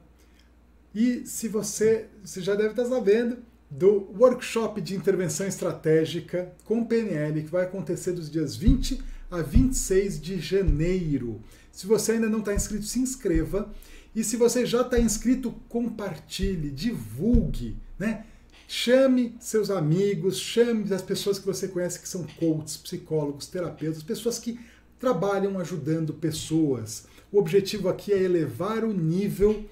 E 0.93 1.25
se 1.25 1.47
você, 1.47 2.07
você 2.21 2.41
já 2.41 2.55
deve 2.55 2.71
estar 2.71 2.83
sabendo 2.83 3.37
do 3.69 4.11
workshop 4.19 4.81
de 4.81 4.97
intervenção 4.97 5.47
estratégica 5.47 6.51
com 6.65 6.83
PNL, 6.83 7.43
que 7.43 7.49
vai 7.49 7.63
acontecer 7.63 8.11
dos 8.11 8.29
dias 8.29 8.53
20 8.53 9.01
a 9.31 9.41
26 9.41 10.19
de 10.19 10.39
janeiro. 10.39 11.39
Se 11.79 11.87
você 11.87 12.11
ainda 12.11 12.27
não 12.27 12.39
está 12.39 12.53
inscrito, 12.53 12.83
se 12.83 12.99
inscreva. 12.99 13.73
E 14.13 14.21
se 14.21 14.35
você 14.35 14.65
já 14.65 14.81
está 14.81 14.99
inscrito, 14.99 15.49
compartilhe, 15.69 16.71
divulgue, 16.71 17.77
né? 17.97 18.25
Chame 18.67 19.37
seus 19.39 19.69
amigos, 19.69 20.37
chame 20.37 20.93
as 20.93 21.01
pessoas 21.01 21.39
que 21.39 21.45
você 21.45 21.69
conhece 21.69 22.01
que 22.01 22.09
são 22.09 22.27
coaches, 22.37 22.75
psicólogos, 22.75 23.47
terapeutas, 23.47 24.03
pessoas 24.03 24.37
que 24.39 24.59
trabalham 24.99 25.57
ajudando 25.57 26.13
pessoas. 26.13 27.05
O 27.31 27.39
objetivo 27.39 27.87
aqui 27.87 28.11
é 28.11 28.21
elevar 28.21 28.83
o 28.83 28.91
nível 28.93 29.63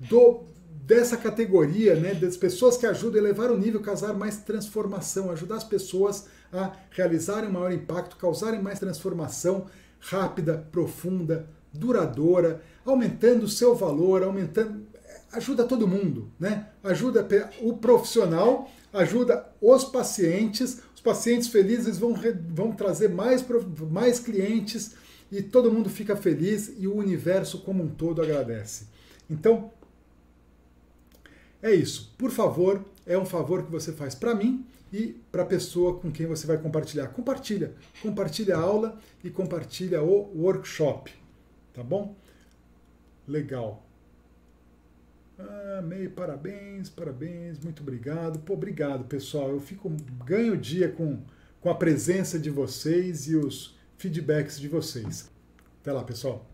do, 0.00 0.40
dessa 0.84 1.16
categoria, 1.16 1.94
né, 1.94 2.12
das 2.12 2.36
pessoas 2.36 2.76
que 2.76 2.86
ajudam, 2.86 3.20
elevar 3.20 3.52
o 3.52 3.56
nível, 3.56 3.80
causar 3.80 4.12
mais 4.14 4.38
transformação, 4.38 5.30
ajudar 5.30 5.58
as 5.58 5.64
pessoas 5.64 6.26
a 6.52 6.72
realizarem 6.90 7.48
um 7.48 7.52
maior 7.52 7.70
impacto, 7.72 8.16
causarem 8.16 8.60
mais 8.60 8.80
transformação 8.80 9.68
rápida, 10.02 10.66
profunda, 10.70 11.48
duradoura, 11.72 12.60
aumentando 12.84 13.44
o 13.44 13.48
seu 13.48 13.74
valor, 13.74 14.22
aumentando 14.22 14.86
ajuda 15.32 15.64
todo 15.64 15.88
mundo, 15.88 16.30
né? 16.38 16.68
Ajuda 16.84 17.26
o 17.60 17.76
profissional, 17.78 18.70
ajuda 18.92 19.46
os 19.60 19.84
pacientes, 19.84 20.82
os 20.94 21.00
pacientes 21.00 21.48
felizes 21.48 21.98
vão, 21.98 22.14
vão 22.50 22.72
trazer 22.72 23.08
mais, 23.08 23.44
mais 23.90 24.18
clientes 24.18 24.92
e 25.30 25.40
todo 25.40 25.72
mundo 25.72 25.88
fica 25.88 26.14
feliz 26.14 26.74
e 26.78 26.86
o 26.86 26.94
universo 26.94 27.60
como 27.62 27.82
um 27.82 27.88
todo 27.88 28.20
agradece. 28.20 28.86
Então, 29.30 29.70
é 31.62 31.72
isso. 31.72 32.12
Por 32.18 32.30
favor, 32.30 32.84
é 33.06 33.16
um 33.16 33.24
favor 33.24 33.62
que 33.62 33.70
você 33.70 33.92
faz 33.92 34.14
para 34.14 34.34
mim 34.34 34.66
e 34.92 35.20
para 35.30 35.42
a 35.42 35.46
pessoa 35.46 35.98
com 35.98 36.12
quem 36.12 36.26
você 36.26 36.46
vai 36.46 36.58
compartilhar. 36.58 37.08
Compartilha, 37.08 37.74
compartilha 38.02 38.56
a 38.56 38.60
aula 38.60 38.98
e 39.24 39.30
compartilha 39.30 40.02
o 40.02 40.30
workshop, 40.38 41.12
tá 41.72 41.82
bom? 41.82 42.14
Legal. 43.26 43.86
Ah, 45.38 45.82
May, 45.82 46.08
parabéns, 46.08 46.88
parabéns, 46.88 47.58
muito 47.58 47.82
obrigado. 47.82 48.38
Pô, 48.40 48.52
obrigado, 48.52 49.04
pessoal. 49.04 49.50
Eu 49.50 49.60
fico 49.60 49.90
ganho 50.24 50.56
dia 50.56 50.90
com, 50.90 51.18
com 51.60 51.70
a 51.70 51.74
presença 51.74 52.38
de 52.38 52.50
vocês 52.50 53.26
e 53.28 53.36
os 53.36 53.76
feedbacks 53.96 54.60
de 54.60 54.68
vocês. 54.68 55.30
Até 55.80 55.92
lá, 55.92 56.04
pessoal. 56.04 56.51